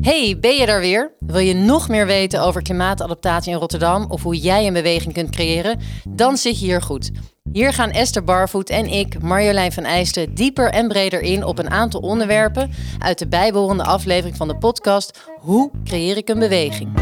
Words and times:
Hey, 0.00 0.38
ben 0.40 0.56
je 0.56 0.66
daar 0.66 0.80
weer? 0.80 1.14
Wil 1.18 1.38
je 1.38 1.54
nog 1.54 1.88
meer 1.88 2.06
weten 2.06 2.42
over 2.42 2.62
klimaatadaptatie 2.62 3.52
in 3.52 3.58
Rotterdam 3.58 4.04
of 4.08 4.22
hoe 4.22 4.36
jij 4.36 4.66
een 4.66 4.72
beweging 4.72 5.12
kunt 5.12 5.30
creëren? 5.30 5.78
Dan 6.08 6.36
zit 6.36 6.60
je 6.60 6.66
hier 6.66 6.82
goed. 6.82 7.10
Hier 7.52 7.72
gaan 7.72 7.90
Esther 7.90 8.24
Barvoet 8.24 8.70
en 8.70 8.86
ik, 8.86 9.22
Marjolein 9.22 9.72
van 9.72 9.84
Eijsten, 9.84 10.34
dieper 10.34 10.70
en 10.70 10.88
breder 10.88 11.20
in 11.20 11.44
op 11.44 11.58
een 11.58 11.70
aantal 11.70 12.00
onderwerpen 12.00 12.70
uit 12.98 13.18
de 13.18 13.28
bijbehorende 13.28 13.84
aflevering 13.84 14.36
van 14.36 14.48
de 14.48 14.56
podcast 14.56 15.20
Hoe 15.40 15.70
creëer 15.84 16.16
ik 16.16 16.28
een 16.28 16.38
beweging? 16.38 16.92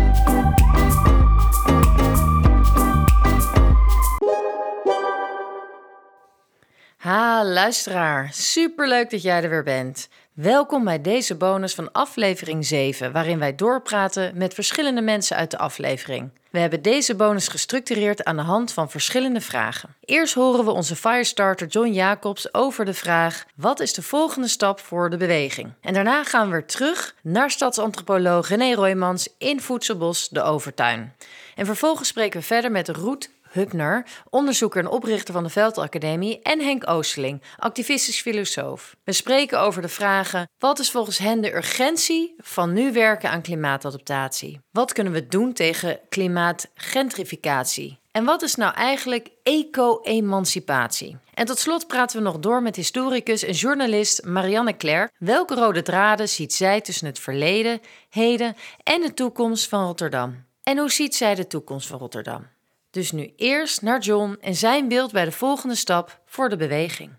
Ha, 7.01 7.45
luisteraar. 7.45 8.29
Superleuk 8.32 9.11
dat 9.11 9.23
jij 9.23 9.43
er 9.43 9.50
weer 9.50 9.62
bent. 9.62 10.09
Welkom 10.32 10.85
bij 10.85 11.00
deze 11.00 11.35
bonus 11.35 11.75
van 11.75 11.93
aflevering 11.93 12.67
7, 12.67 13.13
waarin 13.13 13.39
wij 13.39 13.54
doorpraten 13.54 14.32
met 14.35 14.54
verschillende 14.54 15.00
mensen 15.00 15.36
uit 15.36 15.50
de 15.50 15.59
aflevering. 15.59 16.31
We 16.50 16.59
hebben 16.59 16.82
deze 16.82 17.14
bonus 17.14 17.49
gestructureerd 17.49 18.25
aan 18.25 18.36
de 18.36 18.43
hand 18.43 18.73
van 18.73 18.90
verschillende 18.90 19.40
vragen. 19.40 19.95
Eerst 20.04 20.35
horen 20.35 20.64
we 20.64 20.71
onze 20.71 20.96
firestarter 20.96 21.67
John 21.67 21.93
Jacobs 21.93 22.54
over 22.54 22.85
de 22.85 22.95
vraag: 22.95 23.45
wat 23.54 23.81
is 23.81 23.93
de 23.95 24.03
volgende 24.03 24.48
stap 24.48 24.81
voor 24.81 25.11
de 25.11 25.17
beweging? 25.17 25.73
En 25.81 25.95
daarna 25.95 26.25
gaan 26.25 26.46
we 26.46 26.53
weer 26.53 26.67
terug 26.67 27.14
naar 27.23 27.51
stadsantropoloog 27.51 28.48
René 28.48 28.75
Roymans 28.75 29.29
in 29.39 29.61
Voedselbos 29.61 30.29
de 30.29 30.43
Overtuin. 30.43 31.14
En 31.54 31.67
vervolgens 31.67 32.09
spreken 32.09 32.41
we 32.41 32.47
verder 32.47 32.70
met 32.70 32.89
Roet 32.89 33.31
Hupner, 33.50 34.06
onderzoeker 34.31 34.81
en 34.81 34.91
oprichter 34.91 35.34
van 35.34 35.42
de 35.42 35.48
Veldacademie, 35.48 36.42
en 36.42 36.61
Henk 36.61 36.89
Oosteling, 36.89 37.42
activistisch 37.56 38.20
filosoof. 38.20 38.97
We 39.05 39.12
spreken 39.12 39.61
over 39.61 39.83
de 39.83 39.89
vragen: 39.89 40.48
wat 40.59 40.78
is 40.78 40.91
volgens 40.91 41.19
hen 41.19 41.41
de 41.41 41.55
urgentie 41.55 42.34
van 42.39 42.73
nu 42.73 42.92
werken 42.92 43.31
aan 43.31 43.42
klimaatadaptatie? 43.42 44.61
Wat 44.71 44.93
kunnen 44.93 45.12
we 45.12 45.27
doen 45.27 45.53
tegen 45.53 45.98
klimaatgentrificatie? 46.09 47.98
En 48.11 48.25
wat 48.25 48.43
is 48.43 48.55
nou 48.55 48.75
eigenlijk 48.75 49.28
eco-emancipatie? 49.43 51.19
En 51.34 51.47
tot 51.47 51.59
slot 51.59 51.87
praten 51.87 52.17
we 52.19 52.23
nog 52.23 52.39
door 52.39 52.62
met 52.62 52.77
historicus 52.77 53.43
en 53.43 53.53
journalist 53.53 54.25
Marianne 54.25 54.73
Klerk. 54.73 55.12
Welke 55.19 55.55
rode 55.55 55.83
draden 55.83 56.28
ziet 56.28 56.55
zij 56.55 56.81
tussen 56.81 57.06
het 57.06 57.19
verleden, 57.19 57.81
heden 58.09 58.56
en 58.83 59.01
de 59.01 59.15
toekomst 59.15 59.69
van 59.69 59.84
Rotterdam? 59.84 60.45
En 60.62 60.78
hoe 60.78 60.91
ziet 60.91 61.15
zij 61.15 61.34
de 61.34 61.47
toekomst 61.47 61.87
van 61.87 61.98
Rotterdam? 61.98 62.47
Dus 62.91 63.13
nu 63.13 63.33
eerst 63.37 63.83
naar 63.83 64.01
John 64.01 64.37
en 64.41 64.55
zijn 64.55 64.89
beeld 64.89 65.13
bij 65.13 65.25
de 65.25 65.33
volgende 65.33 65.75
stap 65.75 66.21
voor 66.27 66.49
de 66.49 66.57
beweging. 66.57 67.11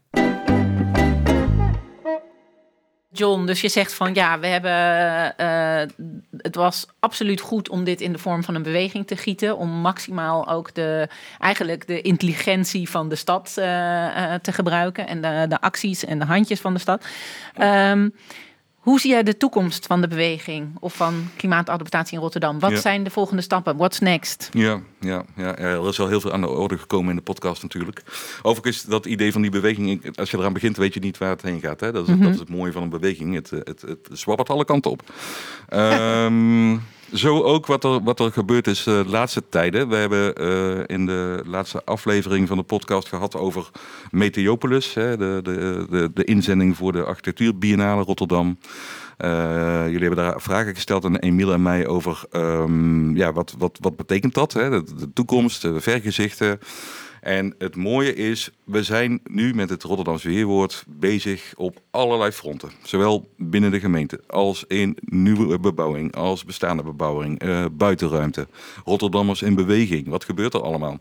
John, 3.13 3.45
dus 3.45 3.61
je 3.61 3.69
zegt 3.69 3.93
van 3.93 4.13
ja, 4.13 4.39
we 4.39 4.47
hebben. 4.47 4.71
Uh, 5.37 6.07
het 6.37 6.55
was 6.55 6.87
absoluut 6.99 7.41
goed 7.41 7.69
om 7.69 7.83
dit 7.83 8.01
in 8.01 8.11
de 8.11 8.17
vorm 8.17 8.43
van 8.43 8.55
een 8.55 8.63
beweging 8.63 9.07
te 9.07 9.17
gieten. 9.17 9.57
Om 9.57 9.69
maximaal 9.69 10.47
ook 10.47 10.73
de, 10.73 11.07
eigenlijk 11.39 11.87
de 11.87 12.01
intelligentie 12.01 12.89
van 12.89 13.09
de 13.09 13.15
stad 13.15 13.55
uh, 13.59 14.33
te 14.33 14.51
gebruiken. 14.51 15.07
En 15.07 15.21
de, 15.21 15.45
de 15.49 15.61
acties 15.61 16.05
en 16.05 16.19
de 16.19 16.25
handjes 16.25 16.59
van 16.59 16.73
de 16.73 16.79
stad. 16.79 17.05
Um, 17.61 18.13
hoe 18.81 18.99
zie 18.99 19.09
jij 19.09 19.23
de 19.23 19.37
toekomst 19.37 19.85
van 19.87 20.01
de 20.01 20.07
beweging 20.07 20.77
of 20.79 20.95
van 20.95 21.29
klimaatadaptatie 21.35 22.15
in 22.15 22.21
Rotterdam? 22.21 22.59
Wat 22.59 22.79
zijn 22.79 23.03
de 23.03 23.09
volgende 23.09 23.41
stappen? 23.41 23.77
What's 23.77 23.99
next? 23.99 24.49
Ja, 24.53 24.81
ja, 24.99 25.25
ja, 25.35 25.57
er 25.57 25.87
is 25.87 25.99
al 25.99 26.07
heel 26.07 26.21
veel 26.21 26.31
aan 26.31 26.41
de 26.41 26.47
orde 26.47 26.77
gekomen 26.77 27.09
in 27.09 27.15
de 27.15 27.21
podcast 27.21 27.61
natuurlijk. 27.61 28.03
Overigens, 28.41 28.83
dat 28.83 29.05
idee 29.05 29.31
van 29.31 29.41
die 29.41 29.51
beweging, 29.51 30.17
als 30.17 30.31
je 30.31 30.37
eraan 30.37 30.53
begint, 30.53 30.77
weet 30.77 30.93
je 30.93 30.99
niet 30.99 31.17
waar 31.17 31.29
het 31.29 31.41
heen 31.41 31.59
gaat. 31.59 31.79
Hè? 31.79 31.91
Dat, 31.91 32.07
is, 32.07 32.17
dat 32.17 32.33
is 32.33 32.39
het 32.39 32.49
mooie 32.49 32.71
van 32.71 32.83
een 32.83 32.89
beweging. 32.89 33.35
Het, 33.35 33.49
het, 33.49 33.67
het, 33.67 33.81
het 33.81 34.19
zwabbert 34.19 34.49
alle 34.49 34.65
kanten 34.65 34.91
op. 34.91 35.01
um, 35.73 36.81
Zo 37.13 37.41
ook 37.41 37.65
wat 37.65 37.83
er, 37.83 38.03
wat 38.03 38.19
er 38.19 38.31
gebeurd 38.31 38.67
is 38.67 38.87
uh, 38.87 39.03
de 39.03 39.09
laatste 39.09 39.43
tijden. 39.49 39.89
We 39.89 39.95
hebben 39.95 40.41
uh, 40.41 40.83
in 40.85 41.05
de 41.05 41.43
laatste 41.45 41.81
aflevering 41.85 42.47
van 42.47 42.57
de 42.57 42.63
podcast 42.63 43.07
gehad 43.07 43.35
over 43.35 43.69
Meteopolis. 44.11 44.93
Hè, 44.93 45.17
de, 45.17 45.39
de, 45.43 46.11
de, 46.13 46.23
inzending 46.23 46.77
voor 46.77 46.91
de 46.91 47.03
architectuur 47.03 47.57
Biennale 47.57 48.03
Rotterdam. 48.03 48.57
Uh, 49.17 49.83
jullie 49.85 50.07
hebben 50.07 50.25
daar 50.25 50.41
vragen 50.41 50.75
gesteld 50.75 51.05
aan 51.05 51.15
Emiel 51.15 51.53
en 51.53 51.61
mij 51.61 51.87
over 51.87 52.23
um, 52.31 53.15
ja, 53.15 53.33
wat, 53.33 53.55
wat, 53.57 53.77
wat 53.81 53.95
betekent 53.95 54.33
dat? 54.33 54.53
Hè? 54.53 54.69
De, 54.69 54.95
de 54.95 55.13
toekomst, 55.13 55.61
de 55.61 55.81
vergezichten. 55.81 56.59
En 57.21 57.55
het 57.57 57.75
mooie 57.75 58.13
is, 58.13 58.49
we 58.63 58.83
zijn 58.83 59.19
nu 59.23 59.53
met 59.53 59.69
het 59.69 59.83
Rotterdamse 59.83 60.27
Weerwoord 60.29 60.83
bezig 60.87 61.53
op 61.55 61.81
allerlei 61.91 62.31
fronten. 62.31 62.71
Zowel 62.83 63.29
binnen 63.37 63.71
de 63.71 63.79
gemeente 63.79 64.21
als 64.27 64.63
in 64.67 64.97
nieuwe 64.99 65.59
bebouwing, 65.59 66.15
als 66.15 66.45
bestaande 66.45 66.83
bebouwing, 66.83 67.43
uh, 67.43 67.65
buitenruimte. 67.71 68.47
Rotterdammers 68.85 69.41
in 69.41 69.55
beweging. 69.55 70.07
Wat 70.07 70.23
gebeurt 70.23 70.53
er 70.53 70.61
allemaal? 70.61 70.99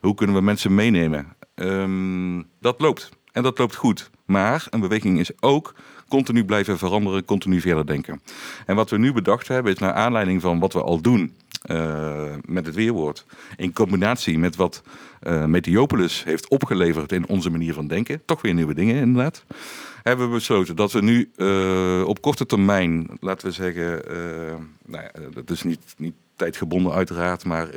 Hoe 0.00 0.14
kunnen 0.14 0.36
we 0.36 0.42
mensen 0.42 0.74
meenemen? 0.74 1.26
Um, 1.54 2.46
dat 2.60 2.80
loopt. 2.80 3.10
En 3.32 3.42
dat 3.42 3.58
loopt 3.58 3.74
goed. 3.74 4.10
Maar 4.26 4.66
een 4.70 4.80
beweging 4.80 5.18
is 5.18 5.30
ook 5.40 5.74
continu 6.08 6.44
blijven 6.44 6.78
veranderen, 6.78 7.24
continu 7.24 7.60
verder 7.60 7.86
denken. 7.86 8.22
En 8.66 8.76
wat 8.76 8.90
we 8.90 8.98
nu 8.98 9.12
bedacht 9.12 9.48
hebben, 9.48 9.72
is 9.72 9.78
naar 9.78 9.92
aanleiding 9.92 10.40
van 10.40 10.58
wat 10.58 10.72
we 10.72 10.82
al 10.82 11.00
doen 11.00 11.34
uh, 11.70 12.34
met 12.44 12.66
het 12.66 12.74
weerwoord. 12.74 13.24
In 13.56 13.72
combinatie 13.72 14.38
met 14.38 14.56
wat 14.56 14.82
uh, 15.22 15.44
Meteopolis 15.44 16.24
heeft 16.24 16.48
opgeleverd 16.48 17.12
in 17.12 17.28
onze 17.28 17.50
manier 17.50 17.74
van 17.74 17.86
denken. 17.86 18.22
Toch 18.24 18.42
weer 18.42 18.54
nieuwe 18.54 18.74
dingen 18.74 18.94
inderdaad. 18.94 19.44
Hebben 20.02 20.26
we 20.26 20.34
besloten 20.34 20.76
dat 20.76 20.92
we 20.92 21.02
nu 21.02 21.30
uh, 21.36 22.04
op 22.06 22.20
korte 22.20 22.46
termijn, 22.46 23.06
laten 23.20 23.46
we 23.46 23.52
zeggen, 23.52 24.02
nou 24.86 25.04
ja, 25.04 25.30
dat 25.34 25.50
is 25.50 25.62
niet, 25.62 25.94
niet 25.96 26.14
tijdgebonden 26.36 26.92
uiteraard, 26.92 27.44
maar 27.44 27.68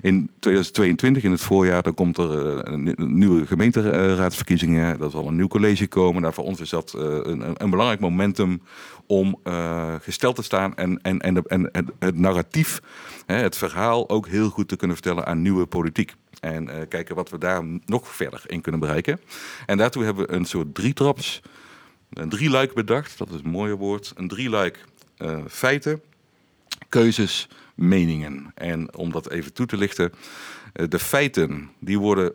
in 0.00 0.30
2022, 0.38 1.22
in 1.22 1.30
het 1.30 1.40
voorjaar, 1.40 1.82
dan 1.82 1.94
komt 1.94 2.18
er 2.18 2.68
een 2.68 2.94
nieuwe 2.96 3.46
gemeenteraadsverkiezingen. 3.46 5.00
Er 5.00 5.10
zal 5.10 5.26
een 5.26 5.36
nieuw 5.36 5.48
college 5.48 5.86
komen. 5.86 6.22
Nou, 6.22 6.34
voor 6.34 6.44
ons 6.44 6.60
is 6.60 6.70
dat 6.70 6.92
een, 6.96 7.62
een 7.62 7.70
belangrijk 7.70 8.00
momentum 8.00 8.62
om 9.06 9.38
uh, 9.44 9.94
gesteld 10.00 10.36
te 10.36 10.42
staan 10.42 10.76
en, 10.76 11.02
en, 11.02 11.20
en, 11.20 11.42
en 11.46 11.70
het, 11.98 12.18
narratief, 12.18 12.80
hè, 13.26 13.36
het 13.36 13.56
verhaal 13.56 14.08
ook 14.08 14.28
heel 14.28 14.48
goed 14.48 14.68
te 14.68 14.76
kunnen 14.76 14.96
vertellen 14.96 15.26
aan 15.26 15.42
nieuwe 15.42 15.66
politiek. 15.66 16.14
En 16.40 16.88
kijken 16.88 17.14
wat 17.14 17.30
we 17.30 17.38
daar 17.38 17.64
nog 17.84 18.08
verder 18.08 18.42
in 18.46 18.60
kunnen 18.60 18.80
bereiken. 18.80 19.20
En 19.66 19.76
daartoe 19.76 20.04
hebben 20.04 20.26
we 20.26 20.32
een 20.32 20.44
soort 20.44 20.74
drietraps, 20.74 21.42
een 22.12 22.28
drieluik 22.28 22.74
bedacht. 22.74 23.18
Dat 23.18 23.30
is 23.30 23.40
een 23.44 23.50
mooie 23.50 23.76
woord. 23.76 24.12
Een 24.16 24.28
drieluik 24.28 24.84
uh, 25.18 25.38
feiten, 25.48 26.02
keuzes, 26.88 27.48
meningen. 27.74 28.52
En 28.54 28.96
om 28.96 29.12
dat 29.12 29.30
even 29.30 29.52
toe 29.52 29.66
te 29.66 29.76
lichten, 29.76 30.12
de 30.72 30.98
feiten 30.98 31.70
die 31.80 31.98
worden 31.98 32.34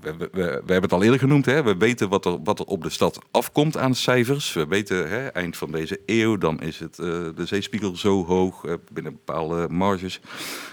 we, 0.00 0.28
we, 0.32 0.40
hebben 0.40 0.82
het 0.82 0.92
al 0.92 1.02
eerder 1.02 1.18
genoemd, 1.18 1.46
hè? 1.46 1.62
we 1.62 1.76
weten 1.76 2.08
wat 2.08 2.24
er, 2.24 2.42
wat 2.42 2.58
er 2.58 2.64
op 2.64 2.82
de 2.82 2.90
stad 2.90 3.18
afkomt 3.30 3.76
aan 3.76 3.94
cijfers. 3.94 4.52
We 4.52 4.66
weten, 4.66 5.08
hè, 5.08 5.26
eind 5.26 5.56
van 5.56 5.72
deze 5.72 6.00
eeuw, 6.06 6.38
dan 6.38 6.60
is 6.60 6.78
het, 6.78 6.98
uh, 6.98 7.06
de 7.34 7.46
zeespiegel 7.46 7.96
zo 7.96 8.24
hoog 8.24 8.64
binnen 8.92 9.12
bepaalde 9.12 9.68
marges. 9.68 10.20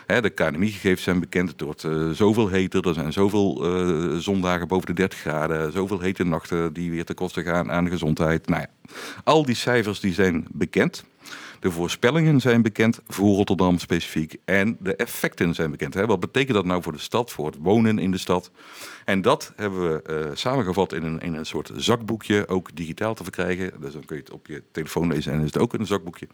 Hè, 0.06 0.22
de 0.22 0.30
KNMI-gegevens 0.30 1.04
zijn 1.04 1.20
bekend, 1.20 1.50
het 1.50 1.62
wordt 1.62 1.88
zoveel 2.12 2.48
heter, 2.48 2.88
er 2.88 2.94
zijn 2.94 3.14
zoveel 3.14 3.64
zondagen 4.22 4.68
boven 4.68 4.86
de 4.86 4.94
30 4.94 5.20
graden, 5.20 5.72
zoveel 5.72 6.00
hete 6.00 6.24
nachten 6.24 6.74
die 6.74 6.92
weer 6.92 7.06
ten 7.06 7.16
koste 7.16 7.44
gaan 7.44 7.72
aan 7.72 7.90
gezondheid. 7.90 8.48
Nou 8.48 8.62
ja, 8.62 8.92
al 9.24 9.46
die 9.46 9.56
cijfers 9.56 10.00
die 10.00 10.14
zijn 10.14 10.48
bekend. 10.52 11.06
De 11.66 11.72
voorspellingen 11.72 12.42
zijn 12.42 12.62
bekend 12.62 13.00
voor 13.08 13.36
Rotterdam 13.36 13.80
specifiek 13.80 14.36
en 14.44 14.78
de 14.80 14.96
effecten 14.96 15.54
zijn 15.54 15.72
bekend. 15.72 15.94
Hè? 15.94 16.06
Wat 16.06 16.20
betekent 16.20 16.54
dat 16.54 16.66
nou 16.66 16.82
voor 16.82 16.92
de 16.92 16.98
stad, 17.00 17.32
voor 17.32 17.46
het 17.46 17.56
wonen 17.60 18.00
in 18.00 18.12
de 18.12 18.18
stad? 18.18 18.52
En 19.06 19.22
dat 19.22 19.54
hebben 19.56 19.92
we 19.92 20.26
uh, 20.30 20.36
samengevat 20.36 20.94
in 20.94 21.04
een, 21.04 21.36
een 21.36 21.46
soort 21.46 21.72
zakboekje, 21.76 22.48
ook 22.48 22.76
digitaal 22.76 23.14
te 23.14 23.24
verkrijgen. 23.24 23.72
Dus 23.82 23.94
dan 23.94 24.06
kun 24.06 24.16
je 24.16 24.22
het 24.22 24.32
op 24.32 24.48
je 24.48 24.64
telefoon 24.72 25.08
lezen 25.08 25.34
en 25.34 25.40
is 25.40 25.46
het 25.46 25.58
ook 25.58 25.74
in 25.74 25.80
een 25.80 25.86
zakboekje. 25.86 26.28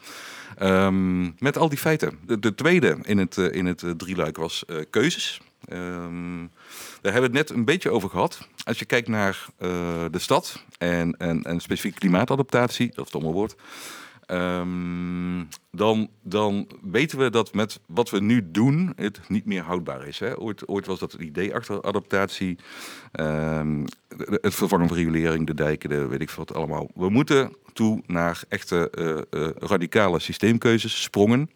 Um, 0.61 1.35
met 1.39 1.57
al 1.57 1.69
die 1.69 1.77
feiten. 1.77 2.19
De, 2.25 2.39
de 2.39 2.55
tweede 2.55 2.97
in 3.01 3.17
het, 3.17 3.37
uh, 3.37 3.53
in 3.53 3.65
het 3.65 3.81
uh, 3.81 3.91
drieluik 3.91 4.37
was 4.37 4.65
keuzes. 4.89 5.41
Um, 5.69 6.51
daar 7.01 7.13
hebben 7.13 7.31
we 7.31 7.37
het 7.37 7.47
net 7.47 7.57
een 7.57 7.65
beetje 7.65 7.89
over 7.89 8.09
gehad. 8.09 8.47
Als 8.63 8.79
je 8.79 8.85
kijkt 8.85 9.07
naar 9.07 9.45
de 10.11 10.19
stad 10.19 10.63
en, 10.77 11.17
en, 11.17 11.43
en 11.43 11.59
specifiek 11.59 11.95
klimaatadaptatie, 11.95 12.91
dat 12.95 13.05
is 13.05 13.13
het 13.13 13.21
woord. 13.21 13.55
Um, 14.27 15.47
dan, 15.71 16.09
dan 16.21 16.67
weten 16.81 17.17
we 17.17 17.29
dat 17.29 17.53
met 17.53 17.79
wat 17.85 18.09
we 18.09 18.19
nu 18.19 18.51
doen 18.51 18.93
het 18.95 19.19
niet 19.27 19.45
meer 19.45 19.61
houdbaar 19.61 20.07
is. 20.07 20.19
Hè? 20.19 20.39
Ooit, 20.39 20.67
ooit 20.67 20.85
was 20.85 20.99
dat 20.99 21.11
het 21.11 21.21
idee 21.21 21.55
achter 21.55 21.81
adaptatie, 21.81 22.57
um, 23.19 23.85
het 24.27 24.55
vervangen 24.55 24.87
van 24.87 24.97
regulering, 24.97 25.47
de 25.47 25.53
dijken, 25.53 25.89
de 25.89 26.07
weet 26.07 26.21
ik 26.21 26.29
wat 26.29 26.53
allemaal. 26.53 26.89
We 26.95 27.09
moeten 27.09 27.55
toe 27.73 28.01
naar 28.05 28.43
echte 28.47 28.91
uh, 28.99 29.41
uh, 29.41 29.49
radicale 29.59 30.19
systeemkeuzes, 30.19 31.01
sprongen. 31.01 31.49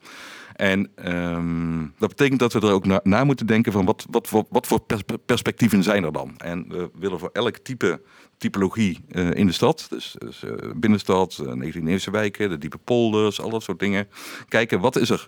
En 0.56 0.92
ehm, 0.96 1.86
dat 1.98 2.10
betekent 2.10 2.40
dat 2.40 2.54
we 2.54 2.60
er 2.60 2.72
ook 2.72 2.86
na, 2.86 3.00
na 3.04 3.24
moeten 3.24 3.48
denken 3.48 3.72
van 3.72 3.86
wat, 3.86 4.06
wat, 4.10 4.30
wat, 4.30 4.46
wat 4.50 4.68
voor 4.68 4.86
perspectieven 5.26 5.84
zijn 5.84 6.04
er 6.04 6.12
dan? 6.12 6.34
En 6.38 6.66
we 6.68 6.90
willen 6.94 7.20
voor 7.20 7.30
elk 7.34 7.58
type 7.58 8.02
typologie 8.38 9.00
uh, 9.12 9.34
in 9.34 9.46
de 9.46 9.52
stad. 9.52 9.88
Dus, 9.90 10.16
dus 10.18 10.44
uh, 10.44 10.52
binnenstad, 10.76 11.42
uh, 11.44 11.74
19e 11.74 12.12
wijken, 12.12 12.50
de 12.50 12.58
diepe 12.58 12.78
polders, 12.78 13.42
al 13.42 13.50
dat 13.50 13.64
soort 13.64 13.80
dingen. 13.80 14.08
Kijken, 14.48 14.80
wat 14.80 14.96
is, 14.96 15.10
er, 15.10 15.26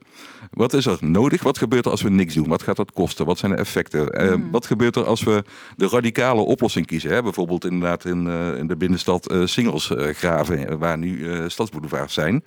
wat 0.52 0.74
is 0.74 0.86
er 0.86 0.98
nodig? 1.02 1.44
Wat 1.44 1.58
gebeurt 1.58 1.86
er 1.86 1.92
als 1.92 2.02
we 2.02 2.10
niks 2.10 2.34
doen? 2.34 2.48
Wat 2.48 2.64
gaat 2.64 2.76
dat 2.76 2.92
kosten? 2.92 3.26
Wat 3.26 3.38
zijn 3.38 3.52
de 3.52 3.58
effecten? 3.58 4.38
Mm. 4.40 4.52
Wat 4.52 4.66
gebeurt 4.66 4.96
er 4.96 5.06
als 5.06 5.24
we 5.24 5.44
de 5.76 5.88
radicale 5.88 6.42
oplossing 6.42 6.86
kiezen? 6.86 7.12
Hè? 7.12 7.24
Bijvoorbeeld 7.24 7.66
inderdaad 7.66 8.06
in, 8.06 8.28
in 8.58 8.68
de 8.68 8.78
binnenstad 8.78 9.34
singles 9.44 9.92
graven, 9.96 10.80
waar 10.80 10.98
nu 10.98 11.44
stadsboulevards 11.50 12.14
zijn. 12.14 12.44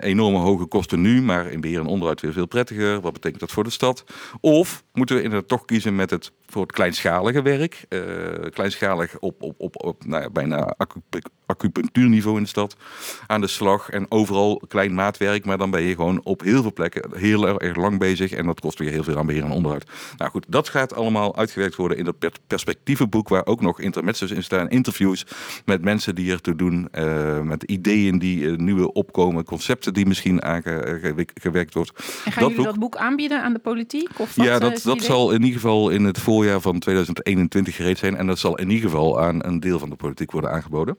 enorme 0.00 0.38
hoge 0.38 0.66
kosten 0.66 1.00
nu, 1.00 1.22
maar 1.22 1.50
in 1.50 1.60
beheer 1.60 1.80
en 1.80 1.86
onderhoud 1.86 2.09
weer 2.18 2.32
veel 2.32 2.46
prettiger. 2.46 3.00
Wat 3.00 3.12
betekent 3.12 3.40
dat 3.40 3.52
voor 3.52 3.64
de 3.64 3.70
stad? 3.70 4.04
Of 4.40 4.84
moeten 4.92 5.16
we 5.16 5.22
inderdaad 5.22 5.48
toch 5.48 5.64
kiezen 5.64 5.96
met 5.96 6.10
het 6.10 6.32
voor 6.46 6.62
het 6.62 6.72
kleinschalige 6.72 7.42
werk. 7.42 7.86
kleinschalig 8.52 9.18
op, 9.18 9.42
op, 9.42 9.54
op 9.58 9.84
op 9.84 10.04
nou 10.06 10.22
ja, 10.22 10.30
bijna 10.30 10.74
acupunctuurniveau 11.46 12.36
in 12.36 12.42
de 12.42 12.48
stad 12.48 12.76
aan 13.26 13.40
de 13.40 13.46
slag. 13.46 13.90
En 13.90 14.06
overal 14.08 14.62
klein 14.68 14.94
maatwerk, 14.94 15.44
maar 15.44 15.58
dan 15.58 15.70
ben 15.70 15.82
je 15.82 15.94
gewoon 15.94 16.20
op 16.24 16.42
heel 16.42 16.62
veel 16.62 16.72
plekken 16.72 17.10
heel 17.14 17.60
erg 17.60 17.76
lang 17.76 17.98
bezig. 17.98 18.32
En 18.32 18.46
dat 18.46 18.60
kost 18.60 18.78
weer 18.78 18.90
heel 18.90 19.04
veel 19.04 19.18
aan 19.18 19.26
beheer 19.26 19.44
en 19.44 19.50
onderhoud. 19.50 19.90
Nou 20.16 20.30
goed, 20.30 20.44
dat 20.48 20.68
gaat 20.68 20.94
allemaal 20.94 21.36
uitgewerkt 21.36 21.76
worden 21.76 21.96
in 21.96 22.04
dat 22.04 22.40
perspectievenboek, 22.46 23.28
waar 23.28 23.46
ook 23.46 23.60
nog 23.60 23.80
intermezzo's 23.80 24.30
in 24.30 24.42
staan. 24.42 24.68
Interviews 24.68 25.26
met 25.64 25.82
mensen 25.82 26.14
die 26.14 26.32
ertoe 26.32 26.54
doen, 26.54 26.88
uh, 26.92 27.40
met 27.40 27.62
ideeën 27.62 28.18
die 28.18 28.40
uh, 28.40 28.56
nieuwe 28.56 28.92
opkomen, 28.92 29.44
concepten 29.44 29.94
die 29.94 30.06
misschien 30.06 30.42
aangewerkt 30.42 31.74
wordt. 31.74 31.92
En 32.24 32.32
gaan 32.32 32.42
dat 32.42 32.50
jullie 32.50 32.56
boek, 32.56 32.64
dat 32.64 32.78
boek 32.78 32.96
aanbieden 32.96 33.42
aan 33.42 33.52
de 33.52 33.58
politiek? 33.58 34.08
Of 34.16 34.36
ja, 34.36 34.58
dat, 34.58 34.78
uh, 34.78 34.84
dat 34.84 35.02
zal 35.02 35.30
in 35.30 35.42
ieder 35.42 35.60
geval 35.60 35.90
in 35.90 36.04
het 36.04 36.18
voorjaar 36.18 36.60
van 36.60 36.78
2021 36.78 37.76
gereed 37.76 37.98
zijn. 37.98 38.16
En 38.16 38.26
dat 38.26 38.38
zal 38.38 38.58
in 38.58 38.70
ieder 38.70 38.90
geval 38.90 39.20
aan 39.20 39.44
een 39.44 39.60
deel 39.60 39.78
van 39.78 39.90
de 39.90 39.96
politiek 39.96 40.30
worden 40.30 40.50
aangeboden. 40.50 40.96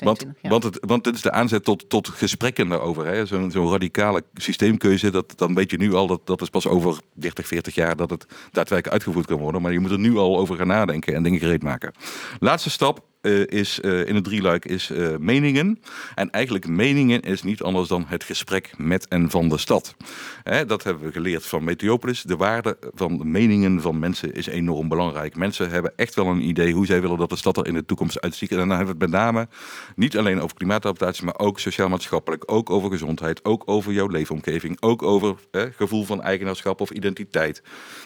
Want, 0.00 0.26
want, 0.42 0.62
het, 0.62 0.78
want 0.86 1.04
dit 1.04 1.14
is 1.14 1.22
de 1.22 1.32
aanzet 1.32 1.64
tot, 1.64 1.88
tot 1.88 2.08
gesprekken 2.08 2.68
daarover. 2.68 3.26
Zo'n 3.26 3.50
zo 3.50 3.70
radicale 3.70 4.22
systeemkeuze, 4.34 5.10
dat, 5.10 5.32
dan 5.36 5.54
weet 5.54 5.70
je 5.70 5.76
nu 5.76 5.94
al 5.94 6.06
dat 6.06 6.26
dat 6.26 6.42
is 6.42 6.48
pas 6.48 6.66
over 6.66 6.98
30, 7.14 7.46
40 7.46 7.74
jaar 7.74 7.96
dat 7.96 8.10
het 8.10 8.26
daadwerkelijk 8.52 8.92
uitgevoerd 8.92 9.26
kan 9.26 9.38
worden. 9.38 9.62
Maar 9.62 9.72
je 9.72 9.80
moet 9.80 9.90
er 9.90 9.98
nu 9.98 10.16
al 10.16 10.38
over 10.38 10.56
gaan 10.56 10.66
nadenken 10.66 11.14
en 11.14 11.22
dingen 11.22 11.38
gereed 11.38 11.62
maken. 11.62 11.92
Laatste 12.38 12.70
stap, 12.70 13.09
uh, 13.22 13.46
is 13.46 13.78
uh, 13.82 14.06
in 14.06 14.14
het 14.14 14.24
drieluik 14.24 14.64
is 14.64 14.90
uh, 14.90 15.16
meningen. 15.18 15.80
En 16.14 16.30
eigenlijk 16.30 16.68
meningen 16.68 17.20
is 17.20 17.42
niet 17.42 17.62
anders 17.62 17.88
dan 17.88 18.04
het 18.06 18.24
gesprek 18.24 18.70
met 18.76 19.08
en 19.08 19.30
van 19.30 19.48
de 19.48 19.58
stad. 19.58 19.94
Hè, 20.42 20.66
dat 20.66 20.82
hebben 20.82 21.04
we 21.04 21.12
geleerd 21.12 21.46
van 21.46 21.64
Meteopolis. 21.64 22.22
De 22.22 22.36
waarde 22.36 22.76
van 22.94 23.18
de 23.18 23.24
meningen 23.24 23.80
van 23.80 23.98
mensen 23.98 24.34
is 24.34 24.46
enorm 24.46 24.88
belangrijk. 24.88 25.36
Mensen 25.36 25.70
hebben 25.70 25.92
echt 25.96 26.14
wel 26.14 26.26
een 26.26 26.48
idee 26.48 26.72
hoe 26.72 26.86
zij 26.86 27.00
willen 27.00 27.18
dat 27.18 27.30
de 27.30 27.36
stad 27.36 27.56
er 27.56 27.66
in 27.66 27.74
de 27.74 27.84
toekomst 27.84 28.20
uitziet. 28.20 28.50
En 28.50 28.56
dan 28.56 28.68
hebben 28.68 28.86
we 28.86 29.04
het 29.04 29.10
met 29.10 29.20
name 29.20 29.48
niet 29.96 30.18
alleen 30.18 30.40
over 30.40 30.56
klimaatadaptatie, 30.56 31.24
maar 31.24 31.38
ook 31.38 31.60
sociaal-maatschappelijk, 31.60 32.52
ook 32.52 32.70
over 32.70 32.90
gezondheid, 32.90 33.44
ook 33.44 33.62
over 33.66 33.92
jouw 33.92 34.06
leefomgeving, 34.06 34.76
ook 34.80 35.02
over 35.02 35.34
gevoel 35.52 36.04
van 36.04 36.22
eigenaarschap 36.22 36.80
of 36.80 36.90
identiteit. 36.90 37.62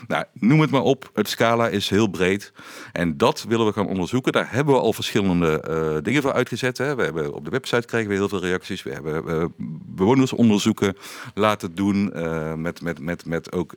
Nou, 0.06 0.25
noem 0.32 0.61
het 0.61 0.70
maar 0.70 0.82
op. 0.82 1.11
Het 1.14 1.28
scala 1.28 1.69
is 1.69 1.88
heel 1.88 2.08
breed. 2.08 2.52
En 2.93 3.16
dat 3.16 3.44
willen 3.49 3.66
we 3.66 3.72
gaan 3.72 3.88
onderzoeken. 3.88 4.32
Daar 4.32 4.52
hebben 4.52 4.75
we 4.75 4.81
al 4.81 4.93
verschillende 5.05 5.65
uh, 5.69 6.03
dingen 6.03 6.23
voor 6.23 6.33
uitgezet. 6.33 6.79
Hè. 6.79 6.95
We 6.95 7.03
hebben 7.03 7.35
op 7.35 7.45
de 7.45 7.51
website 7.51 7.87
krijgen 7.87 8.11
we 8.11 8.17
heel 8.17 8.29
veel 8.29 8.41
reacties. 8.41 8.83
We 8.83 8.93
hebben 8.93 9.25
uh, 9.27 9.45
bewonersonderzoeken 9.87 10.97
laten 11.35 11.75
doen. 11.75 12.12
Uh, 12.15 12.55
met, 12.55 12.83
met, 12.83 13.01
met, 13.01 13.27
met 13.27 13.53
ook 13.53 13.75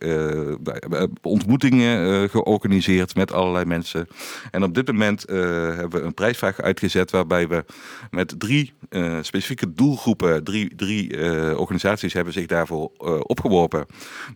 ontmoetingen 1.22 2.30
georganiseerd 2.30 3.16
met 3.16 3.32
allerlei 3.32 3.66
mensen. 3.66 4.08
En 4.52 4.64
op 4.64 4.74
dit 4.74 4.88
moment 4.88 5.26
hebben 5.28 5.90
we 5.90 6.02
een 6.02 6.14
prijsvraag 6.14 6.62
uitgezet 6.62 7.12
waarbij 7.12 7.48
we 7.48 7.66
met 8.12 8.40
drie 8.40 8.74
specifieke 9.22 9.74
doelgroepen, 9.74 10.44
drie, 10.44 10.76
drie 10.76 11.18
organisaties 11.58 12.14
hebben 12.14 12.34
zich 12.34 12.46
daarvoor 12.46 12.92
opgeworpen. 13.24 13.86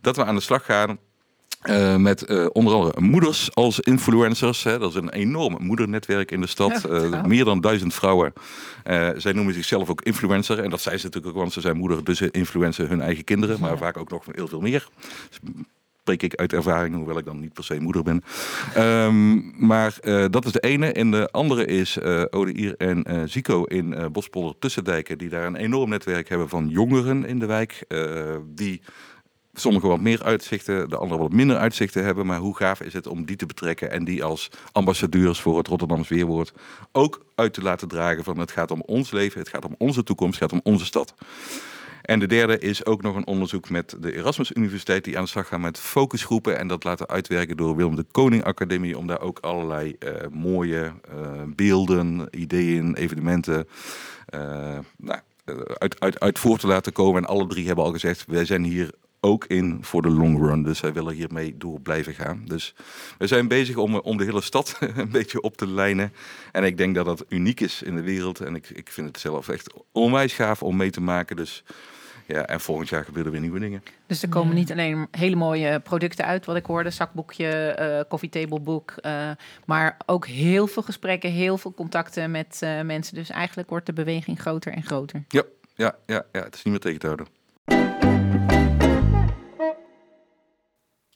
Dat 0.00 0.16
we 0.16 0.24
aan 0.24 0.34
de 0.34 0.40
slag 0.40 0.64
gaan 0.64 0.98
uh, 1.62 1.96
met 1.96 2.30
uh, 2.30 2.46
onder 2.52 2.74
andere 2.74 3.00
moeders 3.00 3.54
als 3.54 3.80
influencers. 3.80 4.62
Hè. 4.62 4.78
Dat 4.78 4.90
is 4.90 4.96
een 4.96 5.10
enorm 5.10 5.56
moedernetwerk 5.60 6.30
in 6.30 6.40
de 6.40 6.46
stad. 6.46 6.86
Ja, 6.88 7.00
uh, 7.00 7.24
meer 7.24 7.44
dan 7.44 7.60
duizend 7.60 7.94
vrouwen. 7.94 8.32
zij 9.16 9.32
noemen 9.32 9.54
zichzelf 9.54 9.90
ook 9.90 10.02
influencer. 10.02 10.58
En 10.58 10.70
dat 10.70 10.80
zijn 10.80 10.98
ze 10.98 11.04
natuurlijk 11.04 11.34
ook, 11.34 11.40
want 11.40 11.52
ze 11.52 11.60
zijn 11.60 11.76
moeder, 11.76 12.04
dus 12.04 12.20
influencen 12.20 12.88
hun 12.88 13.00
eigen 13.00 13.24
kinderen. 13.24 13.60
Maar 13.60 13.78
vaak 13.78 13.96
ook 13.96 14.10
nog 14.10 14.24
heel 14.32 14.48
veel 14.48 14.60
meer. 14.60 14.88
Dus 15.28 15.38
spreek 16.00 16.22
ik 16.22 16.34
uit 16.34 16.52
ervaring, 16.52 16.94
hoewel 16.94 17.18
ik 17.18 17.24
dan 17.24 17.40
niet 17.40 17.52
per 17.52 17.64
se 17.64 17.80
moeder 17.80 18.02
ben. 18.02 18.22
Um, 18.76 19.52
maar 19.66 19.98
dat 20.30 20.44
is 20.44 20.52
de 20.52 20.60
ene. 20.60 20.92
En 20.92 21.10
de 21.10 21.28
andere 21.30 21.64
is 21.64 21.98
Odeir 22.30 22.74
en 22.76 23.28
Zico 23.28 23.64
in 23.64 24.08
Bospolder 24.12 24.58
Tussendijken. 24.58 25.18
Die 25.18 25.28
daar 25.28 25.46
een 25.46 25.56
enorm 25.56 25.90
netwerk 25.90 26.28
hebben 26.28 26.48
van 26.48 26.68
jongeren 26.68 27.24
in 27.24 27.38
de 27.38 27.46
wijk. 27.46 27.84
die 28.54 28.82
sommigen 29.54 29.88
wat 29.88 30.00
meer 30.00 30.22
uitzichten, 30.22 30.88
de 30.88 30.96
anderen 30.96 31.22
wat 31.22 31.32
minder 31.32 31.56
uitzichten 31.56 32.04
hebben. 32.04 32.26
Maar 32.26 32.38
hoe 32.38 32.56
gaaf 32.56 32.80
is 32.80 32.92
het 32.92 33.06
om 33.06 33.24
die 33.24 33.36
te 33.36 33.46
betrekken 33.46 33.90
en 33.90 34.04
die 34.04 34.24
als 34.24 34.50
ambassadeurs 34.72 35.40
voor 35.40 35.58
het 35.58 35.68
Rotterdams 35.68 36.08
Weerwoord 36.08 36.52
ook 36.92 37.24
uit 37.34 37.52
te 37.52 37.62
laten 37.62 37.88
dragen 37.88 38.24
van 38.24 38.38
het 38.38 38.50
gaat 38.50 38.70
om 38.70 38.82
ons 38.86 39.10
leven, 39.10 39.40
het 39.40 39.48
gaat 39.48 39.64
om 39.64 39.74
onze 39.78 40.02
toekomst, 40.02 40.40
het 40.40 40.50
gaat 40.50 40.60
om 40.60 40.72
onze 40.72 40.84
stad. 40.84 41.14
En 42.02 42.18
de 42.18 42.26
derde 42.26 42.58
is 42.58 42.86
ook 42.86 43.02
nog 43.02 43.16
een 43.16 43.26
onderzoek 43.26 43.70
met 43.70 43.96
de 44.00 44.14
Erasmus 44.16 44.52
Universiteit 44.52 45.04
die 45.04 45.16
aan 45.16 45.24
de 45.24 45.30
slag 45.30 45.48
gaat 45.48 45.60
met 45.60 45.78
focusgroepen 45.78 46.58
en 46.58 46.68
dat 46.68 46.84
laten 46.84 47.08
uitwerken 47.08 47.56
door 47.56 47.76
Willem 47.76 47.96
de 47.96 48.06
Koning 48.10 48.44
Academie 48.44 48.98
om 48.98 49.06
daar 49.06 49.20
ook 49.20 49.38
allerlei 49.38 49.96
uh, 49.98 50.10
mooie 50.30 50.92
uh, 51.14 51.42
beelden, 51.46 52.28
ideeën, 52.30 52.94
evenementen 52.94 53.68
uh, 54.34 54.78
nou, 54.96 55.20
uit, 55.78 56.00
uit, 56.00 56.20
uit 56.20 56.38
voor 56.38 56.58
te 56.58 56.66
laten 56.66 56.92
komen. 56.92 57.22
En 57.22 57.28
alle 57.28 57.46
drie 57.46 57.66
hebben 57.66 57.84
al 57.84 57.92
gezegd, 57.92 58.24
wij 58.26 58.44
zijn 58.44 58.64
hier 58.64 58.90
ook 59.24 59.44
in 59.44 59.78
voor 59.80 60.02
de 60.02 60.10
long 60.10 60.38
run. 60.38 60.62
Dus 60.62 60.80
wij 60.80 60.92
willen 60.92 61.14
hiermee 61.14 61.56
door 61.56 61.80
blijven 61.80 62.14
gaan. 62.14 62.42
Dus 62.44 62.74
we 63.18 63.26
zijn 63.26 63.48
bezig 63.48 63.76
om, 63.76 63.94
om 63.94 64.16
de 64.16 64.24
hele 64.24 64.40
stad 64.40 64.78
een 64.96 65.10
beetje 65.10 65.40
op 65.40 65.56
te 65.56 65.68
lijnen. 65.68 66.12
En 66.52 66.64
ik 66.64 66.76
denk 66.76 66.94
dat 66.94 67.04
dat 67.04 67.24
uniek 67.28 67.60
is 67.60 67.82
in 67.82 67.94
de 67.96 68.02
wereld. 68.02 68.40
En 68.40 68.54
ik, 68.54 68.70
ik 68.70 68.88
vind 68.88 69.06
het 69.08 69.18
zelf 69.18 69.48
echt 69.48 69.72
onwijs 69.92 70.32
gaaf 70.32 70.62
om 70.62 70.76
mee 70.76 70.90
te 70.90 71.00
maken. 71.00 71.36
Dus 71.36 71.64
ja, 72.26 72.46
en 72.46 72.60
volgend 72.60 72.88
jaar 72.88 73.04
gebeuren 73.04 73.32
er 73.32 73.40
weer 73.40 73.48
nieuwe 73.48 73.64
dingen. 73.64 73.82
Dus 74.06 74.22
er 74.22 74.28
komen 74.28 74.54
niet 74.54 74.72
alleen 74.72 75.08
hele 75.10 75.36
mooie 75.36 75.80
producten 75.80 76.24
uit, 76.24 76.44
wat 76.44 76.56
ik 76.56 76.66
hoorde, 76.66 76.90
zakboekje, 76.90 77.76
uh, 77.80 78.08
koffietableboek, 78.08 78.94
uh, 79.02 79.30
maar 79.64 79.96
ook 80.06 80.26
heel 80.26 80.66
veel 80.66 80.82
gesprekken, 80.82 81.30
heel 81.30 81.58
veel 81.58 81.74
contacten 81.74 82.30
met 82.30 82.60
uh, 82.64 82.80
mensen. 82.80 83.14
Dus 83.14 83.30
eigenlijk 83.30 83.68
wordt 83.68 83.86
de 83.86 83.92
beweging 83.92 84.40
groter 84.40 84.72
en 84.72 84.82
groter. 84.82 85.24
Ja, 85.28 85.42
ja, 85.74 85.96
ja, 86.06 86.24
ja 86.32 86.42
het 86.42 86.54
is 86.54 86.62
niet 86.62 86.72
meer 86.72 86.82
tegen 86.82 86.98
te 86.98 87.06
houden. 87.06 87.41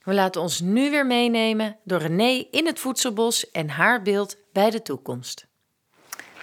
We 0.06 0.14
laten 0.14 0.40
ons 0.40 0.60
nu 0.60 0.90
weer 0.90 1.06
meenemen 1.06 1.76
door 1.82 1.98
René 1.98 2.46
in 2.50 2.66
het 2.66 2.78
voedselbos 2.78 3.50
en 3.50 3.68
haar 3.68 4.02
beeld 4.02 4.36
bij 4.52 4.70
de 4.70 4.82
toekomst. 4.82 5.46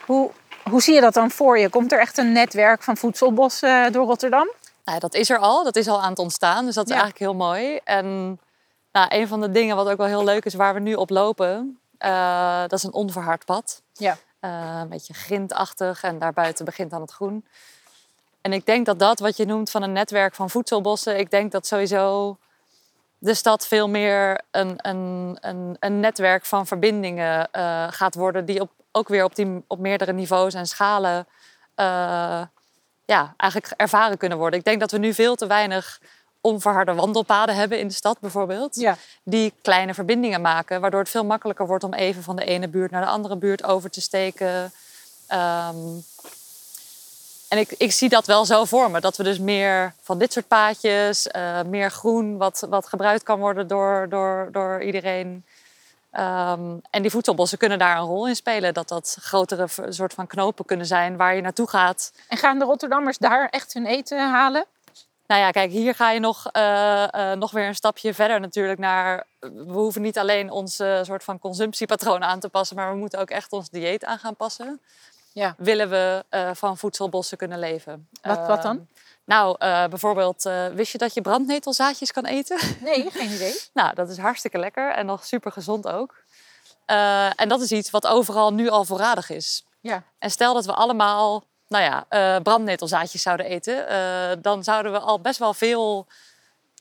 Hoe, 0.06 0.32
hoe 0.70 0.82
zie 0.82 0.94
je 0.94 1.02
dat 1.02 1.14
dan 1.14 1.32
voor 1.32 1.60
je? 1.60 1.70
Komt 1.70 1.92
er 1.92 2.00
echt 2.00 2.18
een 2.18 2.32
netwerk 2.32 2.84
van 2.84 2.98
voedselbos 2.98 3.64
uh, 3.64 3.90
door 3.90 4.06
Rotterdam? 4.06 4.52
Nou, 4.86 5.00
dat 5.00 5.14
is 5.14 5.30
er 5.30 5.38
al. 5.38 5.64
Dat 5.64 5.76
is 5.76 5.88
al 5.88 6.02
aan 6.02 6.10
het 6.10 6.20
ontstaan. 6.20 6.66
Dus 6.66 6.76
dat 6.76 6.86
is 6.86 6.96
ja. 6.96 7.02
eigenlijk 7.02 7.32
heel 7.32 7.46
mooi. 7.46 7.80
En 7.84 8.40
nou, 8.92 9.08
een 9.10 9.28
van 9.28 9.42
de 9.42 9.52
dingen 9.52 9.76
wat 9.76 9.90
ook 9.90 9.98
wel 9.98 10.08
heel 10.08 10.24
leuk 10.24 10.46
is, 10.46 10.54
waar 10.54 10.74
we 10.74 10.80
nu 10.80 10.94
op 10.94 11.10
lopen, 11.10 11.80
uh, 12.00 12.62
dat 12.62 12.74
is 12.74 12.84
een 12.84 12.94
onverhard 12.94 13.46
pad. 13.46 13.82
Ja. 13.94 14.18
Uh, 14.42 14.80
een 14.82 14.90
beetje 14.90 15.14
grindachtig 15.14 16.04
en 16.04 16.20
daarbuiten 16.20 16.66
begint 16.66 16.92
dan 16.92 17.02
het 17.02 17.12
groen. 17.12 17.46
En 18.42 18.54
ik 18.54 18.66
denk 18.66 18.86
dat 18.86 19.00
dat 19.00 19.20
wat 19.20 19.38
je 19.38 19.46
noemt 19.46 19.70
van 19.70 19.84
een 19.84 19.94
netwerk 19.94 20.36
van 20.36 20.50
voedselbossen, 20.50 21.20
ik 21.20 21.32
denk 21.32 21.52
dat 21.52 21.68
sowieso 21.68 22.38
de 23.24 23.34
stad 23.34 23.68
veel 23.68 23.90
meer 23.90 24.42
een, 24.52 24.76
een, 24.78 25.38
een, 25.42 25.78
een 25.80 26.00
netwerk 26.00 26.46
van 26.46 26.68
verbindingen 26.68 27.50
uh, 27.56 27.88
gaat 27.90 28.16
worden, 28.16 28.46
die 28.46 28.62
op, 28.62 28.72
ook 28.92 29.08
weer 29.08 29.24
op, 29.24 29.36
die, 29.36 29.64
op 29.68 29.80
meerdere 29.80 30.14
niveaus 30.14 30.54
en 30.54 30.66
schalen 30.66 31.28
uh, 31.76 32.42
ja, 33.06 33.34
eigenlijk 33.38 33.74
ervaren 33.78 34.18
kunnen 34.18 34.38
worden. 34.38 34.60
Ik 34.60 34.66
denk 34.66 34.80
dat 34.80 34.92
we 34.92 34.98
nu 34.98 35.14
veel 35.14 35.36
te 35.36 35.48
weinig 35.48 36.00
onverharde 36.42 36.94
wandelpaden 36.94 37.56
hebben 37.56 37.80
in 37.80 37.88
de 37.88 37.94
stad 37.94 38.20
bijvoorbeeld. 38.20 38.76
Ja. 38.76 38.98
Die 39.24 39.54
kleine 39.62 39.94
verbindingen 39.94 40.42
maken, 40.42 40.82
waardoor 40.82 41.00
het 41.00 41.10
veel 41.10 41.26
makkelijker 41.26 41.68
wordt 41.68 41.84
om 41.84 41.94
even 41.94 42.24
van 42.24 42.36
de 42.36 42.46
ene 42.46 42.68
buurt 42.68 42.92
naar 42.92 43.02
de 43.02 43.08
andere 43.08 43.38
buurt 43.38 43.64
over 43.64 43.90
te 43.90 44.02
steken. 44.02 44.72
Um, 45.34 46.04
en 47.54 47.60
ik, 47.60 47.72
ik 47.78 47.92
zie 47.92 48.10
dat 48.10 48.26
wel 48.26 48.46
zo 48.46 48.66
voor 48.66 48.92
me. 48.92 49.00
Dat 49.00 49.18
we 49.18 49.24
dus 49.24 49.40
meer 49.40 49.94
van 50.02 50.18
dit 50.18 50.34
soort 50.34 50.48
paadjes, 50.48 51.28
uh, 51.36 51.62
meer 51.62 51.92
groen, 51.92 52.38
wat, 52.38 52.66
wat 52.70 52.88
gebruikt 52.88 53.24
kan 53.24 53.40
worden 53.40 53.68
door, 53.68 54.10
door, 54.10 54.50
door 54.52 54.82
iedereen. 54.82 55.46
Um, 56.14 56.82
en 56.90 57.02
die 57.02 57.12
voedselbossen 57.12 57.58
kunnen 57.58 57.80
daar 57.80 57.98
een 57.98 58.06
rol 58.06 58.28
in 58.28 58.36
spelen. 58.36 58.74
Dat 58.74 58.88
dat 58.88 59.18
grotere 59.22 59.68
soort 59.90 60.14
van 60.14 60.28
knopen 60.28 60.66
kunnen 60.66 60.86
zijn 60.86 61.18
waar 61.18 61.36
je 61.36 61.42
naartoe 61.42 61.70
gaat. 61.70 62.14
En 62.28 62.38
gaan 62.38 62.60
de 62.60 62.66
Rotterdammers 62.66 63.18
daar 63.18 63.50
echt 63.50 63.74
hun 63.74 63.86
eten 63.86 64.32
halen? 64.32 64.66
Nou 65.28 65.42
ja, 65.42 65.52
kijk, 65.52 65.72
hier 65.72 65.96
ga 65.96 66.12
je 66.12 66.20
nog, 66.20 66.48
eh, 66.52 67.32
eh, 67.32 67.38
nog 67.38 67.52
weer 67.52 67.68
een 67.68 67.76
stapje 67.76 68.14
verder 68.14 68.40
natuurlijk 68.40 68.80
naar... 68.80 69.26
We 69.40 69.74
hoeven 69.74 70.02
niet 70.02 70.18
alleen 70.18 70.52
ons 70.52 70.80
eh, 70.80 71.04
soort 71.04 71.24
van 71.24 71.40
consumptiepatroon 71.40 72.24
aan 72.24 72.40
te 72.40 72.50
passen... 72.50 72.76
maar 72.76 72.92
we 72.92 72.98
moeten 72.98 73.20
ook 73.20 73.30
echt 73.30 73.52
ons 73.52 73.70
dieet 73.70 74.06
aan 74.06 74.20
gaan 74.20 74.36
passen. 74.36 74.82
Ja. 75.34 75.56
Willen 75.58 75.90
we 75.90 76.26
eh, 76.30 76.50
van 76.54 76.78
voedselbossen 76.78 77.38
kunnen 77.38 77.60
leven. 77.60 78.08
Wat- 78.22 78.48
wat 78.48 78.62
dan? 78.62 78.78
Eh, 78.78 79.02
nou, 79.26 79.56
eh, 79.60 79.86
bijvoorbeeld, 79.88 80.46
eh, 80.46 80.68
wist 80.68 80.92
je 80.92 80.98
dat 80.98 81.14
je 81.14 81.22
brandnetelzaadjes 81.22 82.12
kan 82.12 82.26
eten? 82.26 82.58
Nee, 82.82 83.12
geen 83.12 83.32
idee. 83.32 83.60
Nou, 83.74 83.94
dat 83.96 84.10
is 84.10 84.18
hartstikke 84.18 84.58
lekker 84.58 84.92
en 84.92 85.06
nog 85.06 85.26
super 85.26 85.52
gezond 85.52 85.88
ook. 85.88 86.24
En 87.36 87.48
dat 87.50 87.62
is 87.62 87.72
iets 87.72 87.90
wat 87.90 88.08
overal 88.08 88.54
nu 88.54 88.70
al 88.70 88.86
voorradig 88.86 89.30
is. 89.30 89.66
Ja. 89.82 90.04
En 90.20 90.32
stel 90.32 90.54
dat 90.54 90.66
we 90.66 90.74
allemaal, 90.74 91.44
nou 91.68 91.84
ja, 91.84 92.40
brandnetelzaadjes 92.40 93.22
zouden 93.22 93.46
eten, 93.46 93.86
dan 94.42 94.64
zouden 94.64 94.92
we 94.92 95.00
al 95.00 95.20
best 95.22 95.40
wel 95.40 95.54
veel 95.54 96.08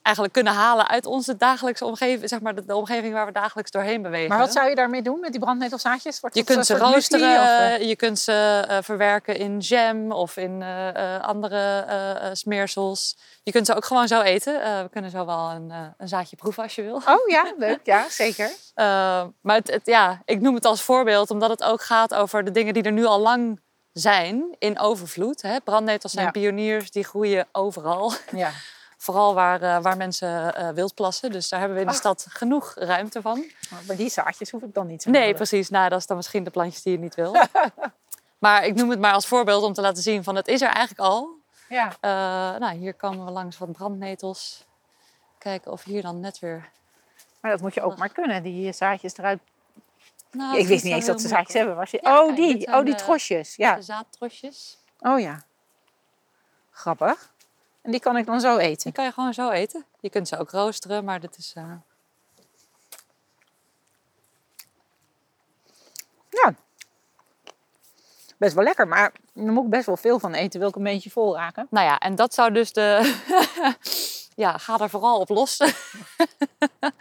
eigenlijk 0.02 0.34
kunnen 0.34 0.52
halen 0.52 0.88
uit 0.88 1.06
onze 1.06 1.36
dagelijkse 1.36 1.84
omgeving, 1.84 2.28
zeg 2.28 2.40
maar 2.40 2.54
de, 2.54 2.64
de 2.64 2.76
omgeving 2.76 3.12
waar 3.12 3.26
we 3.26 3.32
dagelijks 3.32 3.70
doorheen 3.70 4.02
bewegen. 4.02 4.28
Maar 4.28 4.38
wat 4.38 4.52
zou 4.52 4.68
je 4.68 4.74
daarmee 4.74 5.02
doen 5.02 5.20
met 5.20 5.30
die 5.30 5.40
brandnetelzaadjes? 5.40 6.20
Wordt 6.20 6.36
Je 6.36 6.42
dat 6.44 6.54
kunt 6.54 6.68
een 6.68 6.76
ze 6.76 6.82
muesli 6.82 6.94
roosteren, 7.18 7.40
of, 7.42 7.78
eh? 7.80 7.88
je 7.88 7.96
kunt 7.96 8.18
ze 8.18 8.64
eh, 8.68 8.78
verwerken 8.82 9.36
in 9.36 9.58
jam 9.58 10.12
of 10.12 10.36
in 10.36 10.62
eh, 10.62 11.14
eh, 11.16 11.22
andere 11.22 11.84
eh, 11.88 12.10
eh, 12.10 12.34
smeersels. 12.34 13.16
Je 13.42 13.52
kunt 13.52 13.66
ze 13.66 13.74
ook 13.74 13.84
gewoon 13.84 14.08
zo 14.08 14.20
eten. 14.20 14.62
Eh, 14.62 14.80
we 14.82 14.88
kunnen 14.88 15.10
zo 15.10 15.26
wel 15.26 15.50
een, 15.50 15.70
eh, 15.70 15.78
een 15.98 16.08
zaadje 16.08 16.36
proeven 16.36 16.62
als 16.62 16.74
je 16.74 16.82
wil. 16.82 16.94
Oh 16.96 17.28
ja, 17.28 17.52
leuk. 17.58 17.80
Ja, 17.84 18.08
zeker. 18.08 18.50
Maar 19.42 19.56
het, 19.56 19.70
het- 19.70 19.86
ja, 19.86 20.22
ik 20.24 20.40
noem 20.40 20.54
het 20.54 20.64
als 20.64 20.82
voorbeeld 20.82 21.30
omdat 21.30 21.50
het 21.50 21.62
ook 21.62 21.82
gaat 21.82 22.14
over 22.14 22.44
de 22.44 22.50
dingen 22.50 22.74
die 22.74 22.82
er 22.82 22.92
nu 22.92 23.04
al 23.04 23.18
lang 23.20 23.60
zijn 23.92 24.56
in 24.58 24.78
overvloed. 24.78 25.42
Hè? 25.42 25.60
Brandnetels 25.64 26.12
zijn 26.12 26.24
Ja. 26.24 26.30
pioniers, 26.30 26.90
die 26.90 27.04
groeien 27.04 27.46
overal. 27.52 28.12
Ja. 28.32 28.50
Vooral 29.02 29.34
waar, 29.34 29.62
eh, 29.62 29.82
waar 29.82 29.96
mensen 29.96 30.54
eh 30.54 30.68
wild 30.68 30.94
plassen. 30.94 31.30
Dus 31.30 31.48
daar 31.48 31.58
hebben 31.58 31.76
we 31.76 31.82
in 31.82 31.88
de 31.88 31.94
Ah. 31.94 32.00
stad 32.00 32.26
genoeg 32.28 32.74
ruimte 32.74 33.22
van. 33.22 33.44
Maar 33.86 33.96
die 33.96 34.10
zaadjes 34.10 34.50
hoef 34.50 34.62
ik 34.62 34.74
dan 34.74 34.86
niet 34.86 35.00
te 35.00 35.10
Nee, 35.10 35.34
precies. 35.34 35.70
Nou, 35.70 35.88
dat 35.88 35.98
is 35.98 36.06
dan 36.06 36.16
misschien 36.16 36.44
de 36.44 36.50
plantjes 36.50 36.82
die 36.82 36.92
je 36.92 36.98
niet 36.98 37.14
wil. 37.14 37.36
maar 38.44 38.64
ik 38.64 38.74
noem 38.74 38.90
het 38.90 39.00
maar 39.00 39.12
als 39.12 39.26
voorbeeld 39.26 39.62
om 39.62 39.72
te 39.72 39.80
laten 39.80 40.02
zien 40.02 40.24
van 40.24 40.36
het 40.36 40.48
is 40.48 40.60
er 40.60 40.68
eigenlijk 40.68 41.00
al. 41.08 41.28
Ja. 41.68 41.86
Uh, 41.86 42.60
nou, 42.60 42.76
hier 42.76 42.94
komen 42.94 43.24
we 43.24 43.30
langs 43.30 43.58
wat 43.58 43.72
brandnetels. 43.72 44.66
Kijken 45.38 45.72
of 45.72 45.84
hier 45.84 46.02
dan 46.02 46.20
net 46.20 46.38
weer... 46.38 46.70
Maar 47.40 47.50
dat 47.50 47.60
moet 47.60 47.74
je 47.74 47.82
ook 47.82 47.96
maar 47.96 48.12
kunnen, 48.12 48.42
die 48.42 48.72
zaadjes 48.72 49.16
eruit. 49.16 49.40
Nou, 50.30 50.58
ik 50.58 50.66
wist 50.66 50.70
is 50.70 50.82
niet 50.82 50.92
eens 50.92 51.06
dat 51.06 51.20
ze 51.20 51.28
zaadjes 51.28 51.54
hebben. 51.54 51.76
Was 51.76 51.90
je... 51.90 51.98
Ja, 52.02 52.22
oh, 52.22 52.36
die. 52.36 52.66
Oh, 52.66 52.84
die 52.84 52.94
trosjes. 52.94 53.56
Ja. 53.56 53.74
De 53.74 53.82
zaadtrosjes. 53.82 54.78
Oh 55.00 55.20
ja. 55.20 55.42
Grappig. 56.70 57.31
En 57.82 57.90
die 57.90 58.00
kan 58.00 58.16
ik 58.16 58.26
dan 58.26 58.40
zo 58.40 58.56
eten. 58.56 58.82
Die 58.84 58.92
kan 58.92 59.04
je 59.04 59.12
gewoon 59.12 59.34
zo 59.34 59.50
eten. 59.50 59.84
Je 60.00 60.10
kunt 60.10 60.28
ze 60.28 60.38
ook 60.38 60.50
roosteren, 60.50 61.04
maar 61.04 61.20
dit 61.20 61.36
is... 61.38 61.52
eh, 61.56 61.72
Ja. 66.28 66.54
Best 68.38 68.54
wel 68.54 68.64
lekker, 68.64 68.88
maar 68.88 69.12
daar 69.32 69.52
moet 69.52 69.64
ik 69.64 69.70
best 69.70 69.86
wel 69.86 69.96
veel 69.96 70.18
van 70.18 70.34
eten. 70.34 70.60
Wil 70.60 70.68
ik 70.68 70.74
een 70.76 70.82
beetje 70.82 71.10
vol 71.10 71.36
raken. 71.36 71.66
Nou 71.70 71.86
ja, 71.86 71.98
en 71.98 72.14
dat 72.14 72.34
zou 72.34 72.52
dus 72.52 72.72
de... 72.72 73.14
ja, 74.44 74.58
ga 74.58 74.78
er 74.78 74.90
vooral 74.90 75.18
op 75.20 75.28
los. 75.28 75.58
een 76.80 76.92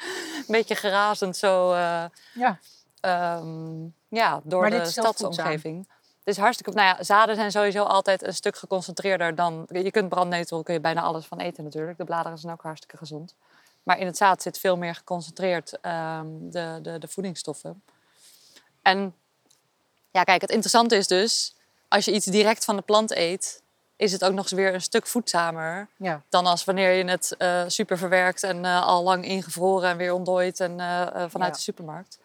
beetje 0.47 0.75
gerazend 0.75 1.37
zo... 1.37 1.71
eh, 1.73 2.03
Ja. 2.33 2.59
ehm, 2.99 3.83
ja, 4.07 4.41
door 4.43 4.61
Maar 4.61 4.69
de 4.69 4.85
stadsomgeving. 4.85 5.87
Is 6.31 6.37
hartstikke... 6.37 6.71
Nou 6.71 6.87
ja, 6.97 7.03
zaden 7.03 7.35
zijn 7.35 7.51
sowieso 7.51 7.83
altijd 7.83 8.23
een 8.23 8.33
stuk 8.33 8.55
geconcentreerder 8.55 9.35
dan... 9.35 9.67
Je 9.71 9.91
kunt 9.91 10.09
brandnetel, 10.09 10.63
kun 10.63 10.73
je 10.73 10.79
bijna 10.79 11.01
alles 11.01 11.25
van 11.25 11.39
eten 11.39 11.63
natuurlijk. 11.63 11.97
De 11.97 12.03
bladeren 12.03 12.37
zijn 12.37 12.53
ook 12.53 12.61
hartstikke 12.61 12.97
gezond. 12.97 13.35
Maar 13.83 13.99
in 13.99 14.05
het 14.05 14.17
zaad 14.17 14.41
zit 14.41 14.59
veel 14.59 14.77
meer 14.77 14.95
geconcentreerd 14.95 15.79
ehm, 15.81 16.25
de, 16.39 16.79
de, 16.81 16.99
de 16.99 17.07
voedingsstoffen. 17.07 17.83
En 18.81 19.15
ja, 20.11 20.23
kijk, 20.23 20.41
het 20.41 20.49
interessante 20.49 20.95
is 20.95 21.07
dus... 21.07 21.55
Als 21.87 22.05
je 22.05 22.13
iets 22.13 22.25
direct 22.25 22.65
van 22.65 22.75
de 22.75 22.81
plant 22.81 23.11
eet... 23.11 23.61
is 23.95 24.11
het 24.11 24.23
ook 24.23 24.33
nog 24.33 24.43
eens 24.43 24.51
weer 24.53 24.73
een 24.73 24.81
stuk 24.81 25.07
voedzamer... 25.07 25.87
Ja. 25.97 26.21
dan 26.29 26.45
als 26.45 26.63
wanneer 26.63 26.91
je 26.91 27.03
het 27.03 27.35
eh, 27.37 27.63
super 27.67 27.97
verwerkt... 27.97 28.43
en 28.43 28.65
eh, 28.65 28.85
al 28.85 29.03
lang 29.03 29.25
ingevroren 29.25 29.89
en 29.89 29.97
weer 29.97 30.13
ontdooid... 30.13 30.59
en 30.59 30.79
eh, 30.79 31.07
vanuit 31.07 31.33
Ja. 31.33 31.49
de 31.49 31.59
supermarkt. 31.59 32.19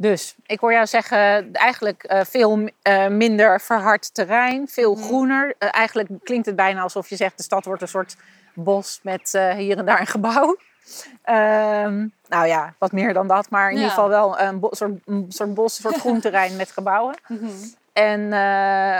Dus 0.00 0.34
ik 0.46 0.60
hoor 0.60 0.72
jou 0.72 0.86
zeggen, 0.86 1.52
eigenlijk 1.52 2.02
eh, 2.02 2.20
veel 2.24 2.68
eh, 2.82 3.06
minder 3.06 3.60
verhard 3.60 4.14
terrein, 4.14 4.68
veel 4.68 4.94
Mhm. 4.94 5.02
groener. 5.02 5.54
Eh, 5.58 5.68
eigenlijk 5.72 6.08
klinkt 6.22 6.46
het 6.46 6.56
bijna 6.56 6.80
alsof 6.82 7.08
je 7.08 7.16
zegt, 7.16 7.36
de 7.36 7.42
stad 7.42 7.64
wordt 7.64 7.82
een 7.82 7.88
soort 7.88 8.16
bos 8.54 9.00
met 9.02 9.38
hier 9.56 9.78
en 9.78 9.84
daar 9.84 10.00
een 10.00 10.06
gebouw. 10.06 10.56
Ehm, 11.22 12.06
nou 12.28 12.46
ja, 12.46 12.74
wat 12.78 12.92
meer 12.92 13.12
dan 13.12 13.26
dat, 13.28 13.50
maar 13.50 13.64
in 13.70 13.76
Ja. 13.76 13.82
ieder 13.82 13.90
geval 13.90 14.08
wel 14.08 14.40
een, 14.40 14.58
bo- 14.60 14.68
soort, 14.72 14.90
een 15.06 15.26
soort 15.28 15.54
bos, 15.54 15.76
een 15.76 15.82
soort 15.90 16.00
groen 16.04 16.20
terrein 16.20 16.56
met 16.56 16.70
gebouwen. 16.70 17.14
En 17.92 18.32
eh, 18.32 18.96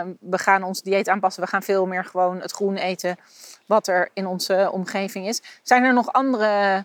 eh, 0.00 0.06
we 0.20 0.38
gaan 0.38 0.62
ons 0.62 0.82
dieet 0.82 1.08
aanpassen. 1.08 1.42
We 1.42 1.48
gaan 1.48 1.62
veel 1.62 1.86
meer 1.86 2.04
gewoon 2.04 2.40
het 2.40 2.52
groen 2.52 2.76
eten 2.76 3.16
wat 3.66 3.86
er 3.86 4.08
in 4.12 4.26
onze 4.26 4.68
omgeving 4.72 5.26
is. 5.28 5.42
Zijn 5.62 5.84
er 5.84 5.92
nog 5.94 6.12
andere, 6.12 6.84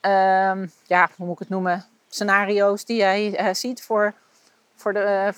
ehm, 0.00 0.66
ja, 0.86 1.08
hoe 1.16 1.26
moet 1.26 1.32
ik 1.34 1.38
het 1.38 1.48
noemen, 1.48 1.84
scenario's 2.08 2.84
die 2.84 2.96
jij 2.96 3.36
eh, 3.36 3.54
ziet 3.54 3.82
voor, 3.82 4.14
voor 4.76 4.92
de 4.92 4.98
eh, 4.98 5.28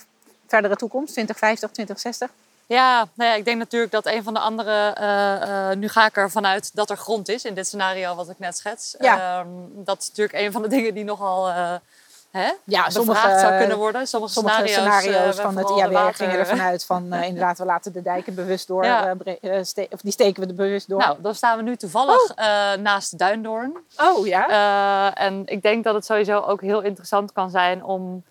verdere 0.47 0.75
toekomst, 0.75 1.13
2050, 1.13 1.71
2060? 1.71 2.29
Ja, 2.65 3.07
nou 3.13 3.29
ja, 3.29 3.35
ik 3.35 3.45
denk 3.45 3.57
natuurlijk 3.57 3.91
dat 3.91 4.05
een 4.05 4.23
van 4.23 4.33
de 4.33 4.39
andere... 4.39 4.93
eh, 4.93 5.77
nu 5.77 5.87
ga 5.87 6.05
ik 6.05 6.15
ervan 6.15 6.45
uit 6.45 6.75
dat 6.75 6.89
er 6.89 6.97
grond 6.97 7.29
is 7.29 7.45
in 7.45 7.53
dit 7.53 7.67
scenario 7.67 8.15
wat 8.15 8.29
ik 8.29 8.39
net 8.39 8.57
schets. 8.57 8.95
Ja. 8.99 9.39
Ehm, 9.39 9.47
dat 9.73 10.01
is 10.01 10.07
natuurlijk 10.07 10.37
een 10.45 10.51
van 10.51 10.61
de 10.61 10.67
dingen 10.75 10.93
die 10.93 11.03
nogal 11.03 11.53
hè, 12.31 12.51
Ja, 12.63 12.83
bevraagd 12.93 13.39
zou 13.39 13.57
kunnen 13.57 13.77
worden. 13.77 14.07
Sommige, 14.07 14.33
Sommige 14.33 14.67
scenario's, 14.67 15.01
scenario's, 15.03 15.37
eh, 15.37 15.43
van 15.43 15.57
het 15.57 15.69
IAWR 15.69 15.91
water- 15.93 16.13
gingen 16.15 16.39
ervan 16.39 16.61
uit 16.61 16.85
van 16.85 17.13
eh, 17.13 17.23
inderdaad, 17.27 17.57
we 17.57 17.65
laten 17.65 17.93
de 17.93 18.01
dijken 18.01 18.35
bewust 18.35 18.67
door, 18.67 18.83
Ja. 18.85 19.15
eh, 19.23 19.57
eh, 19.57 19.63
ste- 19.63 19.87
of 19.91 20.01
die 20.01 20.11
steken 20.11 20.43
we 20.43 20.49
er 20.49 20.55
bewust 20.55 20.89
door. 20.89 20.99
Nou, 20.99 21.21
dan 21.21 21.35
staan 21.35 21.57
we 21.57 21.63
nu 21.63 21.75
toevallig 21.75 22.31
eh, 22.35 22.73
naast 22.73 23.17
Duindoorn. 23.17 23.77
oh 23.97 24.27
ja? 24.27 24.49
Eh, 25.15 25.23
en 25.25 25.43
ik 25.45 25.61
denk 25.61 25.83
dat 25.83 25.93
het 25.93 26.05
sowieso 26.05 26.39
ook 26.39 26.61
heel 26.61 26.81
interessant 26.81 27.31
kan 27.31 27.49
zijn 27.49 27.83
om. 27.83 28.23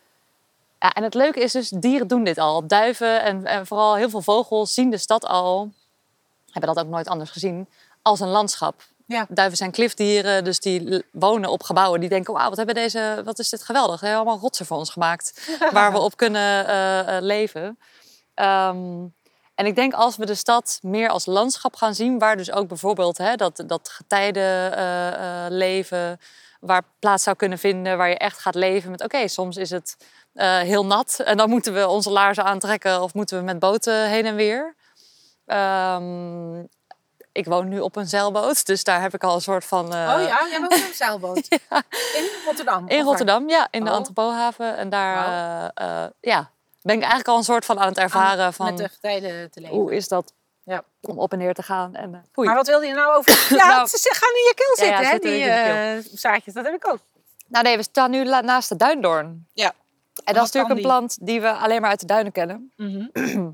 Ja, 0.81 0.93
en 0.93 1.03
het 1.03 1.15
leuke 1.15 1.41
is 1.41 1.53
dus, 1.53 1.69
dieren 1.69 2.07
doen 2.07 2.25
dit 2.25 2.39
al. 2.39 2.67
Duiven 2.67 3.23
en, 3.23 3.47
en 3.47 3.67
vooral 3.67 3.95
heel 3.97 4.11
veel 4.11 4.23
vogels 4.23 4.75
zien 4.75 4.91
de 4.91 4.99
stad 4.99 5.25
al, 5.27 5.71
hebben 6.53 6.75
dat 6.75 6.85
ook 6.85 6.91
nooit 6.91 7.09
anders 7.09 7.31
gezien, 7.31 7.69
als 8.03 8.21
een 8.21 8.29
landschap. 8.29 8.83
Ja. 9.09 9.27
Duiven 9.29 9.57
zijn 9.57 9.71
klifdieren, 9.71 10.45
dus 10.45 10.61
die 10.61 11.05
wonen 11.13 11.51
op 11.51 11.63
gebouwen. 11.63 12.01
Die 12.01 12.09
denken, 12.09 12.35
wauw, 12.35 12.49
wat, 12.49 12.57
hebben 12.57 12.75
deze, 12.75 13.23
wat 13.25 13.39
is 13.39 13.49
dit 13.49 13.63
geweldig. 13.63 13.99
Ze 13.99 14.05
hebben 14.05 14.23
allemaal 14.25 14.43
rotsen 14.43 14.67
voor 14.67 14.77
ons 14.77 14.91
gemaakt, 14.91 15.49
waar 15.73 15.93
we 15.93 15.99
op 15.99 16.17
kunnen 16.17 16.67
eh, 16.67 17.17
eh, 17.17 17.23
leven. 17.23 17.79
Ehm, 18.35 19.07
en 19.55 19.67
ik 19.67 19.75
denk 19.75 19.93
als 19.93 20.17
we 20.17 20.27
de 20.27 20.35
stad 20.35 20.79
meer 20.83 21.09
als 21.09 21.27
landschap 21.27 21.77
gaan 21.77 21.95
zien, 21.95 22.19
waar 22.19 22.37
dus 22.37 22.53
ook 22.53 22.69
bijvoorbeeld 22.69 23.19
hè, 23.19 23.35
dat, 23.35 23.63
dat 23.67 23.89
getijden 23.89 24.77
eh, 24.77 25.47
leven, 25.49 26.21
waar 26.61 26.83
plaats 26.99 27.25
zou 27.25 27.37
kunnen 27.37 27.59
vinden, 27.59 27.97
waar 27.97 28.09
je 28.09 28.19
echt 28.19 28.39
gaat 28.39 28.55
leven 28.55 28.91
met, 28.91 29.05
oké, 29.05 29.29
soms 29.29 29.57
is 29.57 29.71
het 29.71 29.97
heel 30.65 30.87
nat 30.87 31.21
en 31.25 31.37
dan 31.37 31.51
moeten 31.51 31.75
we 31.75 31.89
onze 31.89 32.11
laarzen 32.11 32.45
aantrekken 32.45 33.03
of 33.03 33.15
moeten 33.15 33.39
we 33.39 33.45
met 33.45 33.59
boten 33.59 34.09
heen 34.09 34.27
en 34.27 34.35
weer. 34.35 34.75
Ehm, 35.47 36.65
ik 37.39 37.45
woon 37.47 37.69
nu 37.69 37.81
op 37.81 37.97
een 37.97 38.07
zeilboot, 38.07 38.67
dus 38.67 38.85
daar 38.85 39.01
heb 39.01 39.15
ik 39.15 39.25
al 39.25 39.35
een 39.35 39.41
soort 39.41 39.65
van. 39.65 39.85
eh, 39.95 40.15
oh 40.17 40.23
ja, 40.27 40.47
jij 40.51 40.61
bent 40.61 40.65
op 40.73 40.89
een 40.89 40.95
zeilboot. 40.95 41.49
In 42.19 42.29
Rotterdam? 42.45 42.89
In? 42.89 43.03
Rotterdam, 43.05 43.49
ja, 43.49 43.69
in 43.71 43.85
de 43.85 43.91
Oh. 43.91 43.97
Antropohaven. 43.97 44.77
En 44.77 44.89
daar 44.89 45.17
eh, 45.75 46.05
eh, 46.05 46.11
ja, 46.21 46.51
ben 46.83 46.95
ik 46.95 47.01
eigenlijk 47.01 47.29
al 47.29 47.37
een 47.37 47.45
soort 47.45 47.65
van 47.65 47.79
aan 47.79 47.89
het 47.89 47.99
ervaren 47.99 48.53
van 48.53 48.67
Met 48.67 48.77
de 48.79 48.89
getijden 48.89 49.51
te 49.51 49.61
leven. 49.61 49.77
hoe 49.77 49.95
is 49.95 50.09
dat 50.09 50.33
Ja. 50.65 50.83
om 51.01 51.19
op 51.19 51.33
en 51.33 51.39
neer 51.39 51.55
te 51.55 51.63
gaan. 51.63 51.95
En, 51.95 52.15
eh. 52.35 52.45
Maar 52.45 52.55
wat 52.55 52.67
wilde 52.67 52.87
je 52.87 52.95
nou 52.95 53.17
over? 53.17 53.47
Ja, 53.57 53.67
Nou, 53.67 53.87
ze 53.89 54.15
gaan 54.15 54.35
in 54.35 54.43
je 54.43 54.55
keel 54.55 54.87
ja, 54.87 55.03
zitten, 55.11 55.31
hè? 55.31 55.37
Die 55.37 55.45
eh, 55.51 56.19
zaadjes. 56.19 56.55
Dat 56.55 56.65
heb 56.65 56.75
ik 56.75 56.89
ook. 56.89 56.99
Nou 57.47 57.65
nee, 57.65 57.77
we 57.77 57.83
staan 57.83 58.11
nu 58.11 58.25
naast 58.25 58.69
de 58.69 58.77
duindoorn. 58.77 59.47
Ja. 59.53 59.73
En 60.25 60.35
dat 60.35 60.45
is 60.47 60.53
natuurlijk 60.53 60.75
een 60.75 60.83
plant 60.87 61.17
die 61.27 61.41
we 61.41 61.51
alleen 61.53 61.81
maar 61.81 61.91
uit 61.91 62.01
de 62.01 62.07
duinen 62.07 62.33
kennen. 62.33 62.73
Mhm. 62.77 63.07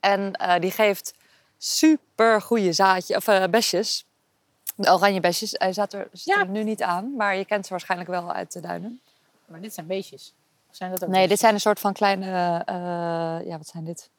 En 0.00 0.32
eh, 0.32 0.60
die 0.60 0.70
geeft 0.70 1.12
super 1.58 2.42
goede 2.42 2.72
zaadjes, 2.72 3.16
of 3.16 3.28
eh, 3.28 3.44
besjes. 3.50 4.04
De 4.76 4.92
oranje 4.92 5.20
besjes. 5.20 5.50
Hij 5.52 5.72
zat 5.72 5.92
er, 5.92 6.08
zit 6.12 6.34
Ja. 6.34 6.40
er 6.40 6.48
nu 6.48 6.62
niet 6.64 6.82
aan, 6.82 7.16
maar 7.16 7.36
je 7.36 7.44
kent 7.44 7.64
ze 7.64 7.70
waarschijnlijk 7.70 8.10
wel 8.10 8.32
uit 8.32 8.52
de 8.52 8.60
duinen. 8.60 9.00
Maar 9.46 9.60
dit 9.60 9.74
zijn 9.74 9.86
beestjes. 9.86 10.34
Of 10.70 10.76
zijn 10.76 10.90
dat 10.90 11.04
ook 11.04 11.10
Nee, 11.10 11.28
dit 11.28 11.38
zijn 11.38 11.54
een 11.54 11.60
soort 11.60 11.80
van 11.80 11.92
kleine, 11.92 12.26
eh, 12.66 13.46
ja, 13.46 13.56
wat 13.56 13.66
zijn 13.66 13.84
dit? 13.84 14.10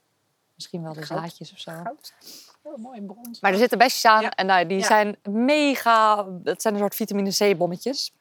Misschien 0.55 0.83
wel 0.83 0.93
de 0.93 1.01
Goud. 1.01 1.19
zaadjes 1.21 1.51
of 1.51 1.59
zo. 1.59 1.71
Goud. 1.83 2.13
Oh, 2.61 2.77
mooi 2.77 3.01
brons. 3.01 3.39
Maar 3.39 3.51
er 3.51 3.57
zitten 3.57 3.77
besjes 3.77 4.05
aan 4.05 4.21
Ja. 4.21 4.29
en 4.31 4.45
nou, 4.45 4.65
die 4.67 4.77
Ja. 4.77 4.85
zijn 4.85 5.17
mega. 5.23 6.25
Het 6.43 6.61
zijn 6.61 6.73
een 6.73 6.79
soort 6.79 6.95
vitamine 6.95 7.31
C-bommetjes. 7.53 8.11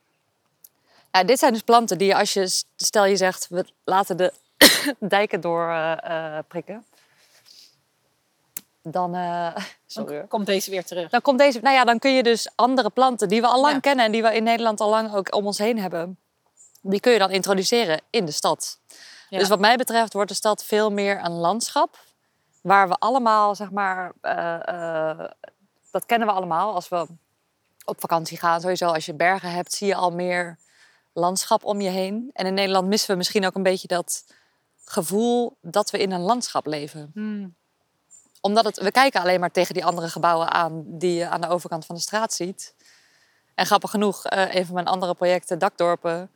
Nou, 1.13 1.25
dit 1.27 1.39
zijn 1.39 1.53
dus 1.53 1.63
planten 1.63 1.99
die 1.99 2.17
als 2.17 2.33
je, 2.33 2.63
stel 2.77 3.05
je 3.05 3.17
zegt, 3.17 3.49
we 3.49 3.65
laten 3.85 4.17
de 4.17 4.33
dijken 4.99 5.41
door 5.41 5.71
eh, 5.71 6.39
prikken. 6.49 6.85
Dan. 8.83 9.15
eh, 9.15 9.57
sorry. 9.87 10.11
hoor. 10.11 10.19
Dan 10.19 10.29
komt 10.29 10.47
deze 10.47 10.71
weer 10.71 10.85
terug. 10.85 11.11
Dan 11.11 11.21
komt 11.21 11.39
deze. 11.39 11.61
Nou 11.61 11.75
ja, 11.75 11.85
dan 11.85 11.99
kun 11.99 12.13
je 12.15 12.23
dus 12.23 12.51
andere 12.55 12.91
planten 12.91 13.29
die 13.29 13.41
we 13.41 13.47
al 13.47 13.61
lang 13.61 13.75
Ja. 13.75 13.81
kennen 13.81 14.05
en 14.05 14.13
die 14.13 14.23
we 14.23 14.35
in 14.37 14.43
Nederland 14.43 14.81
al 14.81 14.89
lang 14.89 15.15
ook 15.15 15.35
om 15.35 15.47
ons 15.47 15.59
heen 15.59 15.79
hebben, 15.79 16.19
die 16.83 17.01
kun 17.01 17.13
je 17.13 17.19
dan 17.19 17.31
introduceren 17.31 18.01
in 18.11 18.25
de 18.25 18.33
stad. 18.33 18.81
Ja. 19.29 19.39
Dus 19.39 19.49
wat 19.49 19.59
mij 19.61 19.77
betreft 19.77 20.13
wordt 20.13 20.29
de 20.29 20.35
stad 20.37 20.65
veel 20.65 20.91
meer 20.93 21.25
een 21.25 21.33
landschap 21.33 21.99
waar 22.63 22.89
we 22.89 22.95
allemaal, 22.95 23.55
zeg 23.55 23.71
maar, 23.71 24.13
eh, 24.21 24.69
eh, 24.69 25.29
dat 25.91 26.07
kennen 26.07 26.29
we 26.29 26.35
allemaal 26.35 26.75
als 26.75 26.89
we 26.89 27.07
op 27.85 28.01
vakantie 28.01 28.39
gaan. 28.39 28.61
Sowieso 28.61 28.87
als 28.87 29.07
je 29.07 29.15
bergen 29.15 29.51
hebt, 29.51 29.73
zie 29.73 29.87
je 29.87 29.95
al 29.95 30.11
meer 30.11 30.59
landschap 31.13 31.65
om 31.65 31.81
je 31.81 31.89
heen. 31.89 32.31
En 32.33 32.47
in 32.47 32.55
Nederland 32.55 32.89
missen 32.89 33.11
we 33.11 33.17
misschien 33.17 33.47
ook 33.47 33.55
een 33.55 33.63
beetje 33.63 33.89
dat 33.89 34.25
gevoel 34.85 35.57
dat 35.61 35.91
we 35.91 35.99
in 35.99 36.13
een 36.13 36.21
landschap 36.21 36.67
leven 36.67 37.11
omdat 38.41 38.65
het, 38.65 38.79
we 38.79 38.91
kijken 38.91 39.21
alleen 39.21 39.41
maar 39.41 39.51
tegen 39.51 39.75
die 39.75 39.85
andere 39.85 40.09
gebouwen 40.09 40.51
aan 40.51 40.83
die 40.87 41.15
je 41.15 41.29
aan 41.29 41.41
de 41.41 41.49
overkant 41.49 41.87
van 41.87 41.95
de 41.95 42.01
straat 42.01 42.33
ziet. 42.33 42.75
En 43.55 43.67
grappig 43.67 43.91
genoeg, 43.91 44.25
eh, 44.25 44.55
een 44.55 44.65
van 44.65 44.75
mijn 44.75 44.87
andere 44.87 45.15
projecten, 45.15 45.59
Dakdorpen, 45.59 46.31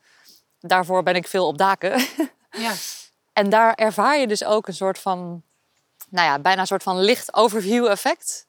daarvoor 0.60 1.02
ben 1.02 1.14
ik 1.14 1.28
veel 1.28 1.46
op 1.46 1.58
daken. 1.58 1.92
Ja. 2.58 2.72
en 3.32 3.50
daar 3.50 3.74
ervaar 3.74 4.18
je 4.18 4.26
dus 4.26 4.44
ook 4.44 4.66
een 4.66 4.74
soort 4.74 4.98
van, 4.98 5.42
nou 6.08 6.28
ja, 6.28 6.38
bijna 6.38 6.60
een 6.60 6.66
soort 6.66 6.82
van 6.82 7.00
licht 7.00 7.34
overview 7.34 7.86
effect. 7.86 8.46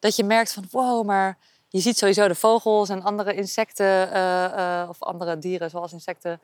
Dat 0.00 0.16
je 0.16 0.24
merkt 0.24 0.52
van, 0.52 0.64
wow, 0.70 1.06
maar 1.06 1.38
je 1.68 1.80
ziet 1.80 1.98
sowieso 1.98 2.28
de 2.28 2.34
vogels 2.34 2.88
en 2.88 3.02
andere 3.02 3.34
insecten 3.34 4.12
eh, 4.12 4.80
eh, 4.80 4.88
of 4.88 5.02
andere 5.02 5.38
dieren 5.38 5.70
zoals 5.70 5.92
insecten 5.92 6.40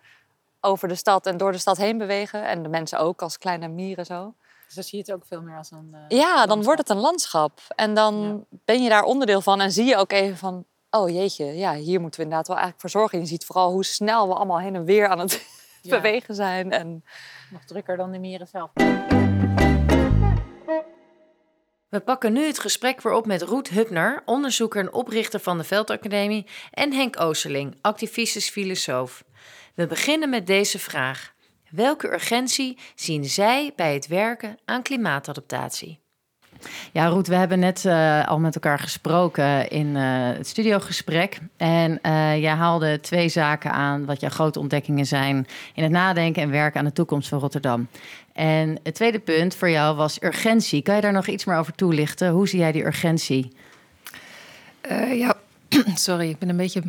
over 0.60 0.88
de 0.88 0.94
stad 0.94 1.26
en 1.26 1.36
door 1.36 1.52
de 1.52 1.58
stad 1.58 1.76
heen 1.76 1.98
bewegen. 1.98 2.44
En 2.44 2.62
de 2.62 2.68
mensen 2.68 2.98
ook 2.98 3.22
als 3.22 3.38
kleine 3.38 3.68
mieren 3.68 4.06
zo. 4.06 4.34
Dus 4.68 4.76
dan 4.76 4.84
zie 4.84 4.98
je 4.98 5.04
het 5.04 5.12
ook 5.20 5.26
veel 5.26 5.42
meer 5.42 5.56
als 5.56 5.70
een. 5.70 5.94
eh, 6.08 6.18
Ja, 6.18 6.25
dan 6.26 6.37
landschap. 6.37 6.64
wordt 6.64 6.80
het 6.80 6.88
een 6.90 6.96
landschap. 7.02 7.60
En 7.76 7.94
dan 7.94 8.44
ben 8.64 8.82
je 8.82 8.88
daar 8.88 9.02
onderdeel 9.02 9.40
van 9.40 9.60
en 9.60 9.72
zie 9.72 9.84
je 9.84 9.96
ook 9.96 10.12
even 10.12 10.37
van... 10.37 10.64
Oh 10.90 11.08
jeetje, 11.10 11.44
ja, 11.44 11.75
hier 11.75 12.00
moeten 12.00 12.20
we 12.20 12.25
inderdaad 12.26 12.48
wel 12.48 12.56
eigenlijk 12.56 12.80
voor 12.80 13.00
zorgen. 13.00 13.18
Je 13.20 13.26
ziet 13.26 13.44
vooral 13.44 13.70
hoe 13.72 13.84
snel 13.84 14.28
we 14.28 14.34
allemaal 14.34 14.58
heen 14.60 14.75
en 14.75 14.84
weer 14.84 15.08
aan 15.08 15.18
het 15.18 15.42
Ja. 15.82 15.96
bewegen 15.96 16.34
zijn. 16.34 16.72
En 16.72 17.04
nog 17.50 17.64
drukker 17.64 17.96
dan 17.96 18.10
de 18.10 18.18
mieren 18.18 18.46
zelf. 18.46 18.70
We 21.88 22.00
pakken 22.00 22.32
nu 22.32 22.46
het 22.46 22.58
gesprek 22.58 23.00
weer 23.02 23.12
op 23.12 23.26
met 23.26 23.42
Roet 23.42 23.68
Hupner, 23.68 24.22
onderzoeker 24.25 24.80
en 24.80 24.92
oprichter 24.92 25.40
van 25.40 25.58
de 25.58 25.64
Veldacademie, 25.64 26.46
en 26.70 26.92
Henk 26.92 27.20
Oosterling, 27.20 27.78
activistisch 27.80 28.48
filosoof. 28.50 29.25
We 29.75 29.87
beginnen 29.87 30.30
met 30.30 30.46
deze 30.46 30.78
vraag. 30.78 31.34
Welke 31.70 32.12
urgentie 32.12 32.78
zien 32.94 33.25
zij 33.25 33.72
bij 33.76 33.94
het 33.94 34.06
werken 34.06 34.58
aan 34.64 34.82
klimaatadaptatie? 34.82 36.00
Ja, 36.92 37.06
Roet, 37.06 37.26
we 37.26 37.34
hebben 37.34 37.58
net 37.58 37.84
eh, 37.84 38.28
al 38.28 38.38
met 38.38 38.54
elkaar 38.54 38.78
gesproken 38.78 39.68
in 39.70 39.96
eh, 39.96 40.02
het 40.37 40.46
studiogesprek. 40.46 41.38
En 41.56 41.98
eh, 42.02 42.40
jij 42.40 42.52
haalde 42.52 43.00
twee 43.00 43.28
zaken 43.28 43.72
aan 43.72 44.04
wat 44.04 44.20
jouw 44.20 44.30
grote 44.30 44.58
ontdekkingen 44.58 45.06
zijn 45.06 45.46
in 45.75 45.82
het 45.82 45.92
nadenken 45.92 46.42
en 46.42 46.50
werken 46.50 46.80
aan 46.80 46.87
de 46.87 46.92
toekomst 46.92 47.28
van 47.28 47.38
Rotterdam. 47.38 47.88
En 48.32 48.78
het 48.82 48.94
tweede 48.94 49.18
punt 49.18 49.54
voor 49.54 49.70
jou 49.70 49.96
was 49.96 50.22
urgentie. 50.22 50.82
Kan 50.82 50.94
je 50.94 51.00
daar 51.00 51.12
nog 51.12 51.26
iets 51.26 51.44
meer 51.44 51.56
over 51.56 51.75
toelichten? 51.75 52.30
Hoe 52.30 52.48
zie 52.48 52.58
jij 52.58 52.72
die 52.72 52.84
urgentie? 52.84 53.52
Eh, 54.80 55.18
ja, 55.18 55.34
sorry, 55.94 56.28
ik 56.28 56.38
ben 56.38 56.48
een 56.48 56.56
beetje. 56.56 56.82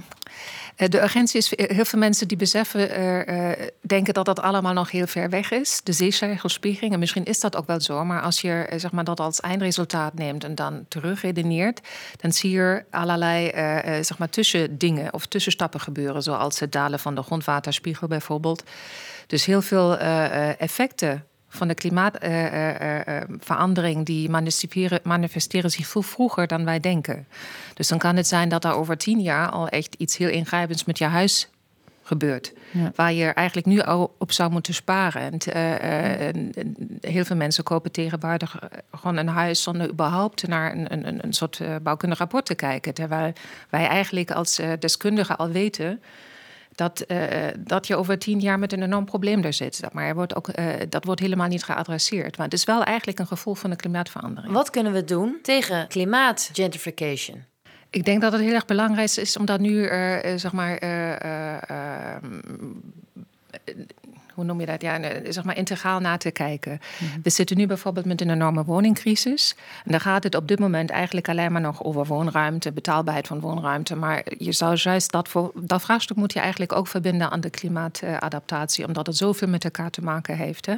Eh, 0.79 0.89
de 0.89 1.01
urgentie 1.01 1.37
is 1.37 1.53
heel 1.55 1.85
veel 1.85 1.99
mensen 1.99 2.27
die 2.27 2.37
beseffen, 2.37 2.89
eh, 2.89 3.51
eh, 3.51 3.69
denken 3.81 4.13
dat 4.13 4.25
dat 4.25 4.39
allemaal 4.39 4.73
nog 4.73 4.91
heel 4.91 5.07
ver 5.07 5.29
weg 5.29 5.51
is. 5.51 5.81
De 5.83 5.91
zeespiegelspiegeling. 5.91 6.93
En 6.93 6.99
misschien 6.99 7.25
is 7.25 7.39
dat 7.39 7.55
ook 7.55 7.67
wel 7.67 7.81
zo. 7.81 8.05
Maar 8.05 8.21
als 8.21 8.41
je 8.41 8.51
eh, 8.51 8.79
zeg 8.79 8.91
maar, 8.91 9.03
dat 9.03 9.19
als 9.19 9.39
eindresultaat 9.39 10.13
neemt 10.13 10.43
en 10.43 10.55
dan 10.55 10.85
terugredeneert, 10.87 11.81
dan 12.17 12.31
zie 12.31 12.51
je 12.51 12.83
allerlei 12.89 13.47
eh, 13.47 13.97
eh, 13.97 14.03
zeg 14.03 14.17
maar, 14.17 14.29
tussendingen 14.29 15.13
of 15.13 15.25
tussenstappen 15.25 15.79
gebeuren. 15.79 16.23
Zoals 16.23 16.59
het 16.59 16.71
dalen 16.71 16.99
van 16.99 17.15
de 17.15 17.23
grondwaterspiegel 17.23 18.07
bijvoorbeeld. 18.07 18.63
Dus 19.29 19.45
heel 19.45 19.61
veel 19.61 19.97
eh, 19.97 20.25
eh, 20.25 20.55
effecten 20.57 21.25
van 21.49 21.67
de 21.67 21.73
klimaatverandering, 21.73 24.05
die 24.05 24.29
manifesteren, 24.29 24.99
manifesteren 25.03 25.71
zich 25.71 25.87
veel 25.87 26.01
vroeger 26.01 26.47
dan 26.47 26.65
wij 26.65 26.79
denken. 26.79 27.27
Dus 27.73 27.87
dan 27.87 27.97
kan 27.97 28.15
het 28.15 28.27
zijn 28.27 28.49
dat 28.49 28.65
er 28.65 28.73
over 28.73 28.97
tien 28.97 29.21
jaar 29.21 29.49
al 29.49 29.67
echt 29.67 29.95
iets 29.97 30.17
heel 30.17 30.29
ingrijpends 30.29 30.85
met 30.85 30.97
je 30.97 31.05
huis 31.05 31.49
gebeurt. 32.03 32.53
Ja. 32.71 32.91
Waar 32.95 33.13
je 33.13 33.25
eigenlijk 33.25 33.67
nu 33.67 33.79
al 33.81 34.15
op 34.17 34.31
zou 34.31 34.51
moeten 34.51 34.73
sparen. 34.73 35.21
En, 35.21 35.37
eh, 35.37 35.75
eh, 35.75 36.27
en- 36.27 36.51
en 36.55 36.75
heel 37.01 37.25
veel 37.25 37.35
mensen 37.35 37.63
kopen 37.63 37.91
tegenwoordig 37.91 38.59
eh, 38.59 38.67
gewoon 38.91 39.17
een 39.17 39.27
huis 39.27 39.63
zonder 39.63 39.89
überhaupt 39.89 40.47
naar 40.47 40.71
een, 40.71 41.07
een, 41.07 41.23
een- 41.23 41.33
soort 41.33 41.59
eh, 41.59 41.75
bouwkundig 41.81 42.17
rapport 42.19 42.45
te 42.45 42.55
kijken. 42.55 42.93
Terwijl 42.93 43.33
wij 43.69 43.87
eigenlijk 43.87 44.31
als 44.31 44.59
eh, 44.59 44.69
deskundigen 44.79 45.37
al 45.37 45.49
weten 45.49 46.01
dat, 46.79 46.99
eh, 46.99 47.47
dat 47.57 47.87
je 47.87 47.95
over 47.95 48.19
tien 48.19 48.39
jaar 48.39 48.59
met 48.59 48.73
een 48.73 48.83
enorm 48.83 49.05
probleem 49.05 49.43
er 49.43 49.53
zit. 49.53 49.81
Maar 49.91 50.05
er 50.05 50.15
wordt 50.15 50.35
ook, 50.35 50.47
eh, 50.47 50.65
dat 50.89 51.05
wordt 51.05 51.21
helemaal 51.21 51.47
niet 51.47 51.63
geadresseerd. 51.63 52.37
Maar 52.37 52.45
het 52.45 52.55
is 52.55 52.63
wel 52.63 52.83
eigenlijk 52.83 53.19
een 53.19 53.27
gevolg 53.27 53.59
van 53.59 53.69
de 53.69 53.75
klimaatverandering. 53.75 54.53
Wat 54.53 54.69
kunnen 54.69 54.93
we 54.93 55.03
doen 55.03 55.39
tegen 55.41 55.87
klimaatgentrification? 55.87 57.43
Ik 57.89 58.05
denk 58.05 58.21
dat 58.21 58.31
het 58.31 58.41
heel 58.41 58.53
erg 58.53 58.65
belangrijk 58.65 59.11
is 59.11 59.37
om 59.37 59.45
dat 59.45 59.59
nu, 59.59 59.85
eh, 59.85 60.37
zeg 60.37 60.51
maar, 60.51 60.79
hoe 64.39 64.47
noem 64.47 64.59
je 64.59 64.65
dat? 64.65 64.81
Ja, 64.81 64.99
zeg 65.29 65.43
maar 65.43 65.57
integraal 65.57 65.99
na 65.99 66.17
te 66.17 66.31
kijken. 66.31 66.79
We 67.23 67.29
zitten 67.29 67.57
nu 67.57 67.67
bijvoorbeeld 67.67 68.05
met 68.05 68.21
een 68.21 68.29
enorme 68.29 68.63
woningcrisis. 68.63 69.55
En 69.85 69.91
daar 69.91 70.01
gaat 70.01 70.23
het 70.23 70.35
op 70.35 70.47
dit 70.47 70.59
moment 70.59 70.89
eigenlijk 70.89 71.29
alleen 71.29 71.51
maar 71.51 71.61
nog 71.61 71.83
over 71.83 72.05
woonruimte, 72.05 72.71
betaalbaarheid 72.71 73.27
van 73.27 73.39
woonruimte. 73.39 73.95
Maar 73.95 74.23
je 74.37 74.51
zou 74.51 74.75
juist 74.75 75.11
dat, 75.11 75.27
voor, 75.27 75.51
dat 75.55 75.81
vraagstuk 75.81 76.17
moet 76.17 76.33
je 76.33 76.39
eigenlijk 76.39 76.73
ook 76.73 76.87
verbinden 76.87 77.29
aan 77.29 77.41
de 77.41 77.49
klimaatadaptatie, 77.49 78.85
omdat 78.85 79.07
het 79.07 79.17
zoveel 79.17 79.47
met 79.47 79.63
elkaar 79.63 79.89
te 79.89 80.01
maken 80.01 80.37
heeft. 80.37 80.65
Hè? 80.65 80.75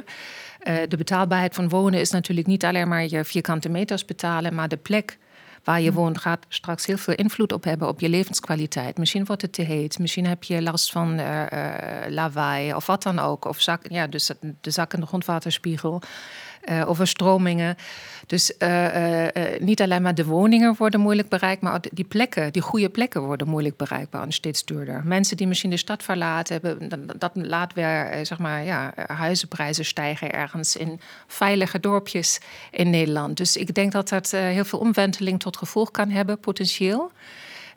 Eh, 0.58 0.74
de 0.88 0.96
betaalbaarheid 0.96 1.54
van 1.54 1.68
wonen 1.68 2.00
is 2.00 2.10
natuurlijk 2.10 2.46
niet 2.46 2.64
alleen 2.64 2.88
maar 2.88 3.06
je 3.06 3.24
vierkante 3.24 3.68
meters 3.68 4.04
betalen, 4.04 4.54
maar 4.54 4.68
de 4.68 4.76
plek 4.76 5.18
waar 5.64 5.80
je 5.80 5.92
woont 5.92 6.18
gaat 6.18 6.46
straks 6.48 6.86
heel 6.86 6.96
veel 6.96 7.14
invloed 7.14 7.52
op 7.52 7.64
hebben 7.64 7.88
op 7.88 8.00
je 8.00 8.08
levenskwaliteit. 8.08 8.98
Misschien 8.98 9.24
wordt 9.24 9.42
het 9.42 9.52
te 9.52 9.62
heet, 9.62 9.98
misschien 9.98 10.26
heb 10.26 10.44
je 10.44 10.62
last 10.62 10.92
van 10.92 11.18
eh, 11.18 12.08
lawaai 12.08 12.74
of 12.74 12.86
wat 12.86 13.02
dan 13.02 13.18
ook. 13.18 13.44
Of 13.44 13.60
zak, 13.60 13.82
ja, 13.88 14.06
dus 14.06 14.30
de 14.60 14.70
zakkende 14.70 15.06
grondwaterspiegel. 15.06 16.02
Eh 16.62 16.88
overstromingen. 16.88 17.76
Dus 18.26 18.56
eh, 18.56 19.26
eh, 19.26 19.60
niet 19.60 19.80
alleen 19.82 20.02
maar 20.02 20.14
de 20.14 20.24
woningen 20.24 20.74
worden 20.78 21.00
moeilijk 21.00 21.28
bereikt, 21.28 21.62
maar 21.62 21.80
die 21.92 22.04
plekken, 22.04 22.52
die 22.52 22.62
goede 22.62 22.88
plekken 22.88 23.22
worden 23.22 23.48
moeilijk 23.48 23.76
bereikbaar 23.76 24.22
en 24.22 24.32
steeds 24.32 24.64
duurder. 24.64 25.02
Mensen 25.04 25.36
die 25.36 25.46
misschien 25.46 25.70
de 25.70 25.76
stad 25.76 26.02
verlaten 26.02 26.60
hebben, 26.60 26.88
dat, 26.88 27.20
dat 27.20 27.30
laat 27.34 27.72
weer, 27.72 28.18
zeg 28.22 28.38
maar, 28.38 28.64
ja, 28.64 28.92
huizenprijzen 29.06 29.84
stijgen 29.84 30.32
ergens 30.32 30.76
in 30.76 31.00
veilige 31.26 31.80
dorpjes 31.80 32.40
in 32.70 32.90
Nederland. 32.90 33.36
Dus 33.36 33.56
ik 33.56 33.74
denk 33.74 33.92
dat 33.92 34.08
dat 34.08 34.30
heel 34.30 34.64
veel 34.64 34.78
omwenteling 34.78 35.40
tot 35.40 35.56
gevolg 35.56 35.90
kan 35.90 36.10
hebben, 36.10 36.38
potentieel. 36.38 37.12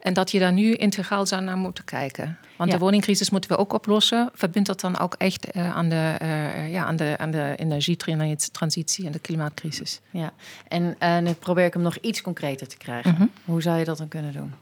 En 0.05 0.13
dat 0.13 0.31
je 0.31 0.39
daar 0.39 0.53
nu 0.53 0.73
integraal 0.73 1.25
zou 1.25 1.41
naar 1.41 1.57
moeten 1.57 1.83
kijken. 1.83 2.37
Want 2.57 2.69
Ja. 2.71 2.77
de 2.77 2.83
woningcrisis 2.83 3.29
moeten 3.29 3.49
we 3.49 3.57
ook 3.57 3.73
oplossen. 3.73 4.29
Verbind 4.33 4.65
dat 4.65 4.79
dan 4.79 4.99
ook 4.99 5.13
echt 5.13 5.51
eh, 5.51 5.75
aan, 5.75 5.89
de, 5.89 6.15
eh, 6.19 6.71
ja, 6.71 6.85
aan, 6.85 6.95
de, 6.95 7.15
aan 7.17 7.31
de 7.31 7.53
energietransitie 7.57 9.05
en 9.05 9.11
de 9.11 9.19
klimaatcrisis. 9.19 9.99
Ja, 10.09 10.33
en 10.67 10.95
eh, 10.99 11.17
nu 11.17 11.31
probeer 11.33 11.65
ik 11.65 11.73
hem 11.73 11.81
nog 11.81 11.97
iets 11.97 12.21
concreter 12.21 12.67
te 12.67 12.77
krijgen. 12.77 13.11
Mhm. 13.13 13.25
Hoe 13.45 13.61
zou 13.61 13.77
je 13.79 13.85
dat 13.85 13.97
dan 13.97 14.07
kunnen 14.07 14.33
doen? 14.33 14.53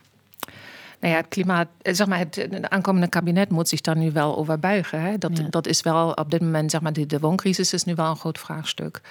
Nou 0.99 1.13
ja, 1.13 1.19
het 1.19 1.27
klimaat, 1.29 1.67
eh, 1.82 1.93
zeg 1.93 2.08
maar, 2.08 2.19
het 2.19 2.36
het 2.36 2.69
aankomende 2.69 3.08
kabinet 3.08 3.49
moet 3.49 3.69
zich 3.69 3.82
daar 3.82 3.97
nu 3.97 4.12
wel 4.12 4.38
over 4.38 4.60
buigen. 4.60 5.01
Hè? 5.01 5.17
Dat, 5.17 5.38
Ja. 5.38 5.47
dat 5.49 5.67
is 5.67 5.82
wel 5.82 6.12
op 6.12 6.32
dit 6.32 6.41
moment, 6.41 6.71
zeg 6.71 6.82
maar, 6.82 6.93
de, 6.93 7.06
de 7.06 7.19
wooncrisis 7.19 7.73
is 7.73 7.84
nu 7.84 7.95
wel 7.95 8.10
een 8.10 8.15
groot 8.17 8.39
vraagstuk. 8.39 9.01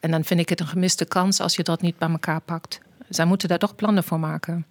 En 0.00 0.10
dan 0.10 0.24
vind 0.24 0.40
ik 0.40 0.48
het 0.48 0.60
een 0.60 0.66
gemiste 0.66 1.04
kans 1.04 1.40
als 1.40 1.56
je 1.56 1.62
dat 1.62 1.80
niet 1.80 1.98
bij 1.98 2.08
elkaar 2.10 2.40
pakt. 2.40 2.80
Zij 3.08 3.24
moeten 3.24 3.48
daar 3.48 3.58
toch 3.58 3.74
plannen 3.74 4.04
voor 4.04 4.20
maken. 4.20 4.66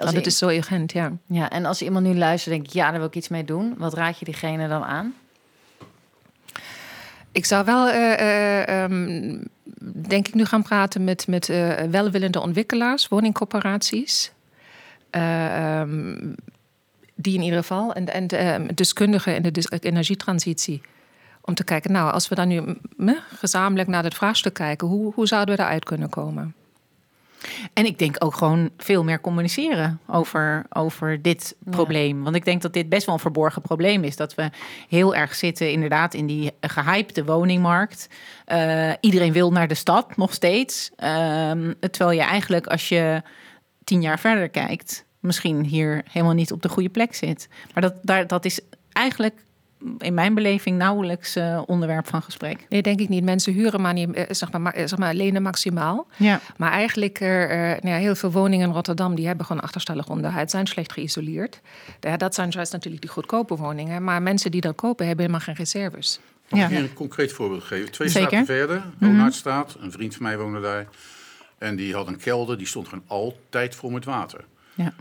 Als 0.00 0.12
het 0.14 0.24
i- 0.24 0.28
is 0.28 0.38
zo 0.38 0.48
urgent, 0.48 0.92
ja. 0.92 1.12
ja, 1.26 1.50
en 1.50 1.64
als 1.64 1.82
iemand 1.82 2.06
nu 2.06 2.14
luistert 2.16 2.54
en 2.54 2.60
denkt, 2.60 2.74
ja, 2.74 2.90
daar 2.90 2.98
wil 2.98 3.08
ik 3.08 3.14
iets 3.14 3.28
mee 3.28 3.44
doen. 3.44 3.74
Wat 3.78 3.94
raad 3.94 4.18
je 4.18 4.24
diegene 4.24 4.68
dan 4.68 4.82
aan? 4.84 5.14
Ik 7.32 7.44
zou 7.44 7.64
wel, 7.64 7.88
eh, 7.88 8.12
eh, 8.12 8.82
ehm, 8.82 9.38
denk 10.08 10.28
ik, 10.28 10.34
nu 10.34 10.44
gaan 10.44 10.62
praten 10.62 11.04
met, 11.04 11.26
met 11.26 11.48
eh, 11.48 11.74
welwillende 11.76 12.40
ontwikkelaars, 12.40 13.08
woningcorporaties. 13.08 14.32
Eh, 15.10 15.78
ehm, 15.80 16.16
die 17.14 17.34
in 17.34 17.42
ieder 17.42 17.58
geval, 17.58 17.92
en, 17.92 18.12
en 18.12 18.26
eh, 18.28 18.68
deskundigen 18.74 19.34
in 19.34 19.42
de 19.42 19.78
energietransitie. 19.80 20.80
Om 21.40 21.54
te 21.54 21.64
kijken, 21.64 21.92
nou, 21.92 22.12
als 22.12 22.28
we 22.28 22.34
dan 22.34 22.48
nu 22.48 23.18
gezamenlijk 23.34 23.88
naar 23.88 24.04
het 24.04 24.14
vraagstuk 24.14 24.54
kijken, 24.54 24.88
hoe, 24.88 25.12
hoe 25.14 25.26
zouden 25.26 25.54
we 25.56 25.60
daaruit 25.60 25.84
kunnen 25.84 26.08
komen? 26.08 26.54
En 27.72 27.86
ik 27.86 27.98
denk 27.98 28.16
ook 28.18 28.34
gewoon 28.34 28.70
veel 28.76 29.04
meer 29.04 29.20
communiceren 29.20 30.00
over, 30.06 30.66
over 30.68 31.22
dit 31.22 31.56
probleem. 31.64 32.22
Want 32.22 32.36
ik 32.36 32.44
denk 32.44 32.62
dat 32.62 32.72
dit 32.72 32.88
best 32.88 33.06
wel 33.06 33.14
een 33.14 33.20
verborgen 33.20 33.62
probleem 33.62 34.04
is. 34.04 34.16
Dat 34.16 34.34
we 34.34 34.50
heel 34.88 35.14
erg 35.14 35.34
zitten 35.34 35.72
inderdaad 35.72 36.14
in 36.14 36.26
die 36.26 36.52
gehypte 36.60 37.24
woningmarkt. 37.24 38.08
Uh, 38.52 38.92
iedereen 39.00 39.32
wil 39.32 39.52
naar 39.52 39.68
de 39.68 39.74
stad 39.74 40.16
nog 40.16 40.34
steeds. 40.34 40.90
Uh, 40.98 41.50
terwijl 41.90 42.18
je 42.18 42.22
eigenlijk 42.22 42.66
als 42.66 42.88
je 42.88 43.22
tien 43.84 44.02
jaar 44.02 44.18
verder 44.18 44.48
kijkt... 44.48 45.04
misschien 45.20 45.64
hier 45.64 46.02
helemaal 46.10 46.34
niet 46.34 46.52
op 46.52 46.62
de 46.62 46.68
goede 46.68 46.88
plek 46.88 47.14
zit. 47.14 47.48
Maar 47.74 47.82
dat, 47.82 47.94
daar, 48.02 48.26
dat 48.26 48.44
is 48.44 48.60
eigenlijk 48.92 49.34
in 49.98 50.14
mijn 50.14 50.34
beleving 50.34 50.78
nauwelijks 50.78 51.36
uh, 51.36 51.62
onderwerp 51.66 52.06
van 52.06 52.22
gesprek. 52.22 52.66
Nee, 52.68 52.82
denk 52.82 53.00
ik 53.00 53.08
niet. 53.08 53.24
Mensen 53.24 53.52
huren 53.52 53.80
maar 53.80 53.92
niet, 53.92 54.26
zeg 54.28 54.52
maar, 54.52 54.74
zeg 54.76 54.98
maar 54.98 55.14
lenen 55.14 55.42
maximaal. 55.42 56.06
Ja. 56.16 56.40
Maar 56.56 56.72
eigenlijk, 56.72 57.20
uh, 57.20 57.28
nou 57.28 57.88
ja, 57.88 57.96
heel 57.96 58.14
veel 58.14 58.30
woningen 58.30 58.68
in 58.68 58.74
Rotterdam 58.74 59.14
die 59.14 59.26
hebben 59.26 59.46
gewoon 59.46 59.62
achterstallig 59.62 60.08
onderhoud, 60.08 60.50
zijn 60.50 60.66
slecht 60.66 60.92
geïsoleerd. 60.92 61.60
Ja, 62.00 62.16
dat 62.16 62.34
zijn 62.34 62.48
juist 62.50 62.72
natuurlijk 62.72 63.02
die 63.02 63.10
goedkope 63.10 63.56
woningen. 63.56 64.04
Maar 64.04 64.22
mensen 64.22 64.50
die 64.50 64.60
dat 64.60 64.74
kopen 64.74 65.06
hebben 65.06 65.24
helemaal 65.24 65.46
geen 65.46 65.54
reserves. 65.54 66.20
Mag 66.48 66.60
ik 66.60 66.68
hier 66.68 66.78
een 66.78 66.92
concreet 66.92 67.32
voorbeeld 67.32 67.64
geven? 67.64 67.90
Twee 67.90 68.08
Zeker. 68.08 68.28
straten 68.28 68.46
verder, 68.46 68.82
Oonaardstraat, 69.02 69.76
een 69.80 69.92
vriend 69.92 70.14
van 70.14 70.22
mij 70.22 70.38
woonde 70.38 70.60
daar. 70.60 70.86
En 71.58 71.76
die 71.76 71.94
had 71.94 72.06
een 72.06 72.16
kelder, 72.16 72.58
die 72.58 72.66
stond 72.66 72.88
gewoon 72.88 73.04
altijd 73.06 73.74
vol 73.74 73.90
met 73.90 74.04
water. 74.04 74.44
Ja. 74.74 74.92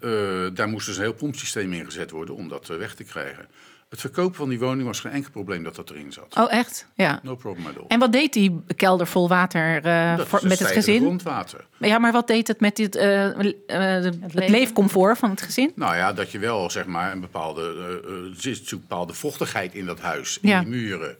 Uh, 0.00 0.10
daar 0.54 0.68
moest 0.68 0.86
dus 0.86 0.96
een 0.96 1.02
heel 1.02 1.12
pompsysteem 1.12 1.72
ingezet 1.72 2.10
worden 2.10 2.34
om 2.34 2.48
dat 2.48 2.66
weg 2.66 2.94
te 2.94 3.04
krijgen. 3.04 3.46
Het 3.88 4.00
verkopen 4.00 4.36
van 4.36 4.48
die 4.48 4.58
woning 4.58 4.86
was 4.86 5.00
geen 5.00 5.12
enkel 5.12 5.30
probleem 5.30 5.62
dat 5.62 5.76
dat 5.76 5.90
erin 5.90 6.12
zat. 6.12 6.36
Oh, 6.36 6.52
echt? 6.52 6.86
Ja. 6.94 7.20
No 7.22 7.36
problem 7.36 7.66
at 7.66 7.76
all. 7.76 7.84
En 7.88 7.98
wat 7.98 8.12
deed 8.12 8.32
die 8.32 8.60
kelder 8.76 9.06
vol 9.06 9.28
water 9.28 9.86
uh, 9.86 10.18
voor, 10.18 10.40
met 10.42 10.58
het 10.58 10.68
gezin? 10.68 11.00
grondwater. 11.00 11.66
Ja, 11.78 11.98
maar 11.98 12.12
wat 12.12 12.26
deed 12.26 12.48
het 12.48 12.60
met 12.60 12.76
dit, 12.76 12.96
uh, 12.96 13.24
uh, 13.24 13.54
het, 13.66 14.16
het 14.32 14.48
leefcomfort 14.48 15.18
van 15.18 15.30
het 15.30 15.42
gezin? 15.42 15.72
Nou 15.74 15.96
ja, 15.96 16.12
dat 16.12 16.30
je 16.30 16.38
wel 16.38 16.70
zeg 16.70 16.86
maar 16.86 17.12
een 17.12 17.20
bepaalde, 17.20 18.34
uh, 18.44 18.70
bepaalde 18.70 19.14
vochtigheid 19.14 19.74
in 19.74 19.86
dat 19.86 20.00
huis, 20.00 20.38
in 20.42 20.48
Ja. 20.48 20.60
die 20.60 20.68
muren. 20.68 21.16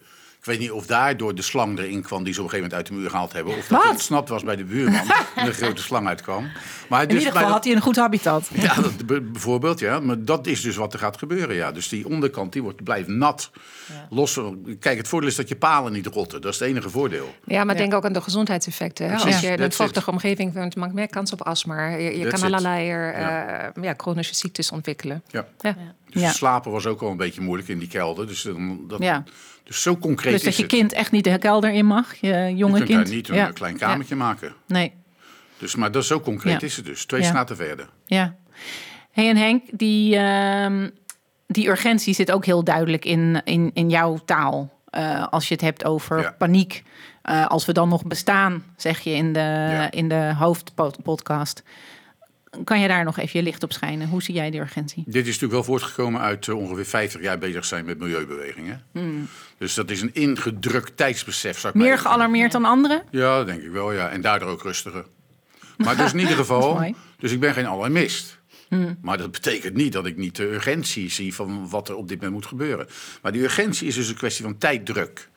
Ik 0.49 0.55
weet 0.55 0.63
niet 0.63 0.73
of 0.77 0.87
daardoor 0.87 1.35
de 1.35 1.43
slang 1.43 1.79
erin 1.79 2.03
kwam 2.03 2.25
die 2.25 2.33
ze 2.35 2.41
op 2.41 2.45
een 2.47 2.51
gegeven 2.51 2.71
moment 2.71 2.75
uit 2.75 2.87
de 2.87 2.93
muur 3.03 3.11
gehaald 3.11 3.33
hebben. 3.33 3.57
Of 3.57 3.67
dat 3.67 3.83
het 3.83 3.91
ontsnapt 3.91 4.29
was 4.29 4.43
bij 4.45 4.57
de 4.57 4.65
buurman 4.65 5.01
en 5.35 5.47
een 5.47 5.53
grote 5.53 5.83
slang 5.83 6.07
uitkwam. 6.07 6.49
Maar 6.89 7.03
In 7.03 7.09
dus 7.09 7.19
ieder 7.19 7.33
bij 7.33 7.43
geval 7.43 7.43
dat- 7.43 7.51
had 7.51 7.65
hij 7.65 7.75
een 7.75 7.81
goed 7.81 7.97
habitat. 7.97 8.49
Ja, 8.61 8.75
dat, 8.75 9.07
bijvoorbeeld, 9.33 9.79
ja. 9.79 10.01
Maar 10.01 10.25
dat 10.25 10.47
is 10.47 10.61
dus 10.61 10.77
wat 10.77 10.93
er 10.93 10.99
gaat 10.99 11.19
gebeuren, 11.19 11.57
ja. 11.57 11.73
Dus 11.73 11.89
die 11.89 12.07
onderkant, 12.09 12.53
die 12.53 12.63
wordt, 12.63 12.85
blijft 12.85 13.09
nat. 13.09 13.51
Los, 14.11 14.41
kijk, 14.81 14.97
het 14.99 15.09
voordeel 15.09 15.29
is 15.29 15.37
dat 15.37 15.49
je 15.49 15.57
palen 15.57 15.93
niet 15.93 16.07
rotten. 16.07 16.41
Dat 16.41 16.53
is 16.53 16.59
het 16.59 16.69
enige 16.69 16.91
voordeel. 16.91 17.35
Ja, 17.45 17.65
maar 17.65 17.77
denk 17.77 17.95
ook 17.95 18.05
aan 18.05 18.13
de 18.13 18.21
gezondheidseffecten. 18.21 19.05
Hè? 19.07 19.11
Precies, 19.13 19.33
Als 19.33 19.41
je 19.41 19.49
in 19.49 19.63
een 19.63 19.73
vochtige 19.73 20.11
omgeving 20.11 20.55
woont, 20.55 20.77
maak 20.77 20.93
meer 20.93 21.09
kans 21.09 21.33
op 21.33 21.43
astma. 21.43 21.87
Je, 21.89 22.27
kan 22.27 22.43
allerlei 22.43 22.91
eh, 22.91 23.21
Ja. 23.21 23.73
ja, 23.81 23.95
chronische 23.97 24.35
ziektes 24.35 24.71
ontwikkelen. 24.71 25.23
Ja. 25.31 25.47
Dus 26.11 26.23
Ja. 26.23 26.31
slapen 26.33 26.71
was 26.73 26.87
ook 26.87 27.03
al 27.03 27.11
een 27.11 27.16
beetje 27.16 27.40
moeilijk 27.40 27.68
in 27.68 27.79
die 27.79 27.88
kelder. 27.88 28.27
Dus, 28.27 28.42
dan, 28.42 28.85
dat, 28.88 29.03
Ja. 29.03 29.25
dus 29.64 29.83
zo 29.83 29.97
concreet 29.97 30.33
Dus 30.33 30.42
dat 30.42 30.57
je 30.57 30.62
het. 30.62 30.71
kind 30.73 30.92
echt 30.92 31.11
niet 31.11 31.25
de 31.25 31.38
kelder 31.38 31.73
in 31.73 31.87
mag, 31.87 32.14
je 32.14 32.27
je 32.29 32.57
jonge 32.57 32.77
kunt 32.77 32.88
kind. 32.88 33.05
daar 33.07 33.14
niet 33.14 33.29
een 33.29 33.35
ja. 33.35 33.51
klein 33.51 33.77
kamertje 33.79 34.16
maken. 34.16 34.55
Nee, 34.66 34.92
Dus, 35.59 35.75
maar 35.75 35.90
dat 35.92 36.05
zo 36.05 36.21
concreet 36.21 36.62
is 36.62 36.77
het 36.77 36.85
dus. 36.85 37.05
Twee 37.05 37.23
straten 37.23 37.57
verder. 37.57 37.88
ja. 38.07 38.35
Hey, 39.11 39.29
en 39.29 39.37
Henk, 39.37 39.62
die, 39.73 40.16
ehm, 40.16 40.88
die 41.47 41.68
urgentie 41.68 42.14
zit 42.14 42.33
ook 42.33 42.44
heel 42.44 42.64
duidelijk 42.64 43.05
in, 43.05 43.40
in, 43.44 43.71
in 43.75 43.88
jouw 43.90 44.18
taal. 44.25 44.73
Eh, 44.90 45.27
als 45.31 45.49
je 45.49 45.55
het 45.55 45.62
hebt 45.62 45.85
over 45.85 46.21
Ja. 46.21 46.35
paniek. 46.38 46.83
Eh, 47.23 47.47
als 47.47 47.66
we 47.66 47.73
dan 47.73 47.88
nog 47.88 48.05
bestaan, 48.05 48.64
zeg 48.77 49.01
je 49.01 49.11
in 49.11 49.33
de, 49.33 49.38
Ja. 49.38 49.90
in 49.90 50.09
de 50.09 50.35
hoofdpodcast. 50.38 51.62
Kan 52.64 52.81
je 52.81 52.88
daar 52.88 53.05
nog 53.05 53.18
even 53.18 53.38
je 53.38 53.44
licht 53.44 53.62
op 53.62 53.73
schijnen? 53.73 54.09
Hoe 54.09 54.23
zie 54.23 54.35
jij 54.35 54.51
die 54.51 54.61
urgentie? 54.61 55.03
Dit 55.07 55.14
is 55.14 55.27
natuurlijk 55.27 55.53
wel 55.53 55.64
voortgekomen 55.64 56.21
uit 56.21 56.49
eh, 56.49 56.57
ongeveer 56.57 56.85
50 56.87 57.21
jaar 57.21 57.38
bezig 57.38 57.64
zijn 57.64 57.85
met 57.85 57.99
milieubewegingen. 57.99 58.83
Dus 59.59 59.75
dat 59.75 59.90
is 59.90 60.01
een 60.01 60.14
ingedrukt 60.14 60.97
tijdsbesef. 60.97 61.59
Zou 61.59 61.73
ik 61.75 61.81
Meer 61.81 61.99
gealarmeerd 61.99 62.53
dan 62.53 62.64
anderen? 62.64 63.03
Ja, 63.11 63.44
denk 63.44 63.62
ik 63.62 63.71
wel, 63.71 63.92
ja. 63.92 64.09
En 64.09 64.21
daardoor 64.21 64.49
ook 64.49 64.62
rustiger. 64.62 65.05
Maar 65.77 65.97
dus 66.03 66.12
in 66.12 66.18
ieder 66.18 66.37
geval, 66.37 66.94
dus 67.18 67.33
ik 67.33 67.40
ben 67.40 67.55
geen 67.55 67.66
alarmist. 67.66 68.38
Maar 69.01 69.18
dat 69.18 69.31
betekent 69.31 69.75
niet 69.75 69.92
dat 69.92 70.07
ik 70.07 70.16
niet 70.16 70.37
de 70.37 70.53
urgentie 70.53 71.11
zie 71.11 71.35
van 71.35 71.68
wat 71.68 71.88
er 71.88 71.94
op 71.94 72.09
dit 72.09 72.16
moment 72.16 72.35
moet 72.35 72.47
gebeuren. 72.47 72.87
Maar 73.23 73.33
die 73.33 73.42
urgentie 73.42 73.87
is 73.87 73.94
dus 73.94 74.09
een 74.09 74.14
kwestie 74.14 74.44
van 74.44 74.59
tijddruk. 74.59 75.29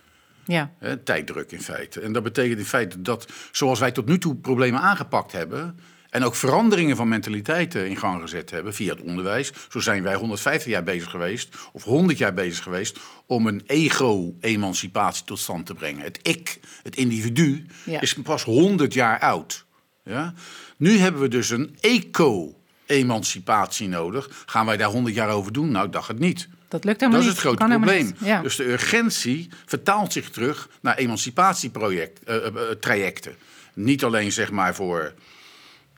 Ja. 0.45 0.71
Hè, 0.77 0.97
tijddruk 0.97 1.51
in 1.51 1.61
feite. 1.61 2.01
En 2.01 2.13
dat 2.13 2.23
betekent 2.23 2.59
in 2.59 2.65
feite 2.65 3.01
dat 3.01 3.31
zoals 3.51 3.79
wij 3.79 3.91
tot 3.91 4.05
nu 4.05 4.17
toe 4.17 4.35
problemen 4.35 4.81
aangepakt 4.81 5.31
hebben. 5.31 5.79
En 6.11 6.23
ook 6.23 6.35
veranderingen 6.35 6.95
van 6.95 7.07
mentaliteiten 7.07 7.89
in 7.89 7.97
gang 7.97 8.21
gezet 8.21 8.49
hebben 8.49 8.73
via 8.73 8.93
het 8.93 9.01
onderwijs. 9.01 9.51
Zo 9.69 9.79
zijn 9.79 10.03
wij 10.03 10.15
150 10.15 10.71
jaar 10.71 10.83
bezig 10.83 11.09
geweest, 11.09 11.55
of 11.71 11.83
100 11.83 12.17
jaar 12.17 12.33
bezig 12.33 12.63
geweest, 12.63 12.97
om 13.25 13.47
een 13.47 13.61
ego-emancipatie 13.65 15.25
tot 15.25 15.39
stand 15.39 15.65
te 15.65 15.73
brengen. 15.73 16.03
Het 16.03 16.19
ik, 16.21 16.59
het 16.83 16.95
individu, 16.95 17.65
Ja. 17.83 18.01
is 18.01 18.13
pas 18.13 18.43
100 18.43 18.93
jaar 18.93 19.19
oud. 19.19 19.65
Ja? 20.03 20.33
Nu 20.77 20.97
hebben 20.97 21.21
we 21.21 21.27
dus 21.27 21.49
een 21.49 21.77
eco-emancipatie 21.79 23.87
nodig. 23.87 24.29
Gaan 24.45 24.65
wij 24.65 24.77
daar 24.77 24.89
100 24.89 25.15
jaar 25.15 25.29
over 25.29 25.53
doen? 25.53 25.71
Nou, 25.71 25.85
ik 25.85 25.91
dacht 25.91 26.07
het 26.07 26.19
niet. 26.19 26.47
Dat 26.67 26.83
lukt 26.83 26.99
helemaal 26.99 27.21
Dat 27.21 27.29
is 27.31 27.35
niet. 27.35 27.43
het 27.43 27.55
grote 27.59 27.73
probleem. 27.75 28.05
niet. 28.05 28.15
Ja. 28.19 28.41
Dus 28.41 28.55
de 28.55 28.71
urgentie 28.71 29.49
vertaalt 29.65 30.13
zich 30.13 30.29
terug 30.29 30.69
naar 30.81 30.97
emancipatietrajecten. 30.97 33.35
Niet 33.73 34.03
alleen 34.03 34.31
zeg 34.31 34.51
maar 34.51 34.75
voor 34.75 35.13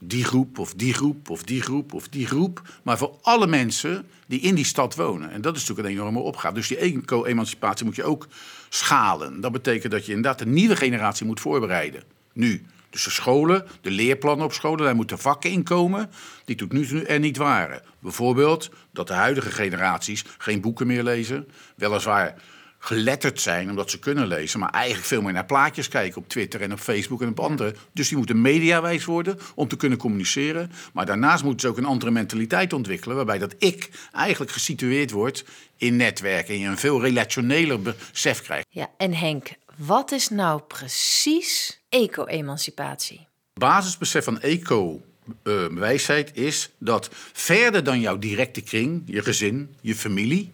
die 0.08 0.24
groep 0.24 0.60
of 0.60 0.74
die 0.74 0.94
groep 0.94 1.30
of 1.30 1.44
die 1.44 1.62
groep 1.62 1.94
of 1.94 2.08
die 2.08 2.28
groep, 2.28 2.62
maar 2.84 2.98
voor 2.98 3.18
alle 3.22 3.48
mensen 3.48 4.06
die 4.28 4.40
in 4.40 4.56
die 4.56 4.66
stad 4.66 4.96
wonen. 4.96 5.32
En 5.32 5.42
dat 5.42 5.56
is 5.56 5.62
natuurlijk 5.62 5.88
een 5.88 6.02
enorme 6.02 6.20
opgave. 6.20 6.54
Dus 6.54 6.68
die 6.68 6.78
eco-emancipatie 6.78 7.86
moet 7.86 7.96
je 7.96 8.04
ook 8.04 8.28
schalen. 8.70 9.42
Dat 9.42 9.52
betekent 9.52 9.92
dat 9.92 10.06
je 10.06 10.14
inderdaad 10.14 10.40
de 10.40 10.46
nieuwe 10.46 10.76
generatie 10.76 11.26
moet 11.26 11.40
voorbereiden. 11.40 12.04
Nu. 12.34 12.66
Dus 12.90 13.04
de 13.04 13.10
scholen, 13.10 13.66
de 13.82 13.92
leerplannen 13.92 14.46
op 14.46 14.54
scholen, 14.54 14.86
daar 14.86 14.96
moeten 14.96 15.20
vakken 15.20 15.52
in 15.52 15.64
komen 15.64 16.10
die 16.46 16.56
tot 16.56 16.72
nu 16.72 16.88
toe 16.88 17.06
er 17.06 17.20
niet 17.20 17.38
waren. 17.38 17.82
Bijvoorbeeld 18.00 18.70
dat 18.92 19.08
de 19.08 19.14
huidige 19.14 19.52
generaties 19.52 20.26
geen 20.38 20.62
boeken 20.62 20.88
meer 20.88 21.04
lezen. 21.04 21.48
Weliswaar 21.76 22.36
geletterd 22.84 23.42
zijn 23.42 23.70
omdat 23.70 23.90
ze 23.90 24.00
kunnen 24.00 24.28
lezen, 24.28 24.60
maar 24.60 24.70
eigenlijk 24.70 25.06
veel 25.06 25.22
meer 25.22 25.34
naar 25.34 25.46
plaatjes 25.46 25.88
kijken 25.88 26.22
op 26.22 26.30
Twitter 26.30 26.62
en 26.62 26.72
op 26.72 26.80
Facebook 26.80 27.22
en 27.22 27.28
op 27.28 27.40
andere. 27.40 27.76
Dus 27.92 28.08
die 28.08 28.18
moeten 28.18 28.42
mediawijs 28.42 29.06
worden 29.06 29.40
om 29.56 29.68
te 29.68 29.76
kunnen 29.76 29.98
communiceren. 29.98 30.72
Maar 30.94 31.06
daarnaast 31.06 31.44
moeten 31.44 31.62
ze 31.62 31.68
ook 31.68 31.78
een 31.78 31.86
andere 31.86 32.12
mentaliteit 32.12 32.74
ontwikkelen, 32.74 33.16
waarbij 33.16 33.38
dat 33.38 33.56
ik 33.58 33.90
eigenlijk 34.12 34.52
gesitueerd 34.52 35.12
wordt 35.12 35.46
in 35.78 35.96
netwerken 35.96 36.54
en 36.54 36.60
je 36.60 36.68
een 36.68 36.78
veel 36.78 37.02
relationeler 37.02 37.82
besef 37.82 38.42
krijgt. 38.42 38.66
Ja, 38.70 38.90
en 38.98 39.14
Henk, 39.14 39.52
wat 39.78 40.12
is 40.12 40.30
nou 40.30 40.62
precies 40.62 41.82
eco-emancipatie? 41.90 43.28
basisbesef 43.54 44.24
van 44.24 44.42
eco-wijsheid 44.42 46.38
is 46.38 46.70
dat 46.78 47.10
verder 47.34 47.84
dan 47.84 48.00
jouw 48.00 48.18
directe 48.18 48.62
kring, 48.62 49.04
je 49.06 49.22
gezin, 49.22 49.76
je 49.82 49.96
familie, 49.96 50.52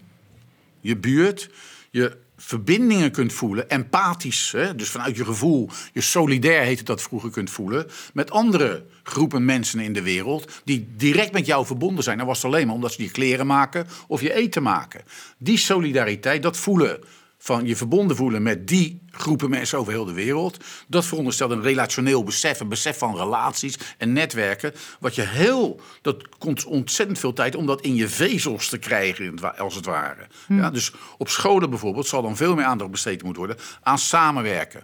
je 0.81 0.97
buurt, 0.97 1.49
je 1.91 2.17
verbindingen 2.37 3.11
kunt 3.11 3.33
voelen, 3.33 3.69
empathisch, 3.69 4.51
hè, 4.51 4.75
dus 4.75 4.89
vanuit 4.89 5.15
je 5.15 5.25
gevoel, 5.25 5.69
je 5.93 6.01
solidair 6.01 6.61
heette 6.61 6.83
dat 6.83 7.01
vroeger 7.01 7.29
kunt 7.29 7.49
voelen, 7.49 7.87
met 8.13 8.31
andere 8.31 8.85
groepen 9.03 9.45
mensen 9.45 9.79
in 9.79 9.93
de 9.93 10.01
wereld 10.01 10.51
die 10.63 10.87
direct 10.95 11.33
met 11.33 11.45
jou 11.45 11.65
verbonden 11.65 12.03
zijn. 12.03 12.17
Dan 12.17 12.27
was 12.27 12.37
het 12.37 12.45
alleen 12.45 12.65
maar 12.65 12.75
omdat 12.75 12.91
ze 12.91 13.03
je 13.03 13.11
kleren 13.11 13.47
maken 13.47 13.87
of 14.07 14.21
je 14.21 14.33
eten 14.33 14.63
maken. 14.63 15.01
Die 15.37 15.57
solidariteit, 15.57 16.43
dat 16.43 16.57
voelen 16.57 16.99
van 17.41 17.65
je 17.65 17.75
verbonden 17.75 18.15
voelen 18.15 18.43
met 18.43 18.67
die 18.67 19.01
groepen 19.11 19.49
mensen 19.49 19.77
over 19.77 19.93
heel 19.93 20.05
de 20.05 20.13
wereld. 20.13 20.57
Dat 20.87 21.05
veronderstelt 21.05 21.51
een 21.51 21.61
relationeel 21.61 22.23
besef, 22.23 22.59
een 22.59 22.69
besef 22.69 22.97
van 22.97 23.15
relaties 23.17 23.77
en 23.97 24.13
netwerken. 24.13 24.73
Wat 24.99 25.15
je 25.15 25.21
heel, 25.21 25.81
dat 26.01 26.37
komt 26.37 26.65
ontzettend 26.65 27.19
veel 27.19 27.33
tijd 27.33 27.55
om 27.55 27.65
dat 27.65 27.81
in 27.81 27.95
je 27.95 28.07
vezels 28.07 28.69
te 28.69 28.77
krijgen, 28.77 29.57
als 29.57 29.75
het 29.75 29.85
ware. 29.85 30.27
Ja, 30.47 30.69
dus 30.69 30.91
op 31.17 31.29
scholen 31.29 31.69
bijvoorbeeld 31.69 32.07
zal 32.07 32.21
dan 32.21 32.35
veel 32.35 32.55
meer 32.55 32.65
aandacht 32.65 32.91
besteed 32.91 33.23
moeten 33.23 33.43
worden 33.43 33.63
aan 33.81 33.97
samenwerken. 33.97 34.83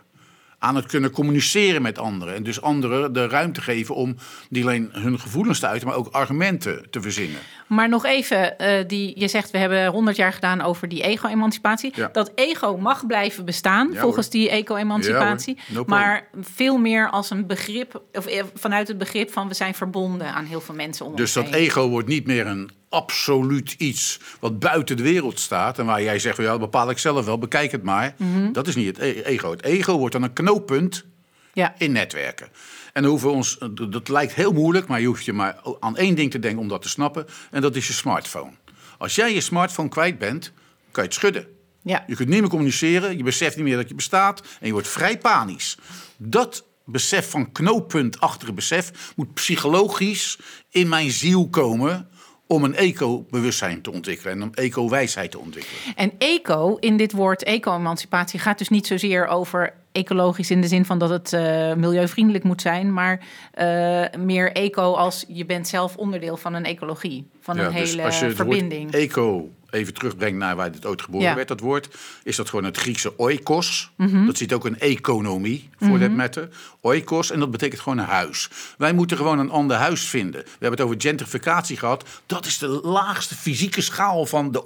Aan 0.65 0.75
het 0.75 0.85
kunnen 0.85 1.11
communiceren 1.11 1.81
met 1.81 1.97
anderen. 1.97 2.35
En 2.35 2.43
dus 2.43 2.61
anderen 2.61 3.13
de 3.13 3.27
ruimte 3.27 3.61
geven 3.61 3.95
om 3.95 4.15
niet 4.49 4.63
alleen 4.63 4.89
hun 4.91 5.19
gevoelens 5.19 5.59
te 5.59 5.67
uiten, 5.67 5.87
maar 5.87 5.97
ook 5.97 6.07
argumenten 6.07 6.89
te 6.89 7.01
verzinnen. 7.01 7.39
Maar 7.67 7.89
nog 7.89 8.05
even, 8.05 8.57
eh, 8.57 8.87
die, 8.87 9.19
je 9.19 9.27
zegt 9.27 9.51
we 9.51 9.57
hebben 9.57 9.87
100 9.87 10.15
jaar 10.15 10.33
gedaan 10.33 10.61
over 10.61 10.89
die 10.89 11.03
ego-emancipatie. 11.03 11.91
Ja. 11.95 12.09
Dat 12.11 12.31
ego 12.35 12.77
mag 12.77 13.05
blijven 13.05 13.45
bestaan 13.45 13.89
Ja, 13.91 14.01
volgens 14.01 14.25
hoor. 14.25 14.41
die 14.41 14.49
eco-emancipatie. 14.49 15.57
Ja. 15.67 15.73
No 15.73 15.83
maar 15.87 16.27
veel 16.41 16.77
meer 16.77 17.09
als 17.09 17.29
een 17.29 17.47
begrip, 17.47 18.01
of 18.13 18.25
eh, 18.25 18.43
vanuit 18.53 18.87
het 18.87 18.97
begrip 18.97 19.31
van 19.31 19.47
we 19.47 19.53
zijn 19.53 19.73
verbonden 19.73 20.33
aan 20.33 20.45
heel 20.45 20.61
veel 20.61 20.75
mensen 20.75 21.05
om 21.05 21.15
Dus 21.15 21.33
dat 21.33 21.49
ego 21.49 21.87
wordt 21.87 22.07
niet 22.07 22.25
meer 22.25 22.47
een 22.47 22.69
absoluut 22.95 23.75
iets 23.77 24.19
wat 24.39 24.59
buiten 24.59 24.97
de 24.97 25.03
wereld 25.03 25.39
staat. 25.39 25.79
En 25.79 25.85
waar 25.85 26.01
jij 26.01 26.19
zegt, 26.19 26.37
ja, 26.37 26.43
dat 26.43 26.59
bepaal 26.59 26.89
ik 26.89 26.97
zelf 26.97 27.25
wel, 27.25 27.37
bekijk 27.37 27.71
het 27.71 27.83
maar. 27.83 28.15
Mhm. 28.17 28.51
Dat 28.51 28.67
is 28.67 28.75
niet 28.75 28.87
het 28.87 28.97
e- 28.97 29.21
ego. 29.21 29.51
Het 29.51 29.63
ego 29.63 29.97
wordt 29.97 30.13
dan 30.13 30.23
een 30.23 30.33
knooppunt 30.33 31.05
Ja. 31.53 31.75
in 31.77 31.91
netwerken. 31.91 32.47
En 32.93 33.01
dan 33.01 33.11
hoeven 33.11 33.29
we 33.29 33.35
ons, 33.35 33.57
dat- 33.71 33.91
dat 33.91 34.09
lijkt 34.09 34.33
heel 34.33 34.51
moeilijk, 34.51 34.87
maar 34.87 35.01
je 35.01 35.07
hoeft 35.07 35.25
je 35.25 35.33
maar 35.33 35.61
aan 35.79 35.97
één 35.97 36.15
ding 36.15 36.31
te 36.31 36.39
denken 36.39 36.61
om 36.61 36.67
dat 36.67 36.81
te 36.81 36.89
snappen. 36.89 37.25
En 37.51 37.61
dat 37.61 37.75
is 37.75 37.87
je 37.87 37.93
smartphone. 37.93 38.51
Als 38.97 39.15
jij 39.15 39.33
je 39.33 39.41
smartphone 39.41 39.89
kwijt 39.89 40.17
bent, 40.17 40.51
kan 40.91 41.03
je 41.03 41.09
het 41.09 41.13
schudden. 41.13 41.47
Ja. 41.83 42.03
Je 42.07 42.15
kunt 42.15 42.29
niet 42.29 42.39
meer 42.39 42.49
communiceren, 42.49 43.17
je 43.17 43.23
beseft 43.23 43.55
niet 43.55 43.65
meer 43.65 43.75
dat 43.75 43.87
je 43.89 43.95
bestaat 43.95 44.41
en 44.59 44.65
je 44.67 44.71
wordt 44.71 44.87
vrij 44.87 45.17
panisch. 45.17 45.77
Dat 46.17 46.65
besef 46.85 47.29
van 47.29 47.51
knooppuntachtige 47.51 48.53
besef 48.53 49.13
moet 49.15 49.33
psychologisch 49.33 50.37
in 50.69 50.89
mijn 50.89 51.11
ziel 51.11 51.49
komen 51.49 52.07
om 52.47 52.63
een 52.63 52.75
eco-bewustzijn 52.75 53.81
te 53.81 53.91
ontwikkelen 53.91 54.33
en 54.33 54.43
om 54.43 54.53
eco-wijsheid 54.53 55.31
te 55.31 55.39
ontwikkelen. 55.39 55.95
En 55.95 56.11
eco, 56.17 56.75
in 56.79 56.97
dit 56.97 57.11
woord 57.11 57.43
eco-emancipatie, 57.43 58.39
gaat 58.39 58.57
dus 58.57 58.69
niet 58.69 58.87
zozeer 58.87 59.27
over 59.27 59.73
ecologisch 59.95 60.51
in 60.51 60.61
de 60.61 60.67
zin 60.67 60.85
van 60.85 60.99
dat 60.99 61.09
het 61.09 61.33
eh, 61.33 61.73
milieuvriendelijk 61.73 62.43
moet 62.43 62.61
zijn, 62.61 62.93
maar 62.93 63.19
eh, 63.51 64.03
meer 64.19 64.51
eco 64.51 64.93
als 64.93 65.25
je 65.27 65.45
bent 65.45 65.67
zelf 65.67 65.95
onderdeel 65.95 66.37
van 66.37 66.53
een 66.53 66.65
ecologie, 66.65 67.27
van 67.41 67.57
een 67.57 67.73
dus 67.73 67.91
hele 67.91 68.03
als 68.03 68.19
je 68.19 68.31
verbinding. 68.31 68.91
eco 68.91 69.49
even 69.69 69.93
terugbrengt 69.93 70.37
naar 70.37 70.55
waar 70.55 70.71
dit 70.71 70.85
ooit 70.85 71.01
geboren 71.01 71.27
Ja. 71.27 71.35
werd, 71.35 71.47
dat 71.47 71.59
woord, 71.59 71.87
is 72.23 72.35
dat 72.35 72.49
gewoon 72.49 72.65
het 72.65 72.77
Griekse 72.77 73.17
oikos. 73.17 73.91
Mhm. 73.95 74.25
Dat 74.25 74.37
zit 74.37 74.53
ook 74.53 74.65
een 74.65 74.79
economie 74.79 75.69
voor 75.79 75.99
dat 75.99 76.11
matter. 76.11 76.49
Oikos, 76.81 77.31
en 77.31 77.39
dat 77.39 77.51
betekent 77.51 77.81
gewoon 77.81 77.97
een 77.97 78.05
huis. 78.05 78.49
Wij 78.77 78.93
moeten 78.93 79.17
gewoon 79.17 79.39
een 79.39 79.49
ander 79.49 79.77
huis 79.77 80.01
vinden. 80.01 80.41
We 80.43 80.49
hebben 80.49 80.71
het 80.71 80.81
over 80.81 81.01
gentrificatie 81.01 81.77
gehad. 81.77 82.05
Dat 82.25 82.45
is 82.45 82.57
de 82.57 82.67
laagste 82.67 83.35
fysieke 83.35 83.81
schaal 83.81 84.25
van 84.25 84.51
de 84.51 84.63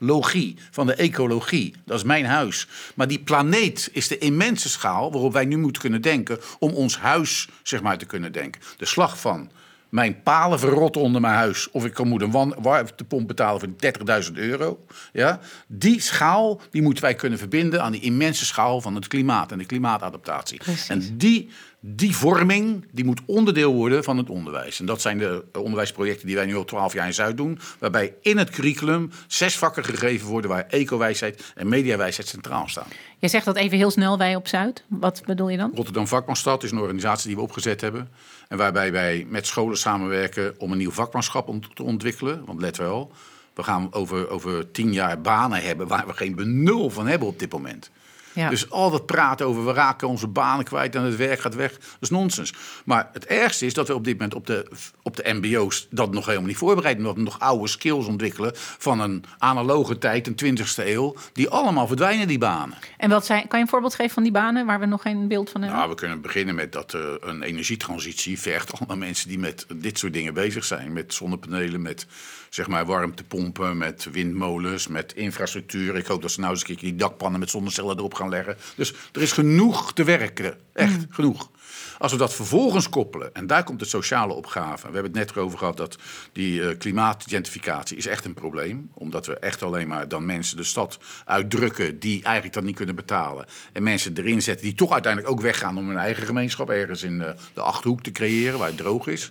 oikologie, 0.00 0.56
van 0.70 0.86
de 0.86 0.94
ecologie. 0.94 1.74
Dat 1.84 1.96
is 1.96 2.04
mijn 2.04 2.24
huis. 2.24 2.66
Maar 2.94 3.08
die 3.08 3.18
planeet 3.18 3.90
is 3.92 4.08
de 4.08 4.18
immense 4.18 4.68
schaal 4.68 5.12
waarop 5.12 5.32
wij 5.32 5.44
nu 5.44 5.56
moeten 5.56 5.82
kunnen 5.82 6.02
denken 6.02 6.38
om 6.58 6.72
ons 6.72 6.98
huis 6.98 7.48
zeg 7.62 7.82
maar, 7.82 7.98
te 7.98 8.06
kunnen 8.06 8.32
denken. 8.32 8.60
De 8.76 8.86
slag 8.86 9.20
van 9.20 9.50
mijn 9.88 10.22
palen 10.22 10.58
verrotten 10.58 11.02
onder 11.02 11.20
mijn 11.20 11.34
huis. 11.34 11.70
Of 11.70 11.84
ik 11.84 11.94
kan 11.94 12.08
moet 12.08 12.22
een 12.22 12.54
warmtepomp 12.62 13.28
betalen 13.28 13.60
voor 13.60 14.22
30.000 14.24 14.32
euro. 14.32 14.84
Ja? 15.12 15.40
Die 15.66 16.00
schaal 16.00 16.60
die 16.70 16.82
moeten 16.82 17.02
wij 17.02 17.14
kunnen 17.14 17.38
verbinden 17.38 17.82
aan 17.82 17.92
die 17.92 18.00
immense 18.00 18.44
schaal 18.44 18.80
van 18.80 18.94
het 18.94 19.08
klimaat 19.08 19.52
en 19.52 19.58
de 19.58 19.64
klimaatadaptatie. 19.64 20.60
En 20.88 21.16
die, 21.16 21.48
die 21.80 22.16
vorming 22.16 22.86
die 22.92 23.04
moet 23.04 23.20
onderdeel 23.26 23.72
worden 23.74 24.04
van 24.04 24.16
het 24.16 24.30
onderwijs. 24.30 24.80
En 24.80 24.86
dat 24.86 25.00
zijn 25.00 25.18
de 25.18 25.44
onderwijsprojecten 25.58 26.26
die 26.26 26.36
wij 26.36 26.46
nu 26.46 26.56
al 26.56 26.64
12 26.64 26.92
jaar 26.92 27.06
in 27.06 27.14
Zuid 27.14 27.36
doen. 27.36 27.58
Waarbij 27.78 28.14
in 28.20 28.38
het 28.38 28.50
curriculum 28.50 29.10
zes 29.26 29.56
vakken 29.56 29.84
gegeven 29.84 30.28
worden 30.28 30.50
waar 30.50 30.66
eco-wijsheid 30.68 31.52
en 31.54 31.68
mediawijsheid 31.68 32.28
centraal 32.28 32.68
staan. 32.68 32.86
Jij 33.18 33.28
zegt 33.28 33.44
dat 33.44 33.56
even 33.56 33.76
heel 33.78 33.90
snel, 33.90 34.18
wij 34.18 34.36
op 34.36 34.48
Zuid. 34.48 34.84
Wat 34.88 35.22
bedoel 35.26 35.48
je 35.48 35.56
dan? 35.56 35.72
Rotterdam 35.74 36.06
Vakmanstad 36.06 36.62
is 36.62 36.70
een 36.70 36.78
organisatie 36.78 37.26
die 37.26 37.36
we 37.36 37.42
opgezet 37.42 37.80
hebben. 37.80 38.08
En 38.48 38.56
waarbij 38.56 38.92
wij 38.92 39.26
met 39.28 39.46
scholen 39.46 39.78
samenwerken 39.78 40.54
om 40.58 40.72
een 40.72 40.78
nieuw 40.78 40.90
vakmanschap 40.90 41.48
ont- 41.48 41.76
te 41.76 41.82
ontwikkelen. 41.82 42.44
Want 42.44 42.60
let 42.60 42.76
wel, 42.76 43.12
we 43.54 43.62
gaan 43.62 43.88
over, 43.94 44.28
over 44.30 44.70
tien 44.70 44.92
jaar 44.92 45.20
banen 45.20 45.62
hebben 45.62 45.86
waar 45.88 46.06
we 46.06 46.12
geen 46.12 46.34
benul 46.34 46.90
van 46.90 47.06
hebben 47.06 47.28
op 47.28 47.38
dit 47.38 47.52
moment. 47.52 47.90
Ja. 48.32 48.48
Dus 48.48 48.70
al 48.70 48.90
dat 48.90 49.06
praten 49.06 49.46
over 49.46 49.66
we 49.66 49.72
raken 49.72 50.08
onze 50.08 50.26
banen 50.26 50.64
kwijt 50.64 50.94
en 50.94 51.02
het 51.02 51.16
werk 51.16 51.40
gaat 51.40 51.54
weg, 51.54 51.72
dat 51.72 51.96
is 52.00 52.10
nonsens. 52.10 52.52
Maar 52.84 53.08
het 53.12 53.26
ergste 53.26 53.66
is 53.66 53.74
dat 53.74 53.88
we 53.88 53.94
op 53.94 54.04
dit 54.04 54.12
moment 54.12 54.34
op 54.34 54.46
de, 54.46 54.66
op 55.02 55.16
de 55.16 55.32
MBO's 55.32 55.86
dat 55.90 56.12
nog 56.12 56.26
helemaal 56.26 56.48
niet 56.48 56.56
voorbereiden. 56.56 57.02
Omdat 57.06 57.18
we 57.18 57.30
nog 57.30 57.38
oude 57.38 57.68
skills 57.68 58.06
ontwikkelen 58.06 58.52
van 58.54 59.00
een 59.00 59.24
analoge 59.38 59.98
tijd, 59.98 60.26
een 60.26 60.58
20ste 60.58 60.86
eeuw. 60.86 61.14
Die 61.32 61.48
allemaal 61.48 61.86
verdwijnen, 61.86 62.28
die 62.28 62.38
banen. 62.38 62.78
En 62.96 63.10
wat 63.10 63.26
zijn, 63.26 63.48
kan 63.48 63.58
je 63.58 63.64
een 63.64 63.70
voorbeeld 63.70 63.94
geven 63.94 64.14
van 64.14 64.22
die 64.22 64.32
banen 64.32 64.66
waar 64.66 64.80
we 64.80 64.86
nog 64.86 65.02
geen 65.02 65.28
beeld 65.28 65.50
van 65.50 65.60
hebben? 65.60 65.78
Nou, 65.78 65.90
we 65.90 65.96
kunnen 65.96 66.20
beginnen 66.20 66.54
met 66.54 66.72
dat 66.72 66.94
eh, 66.94 67.00
een 67.20 67.42
energietransitie 67.42 68.40
vergt 68.40 68.72
allemaal 68.72 68.96
mensen 68.96 69.28
die 69.28 69.38
met 69.38 69.66
dit 69.74 69.98
soort 69.98 70.12
dingen 70.12 70.34
bezig 70.34 70.64
zijn. 70.64 70.92
Met 70.92 71.14
zonnepanelen, 71.14 71.82
met 71.82 72.06
zeg 72.50 72.68
maar 72.68 72.86
warmtepompen, 72.86 73.78
met 73.78 74.08
windmolens, 74.12 74.86
met 74.86 75.14
infrastructuur. 75.14 75.96
Ik 75.96 76.06
hoop 76.06 76.22
dat 76.22 76.30
ze 76.30 76.40
nou 76.40 76.52
eens 76.52 76.60
een 76.60 76.66
keer 76.66 76.78
die 76.78 76.96
dakpannen 76.96 77.40
met 77.40 77.50
zonnecellen 77.50 77.96
erop 77.96 78.14
gaan 78.14 78.28
leggen. 78.28 78.56
Dus 78.76 78.94
er 79.12 79.22
is 79.22 79.32
genoeg 79.32 79.92
te 79.92 80.04
werken. 80.04 80.58
Echt, 80.72 81.06
genoeg. 81.10 81.50
Als 81.98 82.12
we 82.12 82.18
dat 82.18 82.34
vervolgens 82.34 82.88
koppelen, 82.88 83.34
en 83.34 83.46
daar 83.46 83.64
komt 83.64 83.78
de 83.78 83.84
sociale 83.84 84.32
opgave. 84.32 84.86
We 84.86 84.92
hebben 84.92 85.12
het 85.12 85.20
net 85.20 85.30
erover 85.30 85.58
gehad 85.58 85.76
dat 85.76 85.98
die 86.32 86.62
eh, 86.62 86.78
klimaatgentrificatie 86.78 87.96
is 87.96 88.06
echt 88.06 88.24
een 88.24 88.34
probleem. 88.34 88.90
Omdat 88.94 89.26
we 89.26 89.38
echt 89.38 89.62
alleen 89.62 89.88
maar 89.88 90.08
dan 90.08 90.26
mensen 90.26 90.56
de 90.56 90.64
stad 90.64 90.98
uitdrukken 91.24 91.98
die 91.98 92.22
eigenlijk 92.22 92.54
dat 92.54 92.64
niet 92.64 92.76
kunnen 92.76 92.94
betalen. 92.94 93.46
En 93.72 93.82
mensen 93.82 94.16
erin 94.16 94.42
zetten 94.42 94.66
die 94.66 94.74
toch 94.74 94.92
uiteindelijk 94.92 95.32
ook 95.32 95.40
weggaan 95.40 95.78
om 95.78 95.88
hun 95.88 95.98
eigen 95.98 96.26
gemeenschap 96.26 96.70
ergens 96.70 97.02
in 97.02 97.18
de, 97.18 97.34
de 97.54 97.60
Achterhoek 97.60 98.02
te 98.02 98.12
creëren, 98.12 98.58
waar 98.58 98.68
het 98.68 98.76
droog 98.76 99.06
is. 99.06 99.30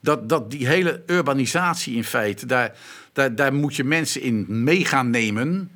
Dat, 0.00 0.28
dat 0.28 0.50
die 0.50 0.66
hele 0.66 1.02
urbanisatie 1.06 1.96
in 1.96 2.04
feite, 2.04 2.46
daar, 2.46 2.76
daar, 3.12 3.34
daar 3.34 3.54
moet 3.54 3.76
je 3.76 3.84
mensen 3.84 4.22
in 4.22 4.64
mee 4.64 4.84
gaan 4.84 5.10
nemen. 5.10 5.70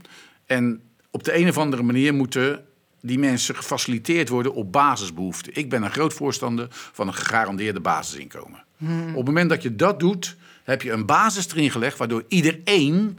En 0.47 0.81
op 1.11 1.25
de 1.25 1.37
een 1.37 1.49
of 1.49 1.59
andere 1.59 1.83
manier 1.83 2.15
moeten 2.15 2.65
die 3.01 3.19
mensen 3.19 3.57
gefaciliteerd 3.57 4.29
worden 4.29 4.55
op 4.55 4.73
basisbehoeften. 4.73 5.57
Ik 5.57 5.71
ben 5.71 5.83
een 5.83 5.93
groot 5.93 6.13
voorstander 6.13 6.67
van 6.71 7.07
een 7.07 7.15
gegarandeerde 7.15 7.81
basisinkomen. 7.81 8.65
Op 9.09 9.17
het 9.17 9.27
moment 9.27 9.49
dat 9.49 9.63
je 9.63 9.77
dat 9.77 10.01
doet, 10.01 10.37
heb 10.65 10.83
je 10.83 10.93
een 10.93 11.07
basis 11.07 11.49
erin 11.51 11.71
gelegd 11.71 11.99
waardoor 11.99 12.25
iedereen, 12.29 13.19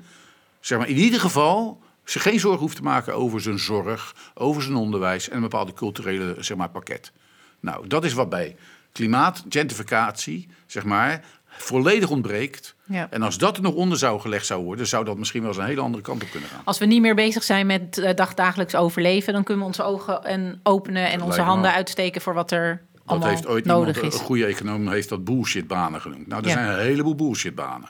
zeg 0.60 0.78
maar 0.78 0.90
in 0.90 0.96
ieder 0.96 1.20
geval, 1.20 1.82
zich 2.04 2.22
geen 2.22 2.40
zorgen 2.40 2.60
hoeft 2.60 2.76
te 2.76 2.82
maken 2.82 3.16
over 3.16 3.42
zijn 3.42 3.60
zorg, 3.60 4.16
over 4.34 4.62
zijn 4.62 4.76
onderwijs 4.76 5.30
en 5.30 5.36
een 5.36 5.42
bepaalde 5.42 5.74
culturele 5.74 6.36
zeg 6.40 6.58
maar, 6.58 6.70
pakket. 6.70 7.12
Nou, 7.60 7.88
dat 7.88 8.06
is 8.06 8.14
wat 8.14 8.30
bij 8.30 8.56
klimaat, 8.96 9.44
gentrificatie, 9.50 10.48
zeg 10.66 10.84
maar, 10.86 11.24
volledig 11.48 12.10
ontbreekt. 12.10 12.76
Ja. 12.84 13.08
En 13.10 13.22
als 13.22 13.38
dat 13.38 13.58
er 13.58 13.64
nog 13.64 13.74
onder 13.74 13.98
zou 13.98 14.20
gelegd 14.20 14.46
zou 14.46 14.64
worden, 14.64 14.88
zou 14.88 15.06
dat 15.06 15.18
misschien 15.18 15.42
wel 15.42 15.50
eens 15.50 15.60
een 15.60 15.66
hele 15.66 15.82
andere 15.82 16.04
kant 16.04 16.24
op 16.24 16.30
kunnen 16.32 16.50
gaan. 16.50 16.62
Als 16.64 16.78
we 16.78 16.86
niet 16.86 17.02
meer 17.02 17.16
bezig 17.16 17.44
zijn 17.44 17.66
met 17.66 17.98
eh, 17.98 18.16
dagdagelijks 18.16 18.76
overleven, 18.76 19.34
dan 19.34 19.44
kunnen 19.44 19.64
we 19.64 19.70
onze 19.70 19.84
ogen 19.84 20.24
en 20.24 20.60
openen 20.64 21.10
en 21.12 21.22
onze 21.22 21.42
handen 21.42 21.72
uitsteken 21.74 22.22
voor 22.22 22.34
wat 22.34 22.52
er 22.52 22.82
Dat 22.94 23.02
allemaal 23.06 23.30
heeft 23.30 23.48
ooit 23.48 23.66
nodig 23.66 23.96
iemand, 23.96 24.14
is. 24.14 24.20
een 24.20 24.26
goede 24.26 24.46
econoom 24.46 24.88
heeft 24.90 25.10
dat 25.10 25.24
bullshitbanen 25.24 26.02
genoemd. 26.02 26.28
Nou, 26.28 26.42
er 26.42 26.48
Ja. 26.48 26.54
zijn 26.54 26.68
een 26.70 26.80
heleboel 26.86 27.16
bullshitbanen. 27.16 27.90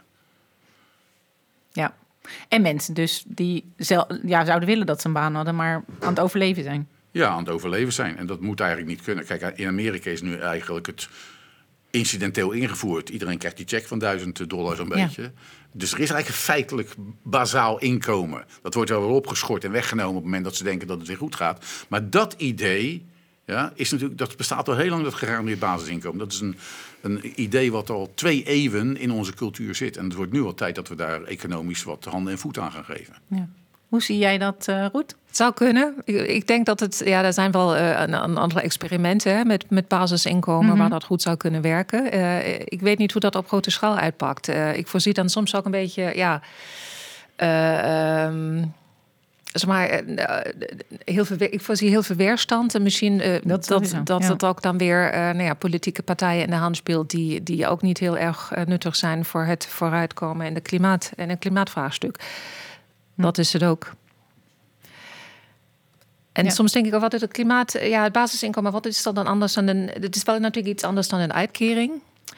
Ja. 1.71 1.93
En 2.47 2.61
mensen 2.61 2.93
dus 2.93 3.23
die 3.27 3.71
zel- 3.77 4.07
ja, 4.25 4.45
zouden 4.45 4.67
willen 4.69 4.85
dat 4.85 5.01
ze 5.01 5.07
een 5.07 5.13
baan 5.13 5.35
hadden, 5.35 5.55
maar 5.55 5.83
aan 5.99 6.09
het 6.09 6.19
overleven 6.19 6.63
zijn. 6.63 6.87
Ja, 7.15 7.27
aan 7.29 7.37
het 7.39 7.49
overleven 7.49 7.93
zijn. 7.93 8.17
En 8.17 8.25
dat 8.25 8.41
moet 8.41 8.59
eigenlijk 8.59 8.89
niet 8.89 9.01
kunnen. 9.01 9.25
Kijk, 9.25 9.57
in 9.57 9.67
Amerika 9.67 10.09
is 10.09 10.21
nu 10.21 10.35
eigenlijk 10.37 10.85
het 10.85 11.09
incidenteel 11.89 12.51
ingevoerd. 12.51 13.09
Iedereen 13.09 13.37
krijgt 13.37 13.57
die 13.57 13.65
check 13.67 13.87
van 13.87 13.99
1000 13.99 14.49
dollar 14.49 14.75
zo'n 14.75 14.87
Ja. 14.87 15.05
beetje. 15.05 15.31
Dus 15.71 15.91
er 15.93 15.99
is 15.99 16.09
eigenlijk 16.09 16.27
een 16.27 16.33
feitelijk 16.33 16.93
bazaal 17.23 17.79
inkomen. 17.79 18.45
Dat 18.61 18.73
wordt 18.73 18.89
wel 18.89 19.01
weer 19.01 19.09
opgeschort 19.09 19.63
en 19.63 19.71
weggenomen 19.71 20.09
op 20.09 20.15
het 20.15 20.23
moment 20.25 20.43
dat 20.43 20.55
ze 20.55 20.63
denken 20.63 20.87
dat 20.87 20.97
het 20.97 21.07
weer 21.07 21.17
goed 21.17 21.35
gaat. 21.35 21.65
Maar 21.87 22.09
dat 22.09 22.33
idee 22.37 23.05
ja, 23.45 23.71
is 23.75 23.91
natuurlijk, 23.91 24.19
dat 24.19 24.37
bestaat 24.37 24.67
al 24.69 24.75
heel 24.75 24.89
lang, 24.89 25.03
dat 25.03 25.13
gegarandeerd 25.13 25.59
basisinkomen. 25.59 26.19
Dat 26.19 26.31
is 26.31 26.39
een, 26.39 26.57
een 27.01 27.41
idee 27.41 27.71
wat 27.71 27.89
al 27.89 28.11
twee 28.15 28.43
eeuwen 28.43 28.97
in 28.97 29.11
onze 29.11 29.33
cultuur 29.33 29.75
zit. 29.75 29.97
En 29.97 30.03
het 30.03 30.13
wordt 30.13 30.31
nu 30.31 30.41
al 30.41 30.53
tijd 30.53 30.75
dat 30.75 30.87
we 30.87 30.95
daar 30.95 31.23
economisch 31.23 31.83
wat 31.83 32.05
handen 32.05 32.31
en 32.33 32.39
voeten 32.39 32.63
aan 32.63 32.71
gaan 32.71 32.85
geven. 32.85 33.15
Ja. 33.27 33.49
Hoe 33.87 34.01
zie 34.01 34.17
jij 34.17 34.37
dat, 34.37 34.67
eh 34.67 34.85
Roet? 34.91 35.15
Het 35.35 35.43
zou 35.43 35.53
kunnen. 35.53 35.95
Ik, 36.03 36.15
ik 36.15 36.47
denk 36.47 36.65
dat 36.65 36.79
het, 36.79 37.01
ja, 37.05 37.23
er 37.23 37.33
zijn 37.33 37.51
wel 37.51 37.75
eh, 37.75 37.89
een, 37.89 38.13
een 38.13 38.39
aantal 38.39 38.61
experimenten 38.61 39.35
hè, 39.35 39.45
met, 39.45 39.69
met 39.69 39.87
basisinkomen 39.87 40.77
waar 40.77 40.89
dat 40.89 41.03
goed 41.03 41.21
zou 41.21 41.37
kunnen 41.37 41.61
werken. 41.61 42.11
Eh, 42.11 42.59
ik 42.59 42.81
weet 42.81 42.97
niet 42.97 43.11
hoe 43.11 43.21
dat 43.21 43.35
op 43.35 43.47
grote 43.47 43.71
schaal 43.71 43.97
uitpakt. 43.97 44.47
Eh, 44.47 44.77
ik 44.77 44.87
voorzie 44.87 45.13
dan 45.13 45.29
soms 45.29 45.55
ook 45.55 45.65
een 45.65 45.71
beetje, 45.71 46.11
ja, 46.15 46.41
ehm, 47.35 48.63
zeg 49.53 49.69
maar, 49.69 50.01
heel 51.03 51.25
veel, 51.25 51.37
ik 51.39 51.61
voorzie 51.61 51.89
heel 51.89 52.03
veel 52.03 52.15
weerstand 52.15 52.75
en 52.75 52.81
misschien 52.81 53.17
Dat 53.17 53.43
dat, 53.43 53.65
sowieso, 53.65 54.03
dat, 54.03 54.21
ja. 54.21 54.29
het 54.31 54.45
ook 54.45 54.61
dan 54.61 54.77
weer 54.77 55.11
nou 55.11 55.43
ja, 55.43 55.53
politieke 55.53 56.03
partijen 56.03 56.43
in 56.43 56.49
de 56.49 56.55
hand 56.55 56.75
speelt 56.77 57.09
die, 57.09 57.43
die 57.43 57.67
ook 57.67 57.81
niet 57.81 57.97
heel 57.97 58.17
erg 58.17 58.51
nuttig 58.65 58.95
zijn 58.95 59.25
voor 59.25 59.45
het 59.45 59.65
vooruitkomen 59.65 60.45
in 60.45 60.53
de 60.53 60.61
klimaat 60.61 61.11
en 61.15 61.29
het 61.29 61.39
klimaatvraagstuk. 61.39 62.19
Dat 63.15 63.37
is 63.37 63.53
het 63.53 63.63
ook. 63.63 63.91
En 66.35 66.43
Ja. 66.45 66.49
soms 66.51 66.71
denk 66.71 66.85
ik 66.85 66.93
ook 66.95 67.01
altijd 67.03 67.21
het 67.21 67.31
klimaat, 67.31 67.73
eh, 67.75 67.89
ja, 67.89 68.03
het 68.03 68.11
basisinkomen, 68.11 68.71
wat 68.71 68.85
is 68.85 69.03
dat 69.03 69.15
dan 69.15 69.27
anders 69.27 69.53
dan 69.53 69.67
een. 69.67 69.89
Het 69.99 70.15
is 70.15 70.23
wel 70.23 70.39
natuurlijk 70.39 70.73
iets 70.75 70.83
anders 70.83 71.07
dan 71.07 71.19
een 71.19 71.33
uitkering. 71.33 71.91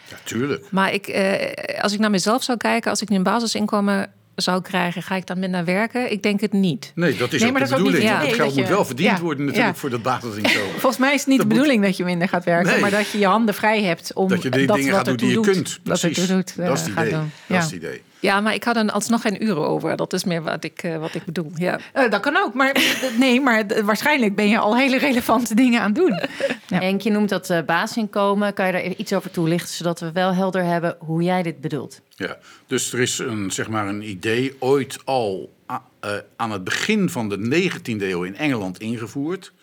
Ja, 0.10 0.18
tuurlijk. 0.24 0.66
Maar 0.72 0.94
ik, 0.94 1.08
eh, 1.08 1.82
als 1.84 1.94
ik 1.94 2.00
naar 2.00 2.10
mezelf 2.10 2.44
zou 2.44 2.58
kijken, 2.58 2.90
als 2.90 3.02
ik 3.02 3.10
nu 3.10 3.16
een 3.16 3.24
basisinkomen 3.24 4.12
zou 4.36 4.62
krijgen, 4.62 5.04
ga 5.04 5.16
ik 5.16 5.26
dan 5.28 5.40
minder 5.40 5.66
werken? 5.66 6.12
Ik 6.12 6.24
denk 6.24 6.40
het 6.42 6.52
niet. 6.54 6.92
Nee, 6.96 7.16
dat 7.18 7.34
is 7.34 7.40
Nee, 7.42 7.50
ook 7.50 7.58
maar 7.58 7.64
de 7.64 7.70
dat 7.70 7.80
is 7.80 7.86
ook 7.86 7.92
niet 7.92 8.02
bedoeling. 8.02 8.10
het 8.18 8.24
idee 8.24 8.36
geld 8.36 8.48
dat 8.50 8.58
moet 8.58 8.68
je- 8.68 8.74
wel 8.76 8.86
verdiend 8.86 9.18
Ja, 9.18 9.24
worden 9.24 9.46
natuurlijk 9.46 9.74
ja. 9.74 9.80
voor 9.80 9.90
dat 9.90 10.02
basisinkomen. 10.02 10.72
Volgens 10.84 10.98
mij 10.98 11.14
is 11.14 11.20
het 11.20 11.28
niet 11.28 11.38
de 11.38 11.44
Dat 11.44 11.54
moet- 11.54 11.56
bedoeling 11.62 11.84
dat 11.86 11.98
je 11.98 12.04
minder 12.04 12.28
gaat 12.30 12.44
werken, 12.46 12.72
Nee. 12.72 12.82
maar 12.82 12.92
dat 12.92 13.10
je 13.12 13.18
je 13.18 13.26
handen 13.26 13.54
vrij 13.54 13.84
hebt 13.84 14.14
om 14.14 14.28
dat 14.30 14.42
je 14.44 14.50
die 14.50 14.68
dingen 14.68 14.86
wat 14.86 14.96
gaat 14.96 15.06
doen 15.06 15.16
die 15.16 15.30
je 15.30 15.40
kunt. 15.40 15.80
dat 15.84 16.00
Precies. 16.00 16.28
doet, 16.28 16.54
eh, 16.58 16.66
dat 16.68 16.78
is 16.78 16.84
het 16.84 16.92
gaat 16.92 17.06
idee. 17.06 17.20
doen. 17.20 17.32
Dat 17.48 17.58
Ja. 17.58 17.58
is 17.58 17.64
het 17.64 17.74
idee. 17.74 18.02
Ja, 18.28 18.42
maar 18.42 18.54
ik 18.54 18.64
had 18.64 18.76
er 18.76 18.92
alsnog 18.92 19.22
geen 19.22 19.44
uren 19.44 19.68
over. 19.68 19.96
Dat 19.96 20.14
is 20.14 20.24
meer 20.24 20.42
wat 20.42 20.64
ik, 20.64 20.84
eh, 20.84 20.98
wat 20.98 21.16
ik 21.16 21.26
bedoel. 21.26 21.52
Ja. 21.56 21.80
Eh, 21.94 22.10
dat 22.12 22.22
kan 22.22 22.38
ook, 22.38 22.54
maar 22.54 22.76
nee, 23.20 23.42
maar 23.42 23.84
waarschijnlijk 23.84 24.36
ben 24.36 24.48
je 24.48 24.58
al 24.58 24.78
hele 24.78 24.98
relevante 24.98 25.56
dingen 25.56 25.82
aan 25.82 25.94
het 25.94 25.96
doen. 25.96 26.20
Ja. 26.68 26.80
Henk, 26.80 27.02
je 27.02 27.12
noemt 27.12 27.30
dat 27.30 27.50
eh 27.50 27.62
basisinkomen. 27.66 28.54
Kan 28.54 28.66
je 28.66 28.72
daar 28.72 28.86
iets 28.86 29.14
over 29.14 29.32
toelichten, 29.32 29.76
zodat 29.76 30.00
we 30.00 30.12
wel 30.12 30.34
helder 30.34 30.64
hebben 30.64 30.96
hoe 31.00 31.22
jij 31.24 31.44
dit 31.44 31.62
bedoelt? 31.62 32.02
Ja, 32.10 32.38
dus 32.68 32.94
er 32.94 33.00
is 33.00 33.20
een, 33.20 33.52
zeg 33.52 33.68
maar 33.68 33.88
een 33.88 34.10
idee 34.10 34.56
ooit 34.60 34.98
al 35.06 35.54
eh, 36.00 36.12
aan 36.36 36.52
het 36.52 36.64
begin 36.64 37.10
van 37.10 37.30
de 37.30 37.70
19e 37.72 38.02
eeuw 38.02 38.24
in 38.24 38.36
Engeland 38.36 38.80
ingevoerd. 38.80 39.54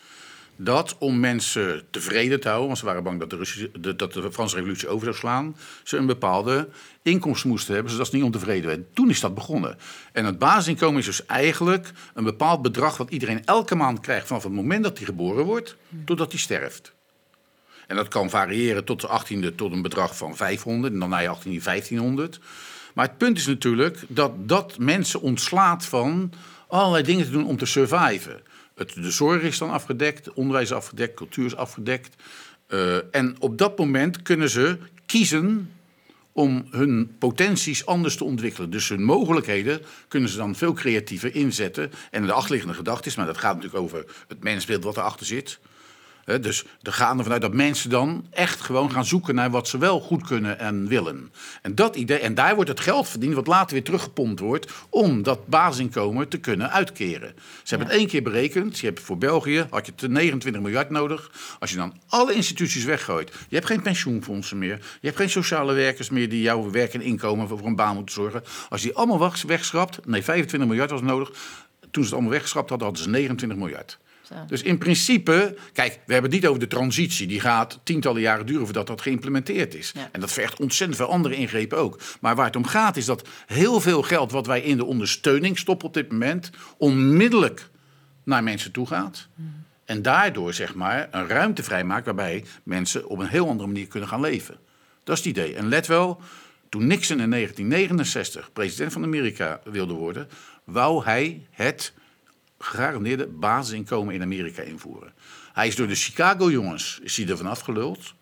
Dat 0.56 0.96
om 0.98 1.20
mensen 1.20 1.82
tevreden 1.90 2.40
te 2.40 2.46
houden, 2.48 2.66
want 2.66 2.78
ze 2.78 2.84
waren 2.84 3.02
bang 3.02 3.20
dat 3.20 3.30
de, 3.30 3.96
dat 3.96 4.12
de 4.12 4.32
Franse 4.32 4.56
revolutie 4.56 4.88
over 4.88 5.04
zou 5.04 5.16
slaan, 5.16 5.56
ze 5.82 5.96
een 5.96 6.06
bepaalde 6.06 6.68
inkomsten 7.02 7.48
moesten 7.48 7.74
hebben, 7.74 7.92
zodat 7.92 8.06
ze 8.06 8.14
niet 8.14 8.24
ontevreden 8.24 8.66
werden. 8.66 8.86
Toen 8.94 9.10
is 9.10 9.20
dat 9.20 9.34
begonnen. 9.34 9.78
En 10.12 10.24
het 10.24 10.38
basisinkomen 10.38 10.98
is 10.98 11.06
dus 11.06 11.26
eigenlijk 11.26 11.92
een 12.14 12.24
bepaald 12.24 12.62
bedrag 12.62 12.96
wat 12.96 13.10
iedereen 13.10 13.44
elke 13.44 13.74
maand 13.74 14.00
krijgt 14.00 14.26
vanaf 14.26 14.42
het 14.42 14.52
moment 14.52 14.82
dat 14.82 14.96
hij 14.96 15.06
geboren 15.06 15.44
wordt, 15.44 15.76
totdat 16.04 16.30
hij 16.30 16.40
sterft. 16.40 16.92
En 17.86 17.96
dat 17.96 18.08
kan 18.08 18.30
variëren 18.30 18.84
tot 18.84 19.00
de 19.00 19.08
18e 19.08 19.54
tot 19.54 19.72
een 19.72 19.82
bedrag 19.82 20.16
van 20.16 20.36
500 20.36 20.92
en 20.92 20.98
dan 20.98 21.08
na 21.08 21.18
je 21.18 21.28
18e 21.28 21.62
1500. 21.62 22.40
Maar 22.94 23.06
het 23.06 23.18
punt 23.18 23.38
is 23.38 23.46
natuurlijk 23.46 24.04
dat 24.08 24.48
dat 24.48 24.78
mensen 24.78 25.20
ontslaat 25.20 25.84
van 25.84 26.32
allerlei 26.68 27.02
dingen 27.02 27.24
te 27.24 27.30
doen 27.30 27.46
om 27.46 27.56
te 27.56 27.66
surviven. 27.66 28.42
De 28.74 29.10
zorg 29.10 29.42
is 29.42 29.58
dan 29.58 29.70
afgedekt, 29.70 30.32
onderwijs 30.32 30.72
afgedekt, 30.72 31.14
cultuur 31.14 31.46
is 31.46 31.56
afgedekt. 31.56 32.22
Eh, 32.66 33.14
en 33.14 33.36
op 33.38 33.58
dat 33.58 33.78
moment 33.78 34.22
kunnen 34.22 34.50
ze 34.50 34.78
kiezen 35.06 35.70
om 36.32 36.66
hun 36.70 37.16
potenties 37.18 37.86
anders 37.86 38.16
te 38.16 38.24
ontwikkelen. 38.24 38.70
Dus 38.70 38.88
hun 38.88 39.02
mogelijkheden 39.02 39.80
kunnen 40.08 40.28
ze 40.28 40.36
dan 40.36 40.54
veel 40.54 40.72
creatiever 40.72 41.34
inzetten. 41.34 41.90
En 42.10 42.26
de 42.26 42.32
achterliggende 42.32 42.74
gedachte 42.74 43.08
is, 43.08 43.16
maar 43.16 43.26
dat 43.26 43.38
gaat 43.38 43.54
natuurlijk 43.54 43.82
over 43.82 44.04
het 44.28 44.42
mensbeeld 44.42 44.84
wat 44.84 44.96
erachter 44.96 45.26
zit. 45.26 45.58
Dus 46.24 46.64
er 46.82 46.92
gaan 46.92 47.18
ervan 47.18 47.32
uit 47.32 47.42
dat 47.42 47.52
mensen 47.52 47.90
dan 47.90 48.26
echt 48.30 48.60
gewoon 48.60 48.90
gaan 48.90 49.04
zoeken 49.04 49.34
naar 49.34 49.50
wat 49.50 49.68
ze 49.68 49.78
wel 49.78 50.00
goed 50.00 50.26
kunnen 50.26 50.58
en 50.58 50.88
willen. 50.88 51.32
En, 51.62 51.74
dat 51.74 51.96
idee, 51.96 52.18
en 52.18 52.34
daar 52.34 52.54
wordt 52.54 52.70
het 52.70 52.80
geld 52.80 53.08
verdiend 53.08 53.34
wat 53.34 53.46
later 53.46 53.72
weer 53.74 53.84
teruggepompt 53.84 54.40
wordt 54.40 54.72
om 54.88 55.22
dat 55.22 55.46
basisinkomen 55.46 56.28
te 56.28 56.38
kunnen 56.38 56.70
uitkeren. 56.70 57.34
Ze 57.62 57.74
hebben 57.74 57.88
het 57.88 57.96
één 57.96 58.06
keer 58.06 58.22
berekend. 58.22 58.78
Je 58.78 58.86
hebt 58.86 59.00
voor 59.00 59.18
België 59.18 59.66
had 59.70 59.86
je 59.86 59.94
te 59.94 60.08
29 60.08 60.62
miljard 60.62 60.90
nodig. 60.90 61.30
Als 61.58 61.70
je 61.70 61.76
dan 61.76 61.94
alle 62.08 62.34
instituties 62.34 62.84
weggooit. 62.84 63.32
Je 63.48 63.54
hebt 63.54 63.66
geen 63.66 63.82
pensioenfondsen 63.82 64.58
meer. 64.58 64.78
Je 65.00 65.06
hebt 65.06 65.16
geen 65.16 65.30
sociale 65.30 65.72
werkers 65.72 66.10
meer 66.10 66.28
die 66.28 66.42
jouw 66.42 66.70
werk 66.70 66.94
en 66.94 67.00
inkomen 67.00 67.48
voor 67.48 67.66
een 67.66 67.76
baan 67.76 67.94
moeten 67.94 68.14
zorgen. 68.14 68.42
Als 68.68 68.80
je 68.80 68.86
die 68.86 68.96
allemaal 68.96 69.18
weg- 69.18 69.42
wegschrapt, 69.42 70.06
nee 70.06 70.22
25 70.22 70.68
miljard 70.68 70.90
was 70.90 71.02
nodig. 71.02 71.30
Toen 71.80 72.02
ze 72.02 72.08
het 72.08 72.12
allemaal 72.12 72.30
weggeschrapt 72.30 72.68
hadden, 72.68 72.86
hadden 72.86 73.04
ze 73.04 73.10
29 73.10 73.58
miljard. 73.58 73.98
Dus 74.46 74.62
in 74.62 74.78
principe, 74.78 75.56
kijk, 75.72 76.00
we 76.06 76.12
hebben 76.12 76.30
het 76.30 76.40
niet 76.40 76.50
over 76.50 76.60
de 76.60 76.66
transitie. 76.66 77.26
Die 77.26 77.40
gaat 77.40 77.80
tientallen 77.82 78.20
jaren 78.20 78.46
duren 78.46 78.64
voordat 78.64 78.86
dat 78.86 79.00
geïmplementeerd 79.00 79.74
is. 79.74 79.92
Ja. 79.94 80.08
En 80.12 80.20
dat 80.20 80.32
vergt 80.32 80.60
ontzettend 80.60 80.98
veel 80.98 81.08
andere 81.08 81.34
ingrepen 81.34 81.78
ook. 81.78 82.00
Maar 82.20 82.34
waar 82.34 82.46
het 82.46 82.56
om 82.56 82.66
gaat 82.66 82.96
is 82.96 83.04
dat 83.04 83.28
heel 83.46 83.80
veel 83.80 84.02
geld 84.02 84.32
wat 84.32 84.46
wij 84.46 84.60
in 84.60 84.76
de 84.76 84.84
ondersteuning 84.84 85.58
stoppen 85.58 85.86
op 85.86 85.94
dit 85.94 86.10
moment... 86.12 86.50
onmiddellijk 86.76 87.68
naar 88.24 88.42
mensen 88.42 88.72
toe 88.72 88.86
gaat. 88.86 89.28
En 89.84 90.02
daardoor 90.02 90.54
zeg 90.54 90.74
maar 90.74 91.08
een 91.10 91.28
ruimte 91.28 91.62
vrijmaakt 91.62 92.04
waarbij 92.04 92.44
mensen 92.62 93.08
op 93.08 93.18
een 93.18 93.26
heel 93.26 93.48
andere 93.48 93.68
manier 93.68 93.86
kunnen 93.86 94.08
gaan 94.08 94.20
leven. 94.20 94.56
Dat 95.04 95.18
is 95.18 95.24
het 95.24 95.36
idee. 95.36 95.54
En 95.54 95.68
let 95.68 95.86
wel, 95.86 96.20
toen 96.68 96.86
Nixon 96.86 97.20
in 97.20 97.30
1969 97.30 98.52
president 98.52 98.92
van 98.92 99.02
Amerika 99.02 99.60
wilde 99.64 99.94
worden, 99.94 100.28
wou 100.64 101.04
hij 101.04 101.46
het 101.50 101.92
gegarandeerde 102.64 103.26
basisinkomen 103.26 104.14
in 104.14 104.22
Amerika 104.22 104.62
invoeren. 104.62 105.12
Hij 105.52 105.66
is 105.66 105.76
door 105.76 105.86
de 105.86 105.94
Chicago-jongens 105.94 106.98
is 107.02 107.16
hij 107.16 107.28
ervan 107.28 107.46
afgeluld. 107.46 108.14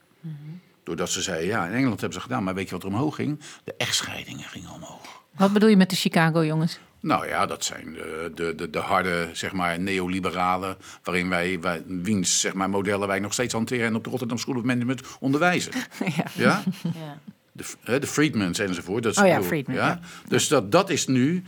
Doordat 0.82 1.10
ze 1.10 1.22
zeiden, 1.22 1.46
ja, 1.46 1.66
in 1.66 1.72
Engeland 1.72 2.00
hebben 2.00 2.18
ze 2.18 2.24
gedaan, 2.24 2.44
maar 2.44 2.54
weet 2.54 2.68
je 2.68 2.74
wat 2.74 2.82
er 2.82 2.88
omhoog 2.88 3.14
ging? 3.14 3.40
De 3.64 3.74
echtscheidingen 3.76 4.44
gingen 4.44 4.70
omhoog. 4.70 5.22
Wat 5.36 5.52
bedoel 5.52 5.68
je 5.68 5.76
met 5.76 5.90
de 5.90 5.96
Chicago 5.96 6.44
jongens? 6.44 6.78
Nou 7.00 7.26
ja, 7.26 7.46
dat 7.46 7.64
zijn 7.64 7.92
de, 7.92 8.32
de, 8.34 8.54
de, 8.54 8.70
de 8.70 8.78
harde, 8.78 9.28
zeg 9.32 9.52
maar, 9.52 9.80
neoliberalen... 9.80 10.76
waarin 11.02 11.28
wij, 11.28 11.60
wij 11.60 11.82
wiens, 11.86 12.40
zeg 12.40 12.54
maar, 12.54 12.70
modellen 12.70 13.08
wij 13.08 13.18
nog 13.18 13.32
steeds 13.32 13.52
hanteren... 13.52 13.86
en 13.86 13.94
op 13.94 14.04
de 14.04 14.10
Rotterdam 14.10 14.38
School 14.38 14.56
of 14.56 14.62
Management 14.62 15.02
onderwijzen. 15.20 15.72
Ja. 16.16 16.24
Ja? 16.34 16.62
Ja. 16.82 17.18
De, 17.52 17.64
hè, 17.80 17.98
de 17.98 18.06
Friedmans 18.06 18.58
enzovoort. 18.58 19.02
Dat 19.02 19.12
is 19.12 19.22
Oh 19.22 19.26
ja, 19.26 19.42
Friedman, 19.42 19.76
ja. 19.76 20.00
Dus 20.28 20.48
dat, 20.48 20.72
dat 20.72 20.90
is 20.90 21.06
nu... 21.06 21.42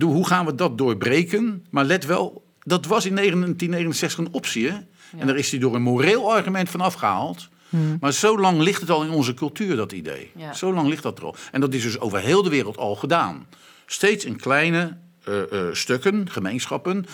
Hoe 0.00 0.26
gaan 0.26 0.46
we 0.46 0.54
dat 0.54 0.78
doorbreken? 0.78 1.66
Maar 1.70 1.84
let 1.84 2.06
wel, 2.06 2.44
dat 2.60 2.86
was 2.86 3.06
in 3.06 3.14
1969 3.14 4.18
een 4.18 4.32
optie. 4.32 4.70
Hè? 4.70 4.76
En 5.18 5.26
daar 5.26 5.36
is 5.36 5.50
hij 5.50 5.60
door 5.60 5.74
een 5.74 5.82
moreel 5.82 6.32
argument 6.32 6.70
van 6.70 6.80
afgehaald. 6.80 7.48
Maar 8.00 8.12
zo 8.12 8.38
lang 8.38 8.60
ligt 8.60 8.80
het 8.80 8.90
al 8.90 9.02
in 9.02 9.10
onze 9.10 9.34
cultuur, 9.34 9.76
dat 9.76 9.92
idee. 9.92 10.30
Ja. 10.36 10.52
Zo 10.52 10.72
lang 10.72 10.88
ligt 10.88 11.02
dat 11.02 11.18
er 11.18 11.24
al. 11.24 11.36
En 11.52 11.60
dat 11.60 11.74
is 11.74 11.82
dus 11.82 12.00
over 12.00 12.20
heel 12.20 12.42
de 12.42 12.50
wereld 12.50 12.76
al 12.76 12.96
gedaan. 12.96 13.46
Steeds 13.86 14.24
in 14.24 14.36
kleine 14.36 14.96
eh, 15.24 15.52
eh, 15.52 15.74
stukken, 15.74 16.30
gemeenschappen. 16.30 17.06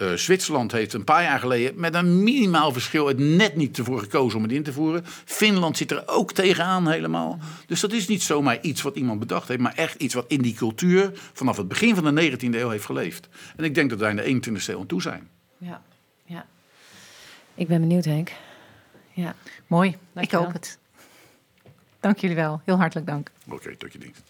Eh, 0.00 0.12
Zwitserland 0.12 0.72
heeft 0.72 0.92
een 0.92 1.04
paar 1.04 1.22
jaar 1.22 1.38
geleden 1.38 1.80
met 1.80 1.94
een 1.94 2.22
minimaal 2.22 2.72
verschil 2.72 3.06
het 3.06 3.18
net 3.18 3.56
niet 3.56 3.78
ervoor 3.78 3.98
gekozen 3.98 4.36
om 4.36 4.42
het 4.42 4.52
in 4.52 4.62
te 4.62 4.72
voeren. 4.72 5.04
Finland 5.24 5.76
zit 5.76 5.90
er 5.90 6.02
ook 6.06 6.32
tegenaan 6.32 6.88
helemaal. 6.88 7.38
Dus 7.66 7.80
dat 7.80 7.92
is 7.92 8.08
niet 8.08 8.22
zomaar 8.22 8.60
iets 8.60 8.82
wat 8.82 8.96
iemand 8.96 9.18
bedacht 9.18 9.48
heeft, 9.48 9.60
maar 9.60 9.74
echt 9.74 10.00
iets 10.00 10.14
wat 10.14 10.24
in 10.28 10.42
die 10.42 10.54
cultuur 10.54 11.10
vanaf 11.32 11.56
het 11.56 11.68
begin 11.68 11.94
van 11.94 12.14
de 12.14 12.30
19e 12.30 12.54
eeuw 12.54 12.68
heeft 12.68 12.84
geleefd. 12.84 13.28
En 13.56 13.64
ik 13.64 13.74
denk 13.74 13.90
dat 13.90 13.98
wij 13.98 14.10
in 14.10 14.40
de 14.40 14.50
21e 14.50 14.66
eeuw 14.66 14.78
aan 14.78 14.86
toe 14.86 15.02
zijn. 15.02 15.28
Ja. 15.58 15.82
ja. 16.24 16.46
Ik 17.54 17.68
ben 17.68 17.80
benieuwd, 17.80 18.04
Henk. 18.04 18.32
Ja. 19.12 19.34
Mooi, 19.66 19.96
ik 20.14 20.30
hoop 20.30 20.52
het. 20.52 20.78
Dank 22.00 22.18
jullie 22.18 22.36
wel, 22.36 22.60
heel 22.64 22.76
hartelijk 22.76 23.06
dank. 23.06 23.30
Oké, 23.48 23.76
tot 23.76 23.92
je 23.92 23.98
dienst. 23.98 24.22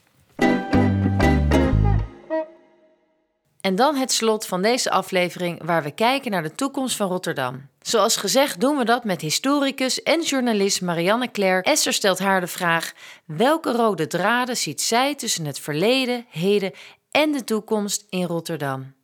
En 3.61 3.75
dan 3.75 3.97
het 3.97 4.13
slot 4.13 4.47
van 4.47 4.63
deze 4.63 4.91
aflevering 4.91 5.65
waar 5.65 5.83
we 5.83 5.91
kijken 5.91 6.31
naar 6.31 6.43
de 6.43 6.55
toekomst 6.55 6.97
van 6.97 7.09
Rotterdam. 7.09 7.69
Zoals 7.81 8.17
gezegd 8.17 8.61
doen 8.61 8.77
we 8.77 8.85
dat 8.85 9.05
met 9.05 9.21
historicus 9.21 10.03
en 10.03 10.23
journalist 10.23 10.81
Marianne 10.81 11.29
Klerk. 11.29 11.67
Esther 11.67 11.93
stelt 11.93 12.19
haar 12.19 12.41
de 12.41 12.47
vraag: 12.47 12.93
welke 13.25 13.73
rode 13.73 14.07
draden 14.07 14.57
ziet 14.57 14.81
zij 14.81 15.15
tussen 15.15 15.45
het 15.45 15.59
verleden, 15.59 16.27
heden 16.29 16.73
en 17.11 17.33
de 17.33 17.45
toekomst 17.45 18.07
in 18.09 18.25
Rotterdam? 18.25 18.99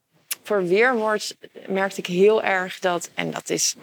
voor 0.47 0.67
weerwoord 0.67 1.37
merkte 1.69 2.01
ik 2.01 2.07
heel 2.07 2.43
erg 2.43 2.79
dat, 2.79 3.11
en 3.15 3.31
dat, 3.31 3.51
is, 3.51 3.75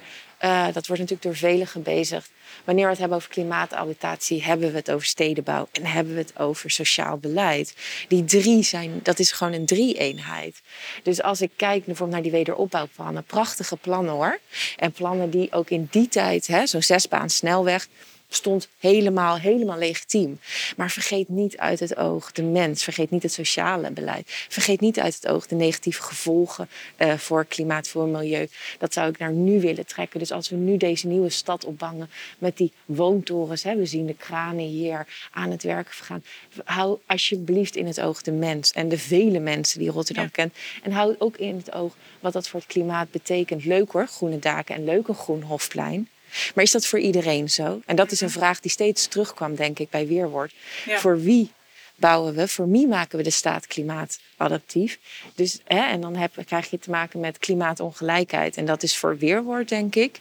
eh, 0.43 0.65
dat 0.65 0.87
wordt 0.87 1.01
natuurlijk 1.01 1.21
door 1.21 1.35
velen 1.35 1.67
gebezigd. 1.67 2.31
Wanneer 2.63 2.83
we 2.83 2.89
het 2.89 2.99
hebben 2.99 3.17
over 3.17 3.29
klimaatadaptatie, 3.29 4.43
hebben 4.43 4.71
we 4.71 4.77
het 4.77 4.91
over 4.91 5.05
stedenbouw 5.05 5.67
en 5.71 5.85
hebben 5.85 6.13
we 6.13 6.19
het 6.19 6.39
over 6.39 6.71
sociaal 6.71 7.17
beleid. 7.17 7.75
Die 8.07 8.23
drie 8.23 8.63
zijn, 8.63 8.99
dat 9.03 9.19
is 9.19 9.31
gewoon 9.31 9.53
een 9.53 9.65
drie-eenheid. 9.65 10.61
Dus 11.03 11.21
als 11.21 11.41
ik 11.41 11.51
kijk 11.55 11.85
bijvoorbeeld 11.85 12.11
naar 12.11 12.21
die 12.21 12.31
wederopbouwplannen, 12.31 13.23
prachtige 13.23 13.77
plannen 13.77 14.13
hoor. 14.13 14.39
En 14.77 14.91
plannen 14.91 15.29
die 15.29 15.51
ook 15.51 15.69
in 15.69 15.87
die 15.91 16.07
tijd, 16.07 16.49
zo'n 16.63 16.81
zesbaan 16.81 17.29
snelweg, 17.29 17.87
stond 18.35 18.67
helemaal, 18.79 19.37
helemaal 19.37 19.77
legitiem. 19.77 20.39
Maar 20.77 20.91
vergeet 20.91 21.29
niet 21.29 21.57
uit 21.57 21.79
het 21.79 21.97
oog 21.97 22.31
de 22.31 22.43
mens. 22.43 22.83
Vergeet 22.83 23.09
niet 23.09 23.23
het 23.23 23.33
sociale 23.33 23.91
beleid. 23.91 24.23
Vergeet 24.49 24.79
niet 24.79 24.99
uit 24.99 25.15
het 25.15 25.27
oog 25.27 25.47
de 25.47 25.55
negatieve 25.55 26.01
gevolgen 26.01 26.69
eh, 26.95 27.13
voor 27.13 27.45
klimaat, 27.45 27.87
voor 27.87 28.07
milieu. 28.07 28.47
Dat 28.79 28.93
zou 28.93 29.09
ik 29.09 29.17
naar 29.17 29.31
nu 29.31 29.61
willen 29.61 29.85
trekken. 29.85 30.19
Dus 30.19 30.31
als 30.31 30.49
we 30.49 30.55
nu 30.55 30.77
deze 30.77 31.07
nieuwe 31.07 31.29
stad 31.29 31.65
opbangen 31.65 32.09
met 32.37 32.57
die 32.57 32.71
woontorens. 32.85 33.63
Hè, 33.63 33.75
we 33.75 33.85
zien 33.85 34.05
de 34.05 34.15
kranen 34.15 34.65
hier 34.65 35.07
aan 35.31 35.51
het 35.51 35.63
werk 35.63 35.91
gaan. 35.91 36.23
Hou 36.63 36.99
alsjeblieft 37.05 37.75
in 37.75 37.87
het 37.87 38.01
oog 38.01 38.21
de 38.21 38.31
mens 38.31 38.71
en 38.71 38.89
de 38.89 38.97
vele 38.97 39.39
mensen 39.39 39.79
die 39.79 39.89
Rotterdam 39.89 40.31
kent. 40.31 40.53
En 40.83 40.91
hou 40.91 41.15
ook 41.17 41.37
in 41.37 41.55
het 41.55 41.73
oog 41.73 41.95
wat 42.19 42.33
dat 42.33 42.47
voor 42.47 42.59
het 42.59 42.69
klimaat 42.69 43.11
betekent. 43.11 43.65
Leuk 43.65 43.91
hoor, 43.91 44.07
groene 44.07 44.39
daken 44.39 44.75
en 44.75 44.83
leuk 44.83 45.07
een 45.07 45.15
groen 45.15 45.41
hofplein. 45.41 46.09
Maar 46.55 46.63
is 46.63 46.71
dat 46.71 46.85
voor 46.85 46.99
iedereen 46.99 47.49
zo? 47.49 47.81
En 47.85 47.95
dat 47.95 48.11
is 48.11 48.21
een 48.21 48.29
vraag 48.29 48.59
die 48.59 48.71
steeds 48.71 49.07
terugkwam, 49.07 49.55
denk 49.55 49.79
ik, 49.79 49.89
bij 49.89 50.07
Weerwoord. 50.07 50.53
Voor 50.85 51.21
wie 51.21 51.51
bouwen 51.95 52.35
we? 52.35 52.47
Voor 52.47 52.69
wie 52.69 52.87
maken 52.87 53.17
we 53.17 53.23
de 53.23 53.29
staat 53.29 53.67
klimaatadaptief? 53.67 54.99
Dus, 55.35 55.59
hè, 55.65 55.79
en 55.79 56.01
dan 56.01 56.15
heb, 56.15 56.31
krijg 56.45 56.69
je 56.69 56.79
te 56.79 56.89
maken 56.89 57.19
met 57.19 57.37
klimaatongelijkheid. 57.37 58.57
En 58.57 58.65
dat 58.65 58.83
is 58.83 58.97
voor 58.97 59.17
Weerwoord, 59.17 59.69
denk 59.69 59.95
ik, 59.95 60.19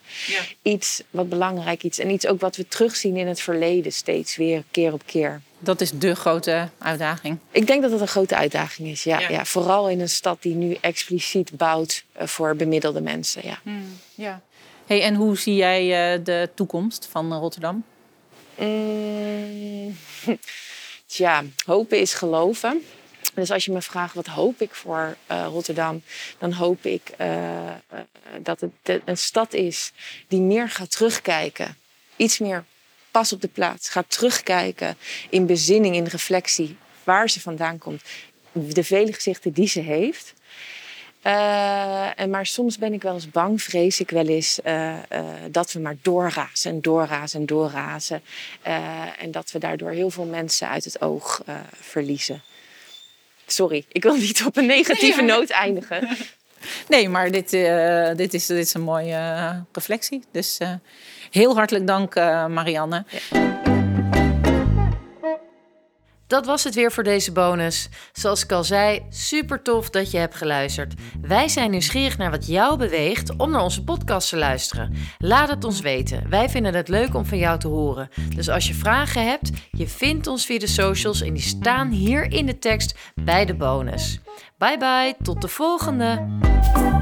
iets 0.63 1.03
wat 1.11 1.29
belangrijk 1.29 1.83
is. 1.83 1.99
En 1.99 2.11
iets 2.11 2.27
ook 2.27 2.41
wat 2.41 2.57
we 2.57 2.69
terugzien 2.69 3.17
in 3.17 3.27
het 3.27 3.41
verleden 3.41 3.93
steeds 3.93 4.37
weer, 4.37 4.65
keer 4.71 4.93
op 4.93 5.03
keer. 5.07 5.41
Dat 5.59 5.81
is 5.81 5.91
de 5.91 6.15
grote 6.15 6.69
uitdaging. 6.79 7.39
Ik 7.51 7.67
denk 7.67 7.83
dat 7.83 7.91
dat 7.91 8.01
een 8.01 8.09
grote 8.09 8.37
uitdaging 8.37 8.89
is, 8.89 9.03
ja. 9.05 9.19
ja. 9.19 9.45
vooral 9.45 9.89
in 9.89 10.01
een 10.01 10.09
stad 10.09 10.43
die 10.43 10.55
nu 10.55 10.77
expliciet 10.81 11.57
bouwt 11.57 12.05
eh, 12.13 12.27
voor 12.27 12.57
bemiddelde 12.57 13.01
mensen, 13.01 13.43
ja. 13.45 13.61
Ja. 14.15 14.43
En 15.01 15.15
hoe 15.15 15.39
zie 15.39 15.55
jij 15.55 16.13
eh, 16.15 16.25
de 16.25 16.51
toekomst 16.55 17.09
van 17.11 17.33
Rotterdam? 17.33 17.85
Mm, 18.59 19.97
Tja, 21.07 21.45
hopen 21.65 21.99
is 22.01 22.15
geloven. 22.15 22.83
Dus 23.35 23.51
als 23.51 23.65
je 23.65 23.73
me 23.73 23.83
vraagt 23.83 24.15
wat 24.15 24.27
hoop 24.27 24.61
ik 24.61 24.75
voor 24.75 25.17
eh, 25.27 25.47
Rotterdam, 25.49 26.03
dan 26.39 26.53
hoop 26.53 26.85
ik 26.85 27.13
eh, 27.17 27.71
dat 28.43 28.61
het 28.61 29.03
een 29.05 29.19
stad 29.19 29.53
is 29.53 29.93
die 30.29 30.41
meer 30.41 30.69
gaat 30.69 30.91
terugkijken. 30.91 31.77
Iets 32.17 32.39
meer 32.39 32.65
pas 33.11 33.33
op 33.33 33.41
de 33.41 33.49
plaats. 33.49 33.89
Gaat 33.89 34.11
terugkijken 34.11 34.97
in 35.31 35.47
bezinning, 35.47 35.95
in 35.95 36.05
reflectie, 36.05 36.77
waar 37.05 37.31
ze 37.31 37.41
vandaan 37.41 37.79
komt. 37.79 38.03
De 38.53 38.85
vele 38.85 39.13
gezichten 39.13 39.53
die 39.53 39.69
ze 39.69 39.81
heeft. 39.81 40.35
Eh, 41.23 42.21
en 42.21 42.31
maar 42.31 42.47
soms 42.47 42.79
ben 42.79 42.93
ik 42.93 43.03
wel 43.03 43.15
eens 43.15 43.31
bang, 43.31 43.63
vrees 43.63 44.01
ik 44.01 44.11
wel 44.11 44.27
eens, 44.27 44.61
eh, 44.63 44.93
eh, 45.09 45.25
dat 45.51 45.73
we 45.73 45.81
maar 45.81 45.97
doorrazen 46.03 46.71
en 46.71 46.81
doorrazen 46.81 47.41
en 47.41 47.47
doorrazen. 47.47 48.23
En 49.19 49.31
dat 49.31 49.51
we 49.51 49.59
daardoor 49.59 49.91
heel 49.91 50.11
veel 50.11 50.25
mensen 50.25 50.69
uit 50.69 50.85
het 50.85 51.01
oog 51.01 51.43
verliezen. 51.81 52.43
Sorry, 53.47 53.85
ik 53.89 54.03
wil 54.03 54.17
niet 54.17 54.45
op 54.47 54.57
een 54.57 54.67
negatieve 54.67 55.23
noot 55.23 55.51
eindigen. 55.51 56.09
Nee, 56.89 57.09
maar 57.09 57.31
dit, 57.31 57.51
dit, 58.17 58.35
is, 58.35 58.47
dit 58.47 58.59
is 58.59 58.75
een 58.75 58.81
mooie 58.81 59.65
reflectie. 59.73 60.25
Dus 60.33 60.59
heel 61.31 61.55
hartelijk 61.55 61.87
dank, 61.87 62.15
Marianne. 62.49 63.05
Dat 66.33 66.47
was 66.47 66.65
het 66.65 66.75
weer 66.75 66.93
voor 66.93 67.03
deze 67.03 67.33
bonus. 67.33 67.89
Zoals 68.13 68.45
ik 68.45 68.53
al 68.53 68.65
zei, 68.65 69.03
super 69.09 69.63
tof 69.63 69.91
dat 69.91 70.11
je 70.11 70.19
hebt 70.19 70.35
geluisterd. 70.35 70.95
Wij 71.21 71.49
zijn 71.49 71.71
nieuwsgierig 71.71 72.19
naar 72.19 72.31
wat 72.31 72.47
jou 72.47 72.77
beweegt 72.77 73.37
om 73.37 73.51
naar 73.51 73.63
onze 73.63 73.85
podcast 73.85 74.29
te 74.29 74.37
luisteren. 74.37 74.95
Laat 75.19 75.49
het 75.49 75.65
ons 75.65 75.81
weten. 75.81 76.29
Wij 76.29 76.49
vinden 76.49 76.75
het 76.75 76.89
leuk 76.89 77.15
om 77.15 77.27
van 77.27 77.39
jou 77.39 77.59
te 77.59 77.69
horen. 77.69 78.09
Dus 78.35 78.49
als 78.49 78.69
je 78.69 78.75
vragen 78.75 79.27
hebt, 79.27 79.51
je 79.71 79.89
vindt 79.89 80.27
ons 80.27 80.47
via 80.47 80.59
de 80.59 80.67
socials 80.67 81.21
en 81.21 81.35
die 81.35 81.43
staan 81.43 81.89
hier 81.91 82.33
in 82.33 82.47
de 82.47 82.59
tekst 82.59 82.99
bij 83.15 83.45
de 83.45 83.55
bonus. 83.55 84.21
Bye 84.59 84.79
bye, 84.79 85.15
tot 85.23 85.41
de 85.41 85.49
volgende. 85.49 87.02